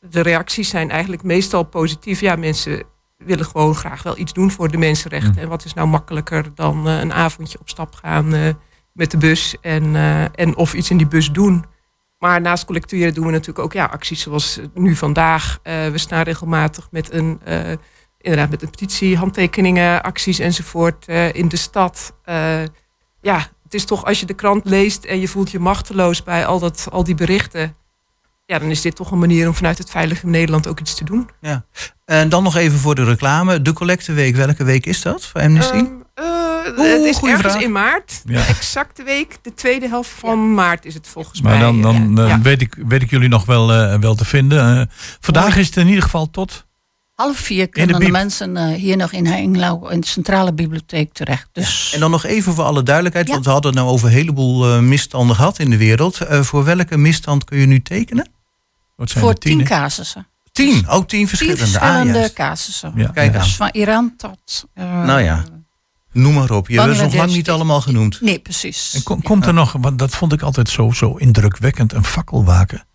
De 0.00 0.20
reacties 0.20 0.68
zijn 0.68 0.90
eigenlijk 0.90 1.22
meestal 1.22 1.62
positief. 1.62 2.20
Ja, 2.20 2.36
mensen 2.36 2.82
willen 3.16 3.44
gewoon 3.44 3.74
graag 3.74 4.02
wel 4.02 4.18
iets 4.18 4.32
doen 4.32 4.50
voor 4.50 4.70
de 4.70 4.78
mensenrechten. 4.78 5.42
En 5.42 5.48
wat 5.48 5.64
is 5.64 5.74
nou 5.74 5.88
makkelijker 5.88 6.54
dan 6.54 6.86
een 6.86 7.12
avondje 7.12 7.58
op 7.60 7.68
stap 7.68 7.94
gaan 7.94 8.56
met 8.98 9.10
de 9.10 9.16
bus 9.16 9.56
en, 9.60 9.96
eh, 9.96 10.22
en 10.22 10.56
of 10.56 10.74
iets 10.74 10.90
in 10.90 10.96
die 10.96 11.06
bus 11.06 11.30
doen. 11.30 11.64
Maar 12.18 12.40
naast 12.40 12.64
collecteren 12.64 13.14
doen 13.14 13.26
we 13.26 13.32
natuurlijk 13.32 13.58
ook 13.58 13.72
ja, 13.72 13.84
acties 13.84 14.20
zoals 14.20 14.60
nu 14.74 14.96
vandaag. 14.96 15.58
Eh, 15.62 15.88
we 15.88 15.98
staan 15.98 16.22
regelmatig 16.22 16.88
met 16.90 17.12
een, 17.12 17.40
eh, 17.44 17.72
inderdaad 18.18 18.50
met 18.50 18.62
een 18.62 18.70
petitie, 18.70 19.16
handtekeningen, 19.16 20.02
acties 20.02 20.38
enzovoort 20.38 21.06
in 21.32 21.48
de 21.48 21.56
stad. 21.56 22.12
Ja, 23.20 23.38
het 23.62 23.74
is 23.74 23.84
toch 23.84 24.04
als 24.04 24.20
je 24.20 24.26
de 24.26 24.34
krant 24.34 24.64
leest 24.64 25.04
en 25.04 25.20
je 25.20 25.28
voelt 25.28 25.50
je 25.50 25.58
machteloos 25.58 26.22
bij 26.22 26.46
al, 26.46 26.58
dat, 26.58 26.86
al 26.90 27.04
die 27.04 27.14
berichten. 27.14 27.76
Ja, 28.46 28.58
dan 28.58 28.70
is 28.70 28.80
dit 28.80 28.96
toch 28.96 29.10
een 29.10 29.18
manier 29.18 29.48
om 29.48 29.54
vanuit 29.54 29.78
het 29.78 29.90
veilige 29.90 30.26
Nederland 30.26 30.66
ook 30.66 30.80
iets 30.80 30.94
te 30.94 31.04
doen. 31.04 31.30
ja. 31.40 31.64
En 32.04 32.28
dan 32.28 32.42
nog 32.42 32.56
even 32.56 32.78
voor 32.78 32.94
de 32.94 33.04
reclame. 33.04 33.62
De 33.62 33.72
collecteweek, 33.72 34.36
welke 34.36 34.64
week 34.64 34.86
is 34.86 35.02
dat 35.02 35.26
voor 35.26 35.40
Amnesty? 35.40 35.84
Eh, 36.18 36.64
het 36.76 37.04
is 37.04 37.20
ergens 37.20 37.40
vraag. 37.40 37.60
in 37.62 37.72
maart. 37.72 38.22
Ja. 38.24 38.40
De 38.40 38.46
exacte 38.46 39.02
week, 39.02 39.38
de 39.42 39.54
tweede 39.54 39.88
helft 39.88 40.10
van 40.10 40.54
maart 40.54 40.84
is 40.84 40.94
het 40.94 41.06
volgens 41.08 41.40
Maar 41.40 41.52
mij. 41.52 41.60
dan, 41.60 41.82
dan 41.82 42.18
eh, 42.18 42.28
ja. 42.28 42.40
weet, 42.40 42.60
ik, 42.60 42.74
weet 42.86 43.02
ik 43.02 43.10
jullie 43.10 43.28
nog 43.28 43.44
wel, 43.44 43.72
eh, 43.72 43.98
wel 44.00 44.14
te 44.14 44.24
vinden. 44.24 44.78
Eh, 44.80 44.86
vandaag 45.20 45.56
is 45.56 45.66
het 45.66 45.76
in 45.76 45.86
ieder 45.86 46.02
geval 46.02 46.30
tot. 46.30 46.66
Half 47.12 47.36
vier 47.38 47.68
kunnen 47.68 48.00
de, 48.00 48.10
mensen 48.10 48.56
eh, 48.56 48.66
hier 48.74 48.96
nog 48.96 49.12
in 49.12 49.26
Hengelo 49.26 49.86
in 49.88 50.00
de 50.00 50.06
centrale 50.06 50.52
bibliotheek 50.52 51.12
terecht. 51.12 51.48
Dus 51.52 51.92
En 51.94 52.00
dan 52.00 52.10
nog 52.10 52.24
even 52.24 52.54
voor 52.54 52.64
alle 52.64 52.82
duidelijkheid, 52.82 53.26
Ja. 53.26 53.32
want 53.32 53.44
we 53.44 53.50
hadden 53.50 53.70
het 53.70 53.80
nou 53.80 53.92
over 53.92 54.06
een 54.08 54.14
heleboel 54.14 54.72
eh, 54.72 54.78
misstanden 54.78 55.36
gehad 55.36 55.58
in 55.58 55.70
de 55.70 55.76
wereld. 55.76 56.20
Eh, 56.20 56.40
voor 56.40 56.64
welke 56.64 56.96
misstand 56.96 57.44
kun 57.44 57.58
je 57.58 57.66
nu 57.66 57.82
tekenen? 57.82 58.28
Wat 58.96 59.10
voor 59.12 59.34
tien 59.34 59.64
casussen. 59.64 60.26
Tien, 60.52 60.88
ook 60.88 61.08
tien 61.08 61.18
Tien 61.18 61.28
verschillende. 61.28 61.60
verschillende 61.66 62.22
ah, 62.24 62.32
casussen. 62.34 62.92
Ja. 62.96 63.08
Kijk 63.08 63.34
aan. 63.34 63.42
Dus 63.42 63.56
van 63.56 63.68
Iran 63.72 64.14
tot... 64.16 64.64
eh, 64.74 65.02
Nou 65.04 65.20
ja, 65.20 65.44
noem 66.18 66.34
maar 66.34 66.50
op. 66.50 66.68
Je 66.68 66.80
hebt 66.80 66.96
ze 66.96 67.02
nog 67.02 67.14
lang 67.14 67.30
niet 67.32 67.50
allemaal 67.50 67.80
genoemd. 67.80 68.20
Nee, 68.20 68.38
precies. 68.38 68.94
En 68.94 69.02
kom- 69.02 69.22
komt 69.22 69.46
er 69.46 69.54
nog, 69.54 69.72
want 69.80 69.98
dat 69.98 70.10
vond 70.16 70.32
ik 70.32 70.42
altijd 70.42 70.68
zo, 70.68 70.90
zo 70.90 71.14
indrukwekkend, 71.16 71.92
een 71.92 72.04
fakkelwaken. 72.04 72.86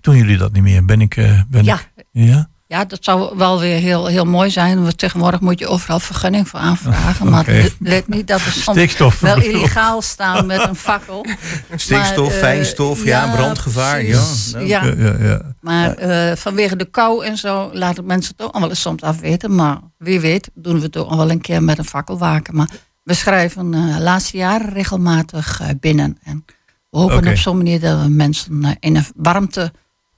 Doen 0.00 0.16
jullie 0.16 0.36
dat 0.36 0.52
niet 0.52 0.62
meer? 0.62 0.84
Ben 0.84 1.00
ik. 1.00 1.16
eh, 1.16 1.40
ben 1.48 1.64
Ja. 1.64 1.74
ik 1.96 2.04
ja? 2.10 2.50
Ja, 2.72 2.84
dat 2.84 3.04
zou 3.04 3.36
wel 3.36 3.60
weer 3.60 3.78
heel, 3.78 4.06
heel 4.06 4.24
mooi 4.24 4.50
zijn. 4.50 4.82
Want 4.82 4.98
tegenwoordig 4.98 5.40
moet 5.40 5.58
je 5.58 5.66
overal 5.66 6.00
vergunning 6.00 6.48
voor 6.48 6.60
aanvragen. 6.60 7.30
Maar 7.30 7.40
Oké. 7.40 7.68
let 7.78 8.08
niet 8.08 8.26
dat 8.26 8.40
er 8.40 8.52
soms 8.52 9.20
wel 9.20 9.36
illegaal 9.42 10.02
staan 10.02 10.46
met 10.46 10.68
een 10.68 10.74
fakkel. 10.74 11.26
Stikstof, 11.76 12.26
Maar, 12.26 12.34
eh, 12.34 12.40
fijnstof, 12.40 13.04
ja, 13.04 13.30
brandgevaar, 13.30 14.02
ja. 14.02 14.22
Ja. 14.58 14.84
Ja. 14.84 15.54
Maar 15.60 15.94
eh, 15.94 16.36
vanwege 16.36 16.76
de 16.76 16.84
kou 16.84 17.24
en 17.24 17.36
zo 17.36 17.70
laten 17.72 18.06
mensen 18.06 18.34
het 18.36 18.46
ook 18.46 18.52
allemaal 18.52 18.70
eens 18.70 18.80
soms 18.80 19.02
afweten. 19.02 19.54
Maar 19.54 19.78
wie 19.98 20.20
weet 20.20 20.50
doen 20.54 20.76
we 20.76 20.82
het 20.82 20.96
ook 20.96 21.08
nog 21.08 21.18
wel 21.18 21.30
een 21.30 21.40
keer 21.40 21.62
met 21.62 21.78
een 21.78 21.84
fakkelwaken. 21.84 22.56
Maar 22.56 22.68
we 23.02 23.14
schrijven 23.14 23.74
eh 23.74 23.96
laatste 23.98 24.36
jaren 24.36 24.72
regelmatig 24.72 25.60
binnen. 25.80 26.18
En 26.22 26.44
we 26.90 26.98
hopen 26.98 27.28
op 27.28 27.36
zo'n 27.36 27.56
manier 27.56 27.80
dat 27.80 28.00
we 28.02 28.08
mensen 28.08 28.76
in 28.80 28.96
een 28.96 29.06
warmte 29.14 29.72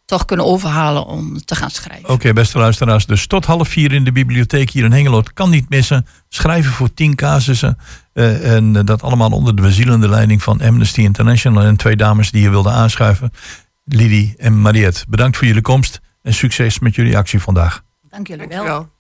toch 0.05 0.25
kunnen 0.25 0.47
overhalen 0.47 1.07
om 1.07 1.45
te 1.45 1.55
gaan 1.55 1.71
schrijven. 1.71 2.09
Oké, 2.09 2.33
beste 2.33 2.59
luisteraars. 2.59 3.07
Dus 3.07 3.27
tot 3.27 3.45
half 3.45 3.69
vier 3.69 3.93
in 3.93 4.05
de 4.05 4.13
bibliotheek 4.13 4.71
hier 4.71 4.85
in 4.85 4.93
Hengelo. 4.93 5.19
Het 5.19 5.33
kan 5.33 5.51
niet 5.51 5.69
missen. 5.69 6.07
Schrijven 6.29 6.73
voor 6.73 6.95
tien 6.95 7.15
casussen. 7.15 7.79
Eh, 8.13 8.55
en 8.55 8.73
dat 8.73 9.03
allemaal 9.03 9.31
onder 9.31 9.57
de 9.57 9.63
bezielende 9.63 10.09
leiding 10.09 10.43
van 10.43 10.61
Amnesty 10.61 11.01
International. 11.01 11.63
En 11.63 11.77
twee 11.77 11.97
dames 11.97 12.31
die 12.31 12.43
je 12.43 12.51
wilden 12.51 12.73
aanschuiven. 12.73 13.31
Lili 13.85 14.35
en 14.39 14.61
Mariette. 14.61 15.05
Bedankt 15.09 15.37
voor 15.37 15.47
jullie 15.47 15.63
komst. 15.63 16.01
En 16.23 16.35
succes 16.35 16.79
met 16.79 16.95
jullie 16.95 17.17
actie 17.17 17.41
vandaag. 17.41 17.83
Dank 18.11 18.27
jullie 18.27 18.49
wel. 18.49 18.57
Dankjewel. 18.57 18.93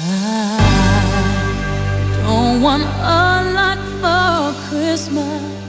Don't 0.00 0.69
want 2.60 2.82
a 2.82 3.52
lot 3.54 3.78
for 4.00 4.68
Christmas. 4.68 5.59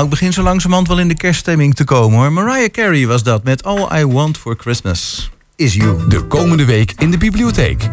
Nou, 0.00 0.12
ik 0.12 0.18
begin 0.18 0.34
zo 0.34 0.42
langzamerhand 0.42 0.88
wel 0.88 0.98
in 0.98 1.08
de 1.08 1.14
kerststemming 1.14 1.74
te 1.74 1.84
komen 1.84 2.18
hoor. 2.18 2.32
Mariah 2.32 2.70
Carey 2.70 3.06
was 3.06 3.22
dat 3.22 3.44
met 3.44 3.64
All 3.64 4.00
I 4.00 4.06
Want 4.06 4.38
for 4.38 4.56
Christmas 4.58 5.30
is 5.56 5.74
You. 5.74 6.08
De 6.08 6.22
komende 6.22 6.64
week 6.64 6.92
in 6.98 7.10
de 7.10 7.18
bibliotheek. 7.18 7.90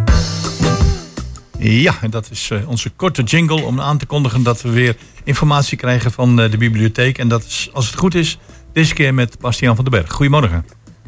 Ja, 1.59 1.93
en 2.01 2.09
dat 2.09 2.29
is 2.31 2.49
eh, 2.51 2.69
onze 2.69 2.89
korte 2.89 3.23
jingle 3.23 3.61
om 3.61 3.81
aan 3.81 3.97
te 3.97 4.05
kondigen 4.05 4.43
dat 4.43 4.61
we 4.61 4.69
weer 4.69 4.95
informatie 5.23 5.77
krijgen 5.77 6.11
van 6.11 6.41
eh, 6.41 6.51
de 6.51 6.57
bibliotheek. 6.57 7.17
En 7.17 7.27
dat 7.27 7.43
is, 7.43 7.69
als 7.73 7.85
het 7.87 7.95
goed 7.95 8.15
is, 8.15 8.39
deze 8.73 8.93
keer 8.93 9.13
met 9.13 9.39
Bastiaan 9.39 9.75
van 9.75 9.85
den 9.85 9.93
Berg. 9.93 10.11
Goedemorgen. 10.11 10.65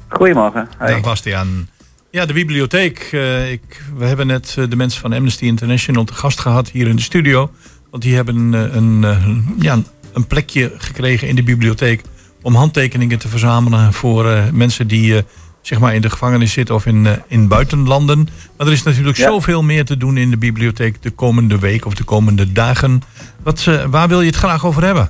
Goedemorgen. 0.07 0.67
Dag 0.79 1.01
Bastiaan. 1.01 1.69
Ja, 2.11 2.25
de 2.25 2.33
bibliotheek. 2.33 3.09
eh, 3.11 3.51
ik, 3.51 3.83
we 3.97 4.05
hebben 4.05 4.27
net 4.27 4.57
de 4.69 4.75
mensen 4.75 5.01
van 5.01 5.13
Amnesty 5.13 5.45
International 5.45 6.03
te 6.03 6.13
gast 6.13 6.39
gehad 6.39 6.69
hier 6.69 6.87
in 6.87 6.95
de 6.95 7.01
studio. 7.01 7.51
Want 7.89 8.03
die 8.03 8.15
hebben 8.15 8.53
eh, 8.53 8.75
een, 8.75 9.03
eh, 9.03 9.27
ja, 9.59 9.81
een 10.13 10.27
plekje 10.27 10.71
gekregen 10.77 11.27
in 11.27 11.35
de 11.35 11.43
bibliotheek 11.43 12.01
om 12.41 12.55
handtekeningen 12.55 13.19
te 13.19 13.27
verzamelen 13.27 13.93
voor 13.93 14.29
eh, 14.29 14.43
mensen 14.53 14.87
die 14.87 15.17
eh, 15.17 15.23
zeg 15.61 15.79
maar 15.79 15.95
in 15.95 16.01
de 16.01 16.09
gevangenis 16.09 16.53
zitten 16.53 16.75
of 16.75 16.85
in, 16.85 17.05
eh, 17.05 17.13
in 17.27 17.47
buitenlanden. 17.47 18.27
Maar 18.57 18.67
er 18.67 18.73
is 18.73 18.83
natuurlijk 18.83 19.17
Ja. 19.17 19.27
zoveel 19.27 19.63
meer 19.63 19.85
te 19.85 19.97
doen 19.97 20.17
in 20.17 20.29
de 20.29 20.37
bibliotheek 20.37 21.01
de 21.01 21.11
komende 21.11 21.59
week 21.59 21.85
of 21.85 21.93
de 21.93 22.03
komende 22.03 22.51
dagen. 22.51 23.01
Wat, 23.43 23.63
waar 23.89 24.07
wil 24.07 24.21
je 24.21 24.27
het 24.27 24.35
graag 24.35 24.65
over 24.65 24.83
hebben? 24.83 25.09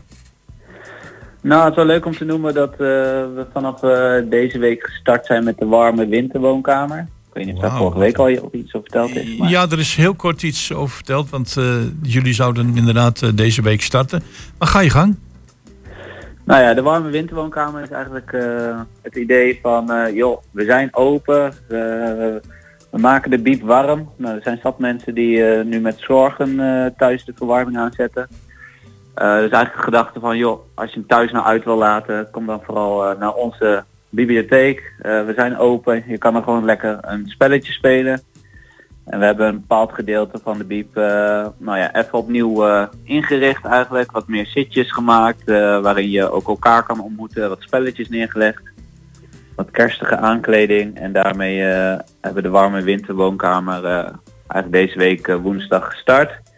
Nou, 1.42 1.62
het 1.62 1.70
is 1.70 1.76
wel 1.76 1.86
leuk 1.86 2.06
om 2.06 2.16
te 2.18 2.26
noemen 2.26 2.54
dat 2.54 2.76
we 2.78 3.46
vanaf 3.54 3.80
deze 4.30 4.58
week 4.60 4.84
gestart 4.84 5.26
zijn 5.26 5.44
met 5.44 5.58
de 5.58 5.66
warme 5.66 6.08
winterwoonkamer. 6.08 7.08
Weet 7.40 7.48
niet 7.48 7.64
of 7.64 7.70
daar 7.70 7.78
vorige 7.78 8.00
week 8.00 8.18
al 8.18 8.28
je- 8.28 8.50
iets 8.52 8.74
over 8.74 8.90
verteld 8.92 9.16
is. 9.16 9.38
Maar... 9.38 9.50
Ja, 9.50 9.68
er 9.70 9.80
is 9.80 9.96
heel 9.96 10.16
kort 10.16 10.44
iets 10.44 10.74
over 10.74 10.96
verteld, 10.96 11.30
want 11.30 11.56
eh, 11.58 11.76
jullie 12.02 12.34
zouden 12.34 12.78
inderdaad 12.78 13.22
eh, 13.22 13.30
deze 13.36 13.62
week 13.62 13.82
starten. 13.82 14.24
Maar 14.58 14.68
ga 14.68 14.80
je 14.80 14.90
gang. 14.90 15.16
Nou 16.46 16.62
ja, 16.62 16.74
de 16.74 16.82
warme 16.82 17.10
winterwoonkamer 17.10 17.82
is 17.84 17.90
eigenlijk 17.90 18.34
eh, 18.34 18.80
het 19.02 19.16
idee 19.16 19.60
van, 19.62 20.14
joh, 20.14 20.42
we 20.52 20.64
zijn 20.64 20.96
open, 20.96 21.54
we 22.90 22.98
maken 22.98 23.32
de 23.32 23.40
biep 23.40 23.62
warm. 23.62 24.10
Nou, 24.18 24.36
er 24.36 24.42
zijn 24.44 24.60
zat 24.64 24.80
mensen 24.80 25.14
die 25.14 25.44
nu 25.44 25.80
met 25.80 25.96
zorgen 26.00 26.56
thuis 26.98 27.26
de 27.26 27.34
verwarming 27.36 27.78
aanzetten. 27.78 28.28
Dus 29.14 29.50
eigenlijk 29.52 29.76
de 29.76 29.84
gedachte 29.84 30.20
van, 30.20 30.38
joh, 30.38 30.60
als 30.74 30.90
je 30.90 31.00
hem 31.00 31.08
thuis 31.08 31.32
nou 31.32 31.46
uit 31.46 31.64
wil 31.64 31.78
laten, 31.78 32.28
kom 32.32 32.46
dan 32.46 32.62
vooral 32.64 33.18
naar 33.20 33.34
onze 33.34 33.84
bibliotheek. 34.10 34.94
Eh, 35.00 35.26
we 35.26 35.34
zijn 35.36 35.58
open, 35.58 36.04
je 36.08 36.18
kan 36.18 36.36
er 36.36 36.44
gewoon 36.44 36.66
lekker 36.66 36.98
een 37.02 37.28
spelletje 37.28 37.74
spelen. 37.74 38.22
En 39.06 39.20
we 39.20 39.26
hebben 39.26 39.48
een 39.48 39.60
bepaald 39.60 39.94
gedeelte 39.94 40.40
van 40.44 40.58
de 40.58 40.64
biep 40.64 40.98
eh, 40.98 41.48
nou 41.58 41.78
ja, 41.78 41.96
even 41.96 42.18
opnieuw 42.18 42.68
eh, 42.68 42.88
ingericht 43.04 43.66
eigenlijk. 43.66 44.12
Wat 44.12 44.28
meer 44.28 44.46
zitjes 44.46 44.92
gemaakt 44.92 45.44
waarin 45.82 46.10
je 46.10 46.32
ook 46.32 46.48
elkaar 46.48 46.84
kan 46.84 47.02
ontmoeten. 47.02 47.50
Wat 47.50 47.62
spelletjes 47.62 48.10
neergelegd. 48.10 48.62
Wat 49.56 49.72
kerstige 49.72 50.18
aankleding. 50.18 50.98
En 50.98 51.12
daarmee 51.12 51.60
hebben 51.60 52.34
we 52.34 52.42
de 52.42 52.50
warme 52.50 52.82
winterwoonkamer 52.82 53.84
eigenlijk 54.48 54.72
deze 54.72 54.98
week 54.98 55.28
woensdag 55.28 55.90
gestart. 55.90 56.49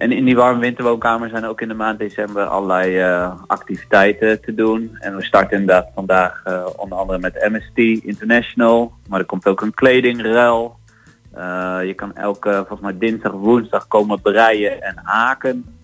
En 0.00 0.12
in 0.12 0.24
die 0.24 0.36
warme 0.36 0.60
winterwoonkamer 0.60 1.28
zijn 1.28 1.44
ook 1.44 1.60
in 1.60 1.68
de 1.68 1.74
maand 1.74 1.98
december 1.98 2.44
allerlei 2.44 2.98
eh, 2.98 3.32
activiteiten 3.46 4.40
te 4.40 4.54
doen. 4.54 4.96
En 4.98 5.16
we 5.16 5.24
starten 5.24 5.60
inderdaad 5.60 5.90
vandaag 5.94 6.42
eh, 6.44 6.66
onder 6.76 6.98
andere 6.98 7.18
met 7.18 7.42
Amnesty 7.42 8.00
International. 8.04 8.92
Maar 9.08 9.20
er 9.20 9.26
komt 9.26 9.46
ook 9.46 9.60
een 9.60 9.74
kledingruil. 9.74 10.78
Eh, 11.32 11.78
je 11.84 11.94
kan 11.94 12.14
elke, 12.14 12.50
volgens 12.50 12.80
mij 12.80 12.98
dinsdag 12.98 13.32
of 13.32 13.40
woensdag 13.40 13.88
komen 13.88 14.20
breien 14.20 14.82
en 14.82 14.94
haken. 15.02 15.78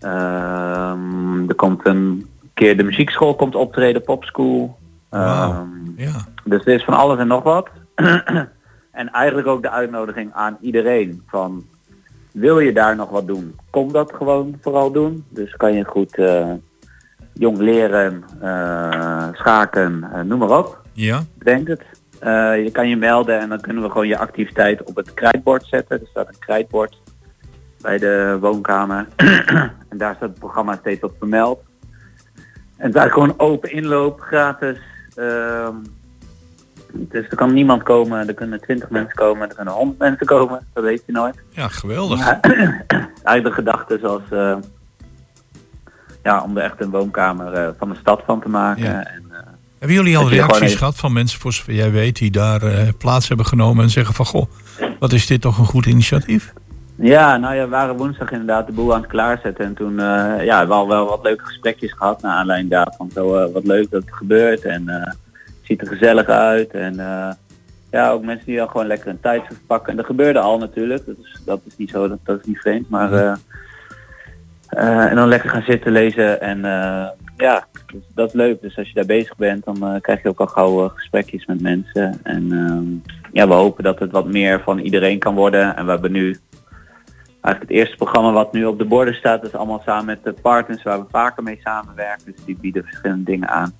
Ehm, 0.00 1.48
er 1.48 1.54
komt 1.54 1.86
een 1.86 2.28
keer 2.54 2.76
de 2.76 2.82
muziekschool 2.82 3.34
komt 3.34 3.54
optreden, 3.54 4.02
popschool. 4.02 4.78
Ehm, 5.10 5.66
Ja. 5.96 6.14
dus 6.44 6.64
er 6.64 6.74
is 6.74 6.84
van 6.84 6.94
alles 6.94 7.18
en 7.18 7.26
nog 7.26 7.42
wat. 7.42 7.68
en 9.00 9.10
eigenlijk 9.12 9.48
ook 9.48 9.62
de 9.62 9.70
uitnodiging 9.70 10.32
aan 10.32 10.58
iedereen 10.60 11.22
van 11.26 11.64
wil 12.38 12.58
je 12.58 12.72
daar 12.72 12.96
nog 12.96 13.10
wat 13.10 13.26
doen? 13.26 13.58
Kom 13.70 13.92
dat 13.92 14.12
gewoon 14.14 14.58
vooral 14.60 14.92
doen. 14.92 15.24
Dus 15.28 15.56
kan 15.56 15.74
je 15.74 15.84
goed 15.84 16.16
eh, 16.16 16.52
jong 17.32 17.58
leren, 17.58 18.24
eh, 18.40 19.28
schaken, 19.32 20.08
eh, 20.12 20.20
noem 20.20 20.38
maar 20.38 20.58
op. 20.58 20.82
Ja. 20.92 21.22
Bedenk 21.38 21.68
het. 21.68 21.82
Je 22.64 22.68
kan 22.72 22.88
je 22.88 22.96
melden 22.96 23.40
en 23.40 23.48
dan 23.48 23.60
kunnen 23.60 23.82
we 23.82 23.90
gewoon 23.90 24.08
je 24.08 24.18
activiteit 24.18 24.82
op 24.82 24.96
het 24.96 25.14
krijtbord 25.14 25.66
zetten. 25.66 26.00
Er 26.00 26.06
staat 26.06 26.28
een 26.28 26.38
krijtbord 26.38 27.00
bij 27.80 27.98
de 27.98 28.36
woonkamer. 28.40 29.06
en 29.90 29.98
daar 29.98 30.14
staat 30.14 30.28
het 30.28 30.38
programma 30.38 30.76
steeds 30.80 31.00
op 31.00 31.14
vermeld. 31.18 31.60
En 32.76 32.92
eigenlijk 32.92 33.12
gewoon 33.12 33.34
open 33.36 33.72
inloop, 33.72 34.20
gratis. 34.20 34.78
Ehm, 35.14 35.74
dus 36.92 37.26
er 37.28 37.36
kan 37.36 37.52
niemand 37.52 37.82
komen, 37.82 38.28
er 38.28 38.34
kunnen 38.34 38.60
20 38.60 38.90
mensen 38.90 39.14
komen, 39.14 39.48
er 39.48 39.54
kunnen 39.54 39.74
100 39.74 39.98
mensen 39.98 40.26
komen, 40.26 40.66
dat 40.72 40.84
weet 40.84 41.02
je 41.06 41.12
nooit. 41.12 41.42
Ja, 41.50 41.68
geweldig. 41.68 42.20
Eigenlijk 43.22 43.44
de 43.48 43.52
gedachte 43.52 43.98
zoals 44.00 44.22
eh, 44.30 44.56
ja, 46.22 46.42
om 46.42 46.56
er 46.56 46.62
echt 46.62 46.80
een 46.80 46.90
woonkamer 46.90 47.52
eh, 47.52 47.68
van 47.78 47.88
de 47.88 47.96
stad 47.96 48.22
van 48.26 48.40
te 48.40 48.48
maken. 48.48 48.82
Ja. 48.82 49.04
En, 49.04 49.24
eh, 49.30 49.36
Hebben 49.78 49.96
jullie 49.96 50.18
al 50.18 50.28
reacties 50.28 50.60
even- 50.60 50.78
gehad 50.78 50.96
van 50.96 51.12
mensen, 51.12 51.40
voor 51.40 51.52
zover 51.52 51.74
jij 51.74 51.90
weet, 51.90 52.16
die 52.16 52.30
daar 52.30 52.92
plaats 52.98 53.28
hebben 53.28 53.46
genomen 53.46 53.84
en 53.84 53.90
zeggen 53.90 54.14
van 54.14 54.26
goh, 54.26 54.46
wat 54.98 55.12
is 55.12 55.26
dit 55.26 55.40
toch 55.40 55.58
een 55.58 55.64
goed 55.64 55.86
initiatief? 55.86 56.52
Ja, 57.00 57.36
nou 57.36 57.54
ja, 57.54 57.64
we 57.64 57.68
waren 57.70 57.96
woensdag 57.96 58.30
inderdaad 58.30 58.66
de 58.66 58.72
boel 58.72 58.94
aan 58.94 59.00
het 59.00 59.10
klaarzetten. 59.10 59.64
En 59.64 59.74
toen 59.74 59.94
ja, 60.44 60.66
we 60.66 60.72
al 60.72 60.88
wel 60.88 61.06
wat 61.08 61.22
leuke 61.22 61.44
gesprekjes 61.44 61.92
gehad 61.92 62.22
naar 62.22 62.36
aanleiding 62.36 62.70
daarvan. 62.70 63.10
Zo 63.14 63.52
wat 63.52 63.64
leuk 63.66 63.90
dat 63.90 64.02
het 64.04 64.14
gebeurt 64.14 64.64
en 64.64 65.16
ziet 65.68 65.80
er 65.80 65.86
gezellig 65.86 66.26
uit. 66.26 66.70
En 66.70 67.00
eh, 67.00 67.30
ja, 67.90 68.10
ook 68.10 68.22
mensen 68.22 68.46
die 68.46 68.60
al 68.60 68.66
gewoon 68.66 68.86
lekker 68.86 69.08
een 69.08 69.20
tijdschrift 69.20 69.66
pakken. 69.66 69.90
En 69.90 69.96
dat 69.96 70.06
gebeurde 70.06 70.38
al 70.38 70.58
natuurlijk, 70.58 71.06
dat 71.06 71.16
is, 71.22 71.40
dat 71.44 71.60
is 71.64 71.76
niet 71.76 71.90
zo, 71.90 72.08
dat, 72.08 72.18
dat 72.22 72.40
is 72.40 72.46
niet 72.46 72.60
vreemd. 72.60 72.88
Maar 72.88 73.12
eh, 73.12 73.34
eh, 74.68 75.10
en 75.10 75.16
dan 75.16 75.28
lekker 75.28 75.50
gaan 75.50 75.62
zitten 75.62 75.92
lezen 75.92 76.40
en 76.40 76.60
ja, 77.36 77.66
dus 77.92 78.02
dat 78.14 78.28
is 78.28 78.34
leuk. 78.34 78.60
Dus 78.60 78.78
als 78.78 78.88
je 78.88 78.94
daar 78.94 79.06
bezig 79.06 79.36
bent, 79.36 79.64
dan 79.64 79.98
krijg 80.00 80.22
je 80.22 80.28
ook 80.28 80.40
al 80.40 80.46
gauw 80.46 80.88
gesprekjes 80.88 81.46
met 81.46 81.60
mensen. 81.60 82.20
En 82.22 82.52
ehm, 82.52 83.12
ja, 83.32 83.48
we 83.48 83.54
hopen 83.54 83.84
dat 83.84 83.98
het 83.98 84.10
wat 84.10 84.26
meer 84.26 84.60
van 84.60 84.78
iedereen 84.78 85.18
kan 85.18 85.34
worden. 85.34 85.76
En 85.76 85.84
we 85.84 85.90
hebben 85.90 86.12
nu 86.12 86.36
eigenlijk 87.40 87.60
het 87.60 87.70
eerste 87.70 87.96
programma 87.96 88.32
wat 88.32 88.52
nu 88.52 88.64
op 88.64 88.78
de 88.78 88.84
borden 88.84 89.14
staat, 89.14 89.44
is 89.44 89.54
allemaal 89.54 89.82
samen 89.84 90.04
met 90.04 90.24
de 90.24 90.32
partners 90.32 90.82
waar 90.82 91.00
we 91.00 91.06
vaker 91.10 91.42
mee 91.42 91.60
samenwerken. 91.64 92.24
Dus 92.24 92.44
die 92.44 92.58
bieden 92.60 92.84
verschillende 92.84 93.24
dingen 93.24 93.48
aan. 93.48 93.72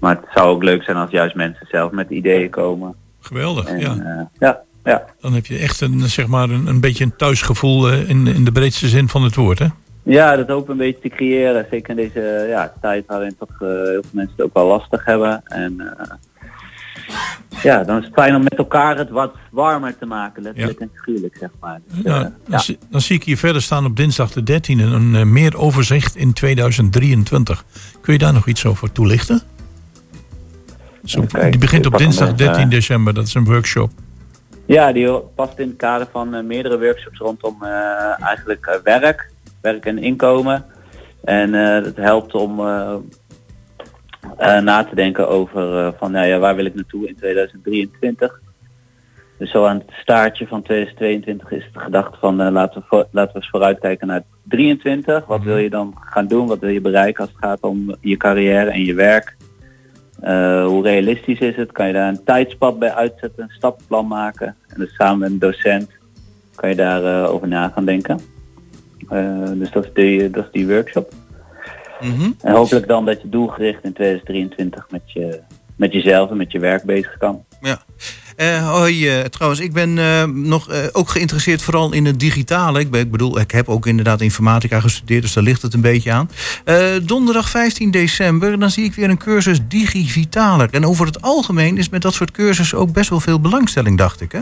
Maar 0.00 0.16
het 0.16 0.24
zou 0.34 0.48
ook 0.48 0.62
leuk 0.62 0.82
zijn 0.82 0.96
als 0.96 1.10
juist 1.10 1.34
mensen 1.34 1.66
zelf 1.70 1.90
met 1.92 2.10
ideeën 2.10 2.50
komen. 2.50 2.94
Geweldig, 3.20 3.64
En, 3.66 3.78
ja. 3.80 3.90
eh, 3.96 4.24
ja, 4.38 4.60
ja. 4.84 5.04
Dan 5.20 5.32
heb 5.34 5.46
je 5.46 5.58
echt 5.58 5.80
een, 5.80 6.00
zeg 6.00 6.26
maar, 6.26 6.50
een, 6.50 6.66
een 6.66 6.80
beetje 6.80 7.04
een 7.04 7.16
thuisgevoel 7.16 7.88
eh, 7.90 8.08
in, 8.08 8.26
in 8.26 8.44
de 8.44 8.52
breedste 8.52 8.88
zin 8.88 9.08
van 9.08 9.22
het 9.22 9.34
woord, 9.34 9.58
hè? 9.58 9.66
Ja, 10.02 10.36
dat 10.36 10.66
we 10.66 10.70
een 10.72 10.76
beetje 10.76 11.00
te 11.00 11.08
creëren. 11.08 11.66
Zeker 11.70 11.90
in 11.90 11.96
deze 11.96 12.46
ja, 12.48 12.72
tijd 12.80 13.04
waarin 13.06 13.36
toch 13.38 13.48
eh, 13.50 13.68
heel 13.68 14.02
veel 14.02 14.10
mensen 14.12 14.34
het 14.36 14.44
ook 14.46 14.54
wel 14.54 14.66
lastig 14.66 15.04
hebben. 15.04 15.40
En 15.44 15.96
ja, 17.62 17.84
dan 17.84 17.98
is 17.98 18.04
het 18.04 18.14
fijn 18.14 18.34
om 18.34 18.42
met 18.42 18.54
elkaar 18.54 18.98
het 18.98 19.10
wat 19.10 19.34
warmer 19.50 19.98
te 19.98 20.06
maken. 20.06 20.42
Letterlijk 20.42 20.78
en 20.80 20.90
figuurlijk, 20.94 21.36
zeg 21.40 21.50
maar. 21.60 21.80
Dus, 21.86 22.02
Nou, 22.04 22.24
eh, 22.24 22.30
dan, 22.48 22.60
zie- 22.60 22.78
dan 22.90 23.00
zie 23.00 23.16
ik 23.16 23.24
hier 23.24 23.36
verder 23.36 23.62
staan 23.62 23.84
op 23.84 23.96
dinsdag 23.96 24.30
de 24.32 24.42
13e 24.42 24.82
een 24.82 25.32
meer 25.32 25.56
overzicht 25.58 26.16
in 26.16 26.32
2023. 26.32 27.64
Kun 28.00 28.12
je 28.12 28.18
daar 28.18 28.32
nog 28.32 28.46
iets 28.46 28.66
over 28.66 28.92
toelichten? 28.92 29.42
Zo, 31.08 31.24
die 31.50 31.58
begint 31.58 31.86
op 31.86 31.98
dinsdag 31.98 32.26
even, 32.26 32.38
13 32.38 32.62
eh. 32.62 32.70
december, 32.70 33.14
dat 33.14 33.26
is 33.26 33.34
een 33.34 33.44
workshop. 33.44 33.90
Ja, 34.66 34.92
die 34.92 35.20
past 35.34 35.58
in 35.58 35.68
het 35.68 35.76
kader 35.76 36.06
van 36.10 36.34
eh, 36.34 36.42
meerdere 36.42 36.78
workshops 36.78 37.18
rondom 37.18 37.56
eh, 37.62 38.22
eigenlijk 38.22 38.66
eh, 38.66 38.80
werk, 38.82 39.30
werk 39.60 39.86
en 39.86 39.98
inkomen. 39.98 40.64
En 41.24 41.52
het 41.52 41.96
helpt 41.96 42.34
om 42.34 42.56
na 44.62 44.84
te 44.84 44.94
denken 44.94 45.28
over 45.28 45.92
van 45.98 46.10
nou 46.10 46.26
ja, 46.26 46.38
waar 46.38 46.56
wil 46.56 46.64
ik 46.64 46.74
naartoe 46.74 47.08
in 47.08 47.16
2023. 47.16 48.40
Dus 49.38 49.50
zo 49.50 49.64
aan 49.64 49.76
het 49.76 49.90
staartje 50.00 50.46
van 50.46 50.62
2022 50.62 51.50
is 51.50 51.68
de 51.72 51.78
gedachte 51.78 52.18
van 52.18 52.50
laten, 52.50 52.84
we 52.90 53.06
laten 53.10 53.32
we 53.32 53.38
eens 53.40 53.50
vooruitkijken 53.50 54.06
naar 54.06 54.22
23. 54.42 55.26
Wat 55.26 55.42
wil 55.42 55.56
je 55.56 55.70
dan 55.70 55.94
gaan 56.00 56.26
doen? 56.26 56.46
Wat 56.46 56.58
wil 56.58 56.70
je 56.70 56.80
bereiken 56.80 57.24
als 57.24 57.32
het 57.32 57.44
gaat 57.44 57.60
om 57.60 57.94
je 58.00 58.16
carrière 58.16 58.70
en 58.70 58.84
je 58.84 58.94
werk? 58.94 59.36
Eh, 60.20 60.66
hoe 60.66 60.82
realistisch 60.82 61.38
is 61.38 61.56
het? 61.56 61.72
Kan 61.72 61.86
je 61.86 61.92
daar 61.92 62.08
een 62.08 62.24
tijdspad 62.24 62.78
bij 62.78 62.92
uitzetten, 62.94 63.42
een 63.42 63.50
stappenplan 63.50 64.06
maken? 64.06 64.56
En 64.66 64.80
dus 64.80 64.94
samen 64.94 65.18
met 65.18 65.30
een 65.30 65.38
docent 65.38 65.90
kan 66.54 66.68
je 66.68 66.74
daar 66.74 67.04
eh, 67.04 67.32
over 67.32 67.48
na 67.48 67.68
gaan 67.68 67.84
denken. 67.84 68.20
Eh, 69.08 69.50
dus 69.54 69.70
dat 69.70 69.84
is, 69.84 69.90
die, 69.94 70.30
dat 70.30 70.44
is 70.44 70.50
die 70.52 70.66
workshop. 70.66 71.12
En 72.40 72.52
hopelijk 72.52 72.88
dan 72.88 73.04
dat 73.04 73.22
je 73.22 73.28
doelgericht 73.28 73.84
in 73.84 73.92
2023 73.92 74.90
met, 74.90 75.12
je, 75.12 75.40
met 75.76 75.92
jezelf 75.92 76.30
en 76.30 76.36
met 76.36 76.52
je 76.52 76.58
werk 76.58 76.82
bezig 76.82 77.18
kan. 77.18 77.44
Ja. 77.60 77.78
Eh, 78.36 78.70
hoi, 78.70 79.08
eh, 79.08 79.20
trouwens, 79.20 79.60
ik 79.60 79.72
ben 79.72 79.98
eh, 79.98 80.24
nog 80.24 80.92
ook 80.92 81.08
geïnteresseerd 81.08 81.62
vooral 81.62 81.92
in 81.92 82.04
het 82.04 82.20
digitale. 82.20 82.80
Ik, 82.80 82.90
ben, 82.90 83.00
ik 83.00 83.10
bedoel, 83.10 83.40
ik 83.40 83.50
heb 83.50 83.68
ook 83.68 83.86
inderdaad 83.86 84.20
informatica 84.20 84.80
gestudeerd, 84.80 85.22
dus 85.22 85.32
daar 85.32 85.44
ligt 85.44 85.62
het 85.62 85.74
een 85.74 85.80
beetje 85.80 86.12
aan. 86.12 86.30
Donderdag 87.02 87.48
15 87.48 87.90
december, 87.90 88.58
dan 88.58 88.70
zie 88.70 88.84
ik 88.84 88.94
weer 88.94 89.10
een 89.10 89.18
cursus 89.18 89.58
Digivitaler. 89.68 90.68
En 90.70 90.86
over 90.86 91.06
het 91.06 91.22
algemeen 91.22 91.78
is 91.78 91.88
met 91.88 92.02
dat 92.02 92.14
soort 92.14 92.30
cursussen 92.30 92.78
ook 92.78 92.92
best 92.92 93.10
wel 93.10 93.20
veel 93.20 93.40
belangstelling, 93.40 93.98
dacht 93.98 94.20
ik, 94.20 94.32
hè? 94.32 94.40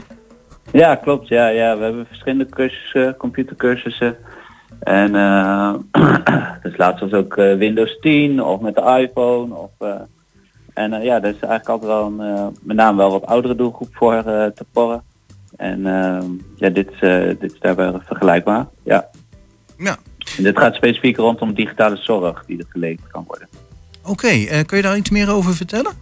Ja, 0.72 0.95
klopt. 0.95 1.28
Ja, 1.28 1.49
ja. 1.49 1.76
We 1.76 1.84
hebben 1.84 2.07
verschillende 2.07 2.49
cursussen, 2.49 3.16
computercursussen. 3.16 4.16
En 4.80 5.12
dus 6.62 6.76
laatst 6.76 7.01
was 7.01 7.12
ook 7.12 7.34
Windows 7.34 7.99
10 8.01 8.42
of 8.42 8.61
met 8.61 8.74
de 8.74 9.07
iPhone. 9.09 9.55
Of, 9.55 9.70
en 10.75 10.93
eh, 10.93 11.05
ja, 11.05 11.20
dat 11.20 11.35
is 11.35 11.41
eigenlijk 11.41 11.68
altijd 11.68 11.91
wel 11.91 12.07
een, 12.07 12.37
eh, 12.37 12.47
met 12.62 12.77
name 12.77 12.97
wel 12.97 13.11
wat 13.11 13.27
oudere 13.27 13.55
doelgroep 13.55 13.89
voor 13.93 14.14
eh, 14.14 14.47
te 14.47 14.64
porren. 14.72 15.03
En 15.57 15.87
eh, 15.87 16.25
ja, 16.57 16.68
dit, 16.68 16.91
dit 17.41 17.53
is 17.53 17.61
daarbij 17.61 17.93
vergelijkbaar. 18.05 18.66
Ja. 18.83 19.09
Ja. 19.79 19.97
En 20.37 20.43
dit 20.43 20.59
gaat 20.59 20.75
specifiek 20.75 21.16
rondom 21.16 21.55
digitale 21.55 21.97
zorg 21.97 22.45
die 22.47 22.59
er 22.59 22.66
geleverd 22.68 23.11
kan 23.11 23.25
worden. 23.27 23.49
Oké, 24.05 24.29
eh, 24.29 24.64
kun 24.64 24.77
je 24.77 24.83
daar 24.83 24.97
iets 24.97 25.11
meer 25.11 25.31
over 25.31 25.55
vertellen? 25.55 25.93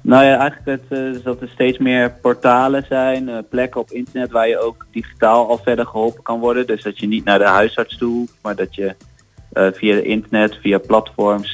Nou 0.00 0.24
ja, 0.24 0.38
eigenlijk 0.38 0.82
het, 0.88 1.24
dat 1.24 1.40
er 1.40 1.48
steeds 1.48 1.78
meer 1.78 2.12
portalen 2.12 2.84
zijn, 2.88 3.46
plekken 3.48 3.80
op 3.80 3.90
internet 3.90 4.30
waar 4.30 4.48
je 4.48 4.58
ook 4.58 4.86
digitaal 4.90 5.48
al 5.48 5.58
verder 5.58 5.86
geholpen 5.86 6.22
kan 6.22 6.40
worden. 6.40 6.66
Dus 6.66 6.82
dat 6.82 6.98
je 6.98 7.06
niet 7.06 7.24
naar 7.24 7.38
de 7.38 7.44
huisarts 7.44 7.98
toe 7.98 8.12
hoeft, 8.12 8.38
maar 8.42 8.56
dat 8.56 8.74
je 8.74 8.94
via 9.52 9.96
internet, 9.96 10.58
via 10.62 10.78
platforms 10.78 11.52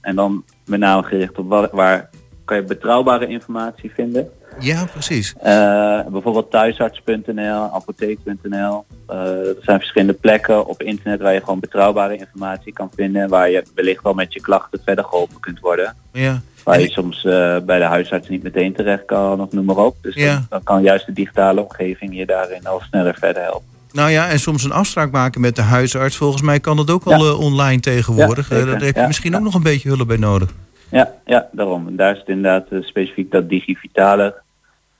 en 0.00 0.14
dan 0.14 0.44
met 0.68 0.80
name 0.80 1.02
gericht 1.02 1.38
op 1.38 1.48
wat, 1.48 1.70
waar 1.72 2.10
kan 2.44 2.56
je 2.56 2.62
betrouwbare 2.62 3.26
informatie 3.26 3.92
vinden. 3.94 4.30
Ja, 4.60 4.84
precies. 4.84 5.34
Eh, 5.40 6.00
bijvoorbeeld 6.06 6.50
thuisarts.nl, 6.50 7.62
apotheek.nl. 7.72 8.84
Eh, 9.06 9.18
er 9.48 9.56
zijn 9.60 9.78
verschillende 9.78 10.12
plekken 10.12 10.66
op 10.66 10.82
internet 10.82 11.20
waar 11.20 11.32
je 11.34 11.40
gewoon 11.40 11.60
betrouwbare 11.60 12.16
informatie 12.16 12.72
kan 12.72 12.90
vinden. 12.94 13.28
Waar 13.28 13.50
je 13.50 13.62
wellicht 13.74 14.02
wel 14.02 14.14
met 14.14 14.32
je 14.32 14.40
klachten 14.40 14.80
verder 14.84 15.04
geholpen 15.04 15.40
kunt 15.40 15.60
worden. 15.60 15.94
Ja. 16.12 16.40
Waar 16.64 16.80
je 16.80 16.90
soms 16.90 17.24
eh, 17.24 17.58
bij 17.58 17.78
de 17.78 17.84
huisarts 17.84 18.28
niet 18.28 18.42
meteen 18.42 18.72
terecht 18.72 19.04
kan 19.04 19.40
of 19.40 19.52
noem 19.52 19.64
maar 19.64 19.76
op. 19.76 19.96
Dus 20.00 20.14
Ja. 20.14 20.34
dan, 20.34 20.46
dan 20.48 20.62
kan 20.62 20.82
juist 20.82 21.06
de 21.06 21.12
digitale 21.12 21.60
omgeving 21.62 22.16
je 22.16 22.26
daarin 22.26 22.66
al 22.66 22.80
sneller 22.88 23.14
verder 23.18 23.42
helpen. 23.42 23.77
Nou 23.98 24.10
ja, 24.10 24.28
en 24.28 24.40
soms 24.40 24.64
een 24.64 24.72
afspraak 24.72 25.10
maken 25.10 25.40
met 25.40 25.56
de 25.56 25.62
huisarts. 25.62 26.16
Volgens 26.16 26.42
mij 26.42 26.60
kan 26.60 26.76
dat 26.76 26.90
ook 26.90 27.04
wel 27.04 27.24
Ja. 27.24 27.30
eh, 27.30 27.40
online 27.40 27.80
tegenwoordig. 27.80 28.48
Ja, 28.50 28.56
Eh, 28.56 28.64
daar 28.66 28.80
heb 28.80 28.94
je 28.94 29.00
Ja. 29.00 29.06
misschien 29.06 29.36
ook 29.36 29.42
nog 29.42 29.54
een 29.54 29.62
beetje 29.62 29.88
hulp 29.88 30.08
bij 30.08 30.16
nodig. 30.16 30.50
Ja, 30.90 31.10
ja, 31.26 31.46
daarom. 31.52 31.86
En 31.86 31.96
daar 31.96 32.12
is 32.12 32.18
het 32.18 32.28
inderdaad 32.28 32.66
eh, 32.70 32.78
specifiek 32.82 33.30
dat 33.30 33.48
digitale 33.48 34.34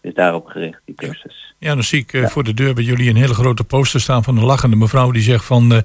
is 0.01 0.15
daarop 0.15 0.47
gericht, 0.47 0.81
die 0.85 0.95
cursus. 0.95 1.55
Ja, 1.59 1.75
dan 1.75 1.83
zie 1.85 2.05
ik 2.07 2.29
voor 2.29 2.45
de 2.45 2.55
deur 2.55 2.75
bij 2.75 2.85
jullie 2.85 3.11
een 3.11 3.17
hele 3.17 3.35
grote 3.35 3.65
poster 3.65 4.01
staan 4.01 4.25
van 4.25 4.37
een 4.37 4.45
lachende 4.45 4.77
mevrouw 4.77 5.11
die 5.11 5.23
zegt 5.23 5.45
van 5.45 5.73
eh 5.73 5.79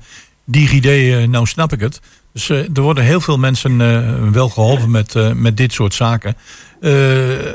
DigiD, 0.45 0.85
eh, 0.85 1.23
nou 1.27 1.45
snap 1.45 1.71
ik 1.73 1.79
het. 1.79 1.99
Dus 2.33 2.49
er 2.49 2.81
worden 2.81 3.03
heel 3.03 3.21
veel 3.21 3.37
mensen 3.37 3.81
eh, 3.81 4.29
wel 4.31 4.49
geholpen 4.49 4.91
met, 4.91 5.15
eh, 5.15 5.31
met 5.31 5.57
dit 5.57 5.73
soort 5.73 5.93
zaken. 5.93 6.35
Eh, 6.81 6.91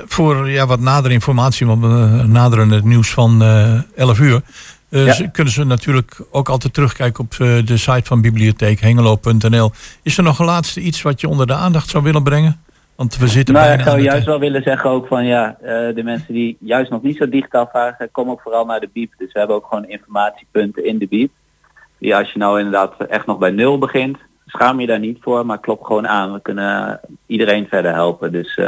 voor 0.07 0.51
ja, 0.51 0.67
wat 0.67 0.81
nadere 0.81 1.15
informatie, 1.15 1.67
want 1.67 1.81
we 1.83 2.23
naderen 2.27 2.71
het 2.71 2.85
nieuws 2.85 3.11
van 3.11 3.43
eh 3.43 3.81
11 3.97 4.19
uur. 4.21 4.41
Eh, 4.91 5.07
Ja. 5.07 5.13
ze- 5.13 5.31
kunnen 5.31 5.53
ze 5.53 5.65
natuurlijk 5.65 6.21
ook 6.31 6.49
altijd 6.49 6.75
terugkijken 6.75 7.25
op 7.25 7.33
eh, 7.33 7.39
de 7.67 7.77
site 7.77 8.03
van 8.05 8.21
bibliotheek 8.21 8.81
hengelo.nl. 8.81 9.71
Is 10.03 10.17
er 10.17 10.23
nog 10.23 10.39
een 10.39 10.47
laatste 10.47 10.81
iets 10.81 11.03
wat 11.03 11.21
je 11.21 11.29
onder 11.29 11.47
de 11.47 11.55
aandacht 11.55 11.89
zou 11.89 12.05
willen 12.05 12.23
brengen? 12.23 12.61
Want 12.97 13.17
we 13.17 13.27
zitten 13.29 13.55
Nou, 13.55 13.67
bijna 13.67 13.83
ik 13.83 13.89
zou 13.89 14.01
juist 14.03 14.27
wel 14.27 14.39
willen 14.39 14.63
zeggen 14.63 14.91
ook 14.91 15.07
van 15.07 15.25
ja, 15.27 15.57
eh, 15.63 15.95
de 15.95 16.03
mensen 16.05 16.35
die 16.35 16.57
juist 16.61 16.91
nog 16.91 17.03
niet 17.03 17.17
zo 17.17 17.29
digitaal 17.29 17.69
vragen, 17.71 18.11
kom 18.11 18.31
ook 18.31 18.41
vooral 18.41 18.65
naar 18.65 18.81
de 18.81 18.91
BIEB. 18.93 19.13
Dus 19.19 19.33
we 19.33 19.39
hebben 19.39 19.57
ook 19.57 19.67
gewoon 19.69 19.89
informatiepunten 19.89 20.85
in 20.87 20.99
de 20.99 21.07
BIEB. 21.07 21.31
Die 21.99 22.17
als 22.17 22.33
je 22.33 22.39
nou 22.39 22.59
inderdaad 22.59 22.95
echt 23.09 23.27
nog 23.27 23.39
bij 23.39 23.51
nul 23.51 23.79
begint, 23.79 24.19
schaam 24.47 24.81
je 24.81 24.87
daar 24.87 24.99
niet 24.99 25.19
voor, 25.21 25.47
maar 25.47 25.61
klop 25.61 25.83
gewoon 25.83 26.09
aan. 26.09 26.33
We 26.33 26.41
kunnen 26.43 27.01
iedereen 27.27 27.67
verder 27.69 27.93
helpen. 27.93 28.33
Dus 28.33 28.61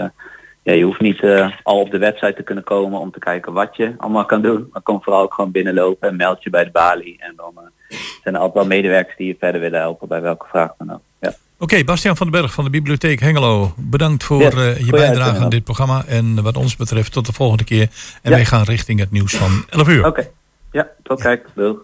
ja, 0.62 0.72
je 0.72 0.84
hoeft 0.84 1.00
niet 1.00 1.20
eh, 1.22 1.50
al 1.62 1.80
op 1.80 1.90
de 1.90 1.98
website 1.98 2.34
te 2.34 2.42
kunnen 2.42 2.64
komen 2.64 3.00
om 3.00 3.10
te 3.10 3.18
kijken 3.18 3.52
wat 3.52 3.76
je 3.76 3.94
allemaal 3.98 4.24
kan 4.26 4.42
doen. 4.42 4.68
Maar 4.72 4.82
kom 4.82 5.02
vooral 5.02 5.22
ook 5.22 5.34
gewoon 5.34 5.50
binnenlopen 5.50 6.08
en 6.08 6.16
meld 6.16 6.42
je 6.42 6.50
bij 6.50 6.64
de 6.64 6.70
balie. 6.70 7.16
En 7.18 7.32
dan 7.36 7.52
eh, 7.56 7.98
zijn 8.22 8.34
er 8.34 8.40
altijd 8.40 8.66
wel 8.66 8.76
medewerkers 8.76 9.16
die 9.16 9.26
je 9.26 9.36
verder 9.38 9.60
willen 9.60 9.80
helpen 9.80 10.08
bij 10.08 10.20
welke 10.20 10.46
vraag 10.48 10.70
dan 10.78 10.92
ook. 10.92 11.00
Ja. 11.20 11.34
Oké, 11.58 11.84
Bastiaan 11.84 12.16
van 12.16 12.30
den 12.30 12.40
Berg 12.40 12.52
van 12.54 12.64
de 12.64 12.70
Bibliotheek 12.70 13.20
Hengelo. 13.20 13.72
Bedankt 13.76 14.24
voor 14.24 14.42
eh, 14.42 14.78
je 14.86 14.90
bijdrage 14.90 15.40
aan 15.40 15.50
dit 15.50 15.64
programma. 15.64 16.04
En 16.06 16.42
wat 16.42 16.56
ons 16.56 16.76
betreft 16.76 17.12
tot 17.12 17.26
de 17.26 17.32
volgende 17.32 17.64
keer. 17.64 17.88
En 18.22 18.30
Ja. 18.30 18.36
wij 18.36 18.44
gaan 18.44 18.62
richting 18.62 19.00
het 19.00 19.10
nieuws 19.10 19.34
van 19.36 19.64
11 19.68 19.88
uur. 19.88 20.06
Oké, 20.06 20.28
ja, 20.72 20.88
tot 21.02 21.22
kijk. 21.22 21.46
Doeg. 21.54 21.78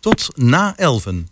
Tot 0.00 0.30
na 0.34 0.72
elven. 0.76 1.28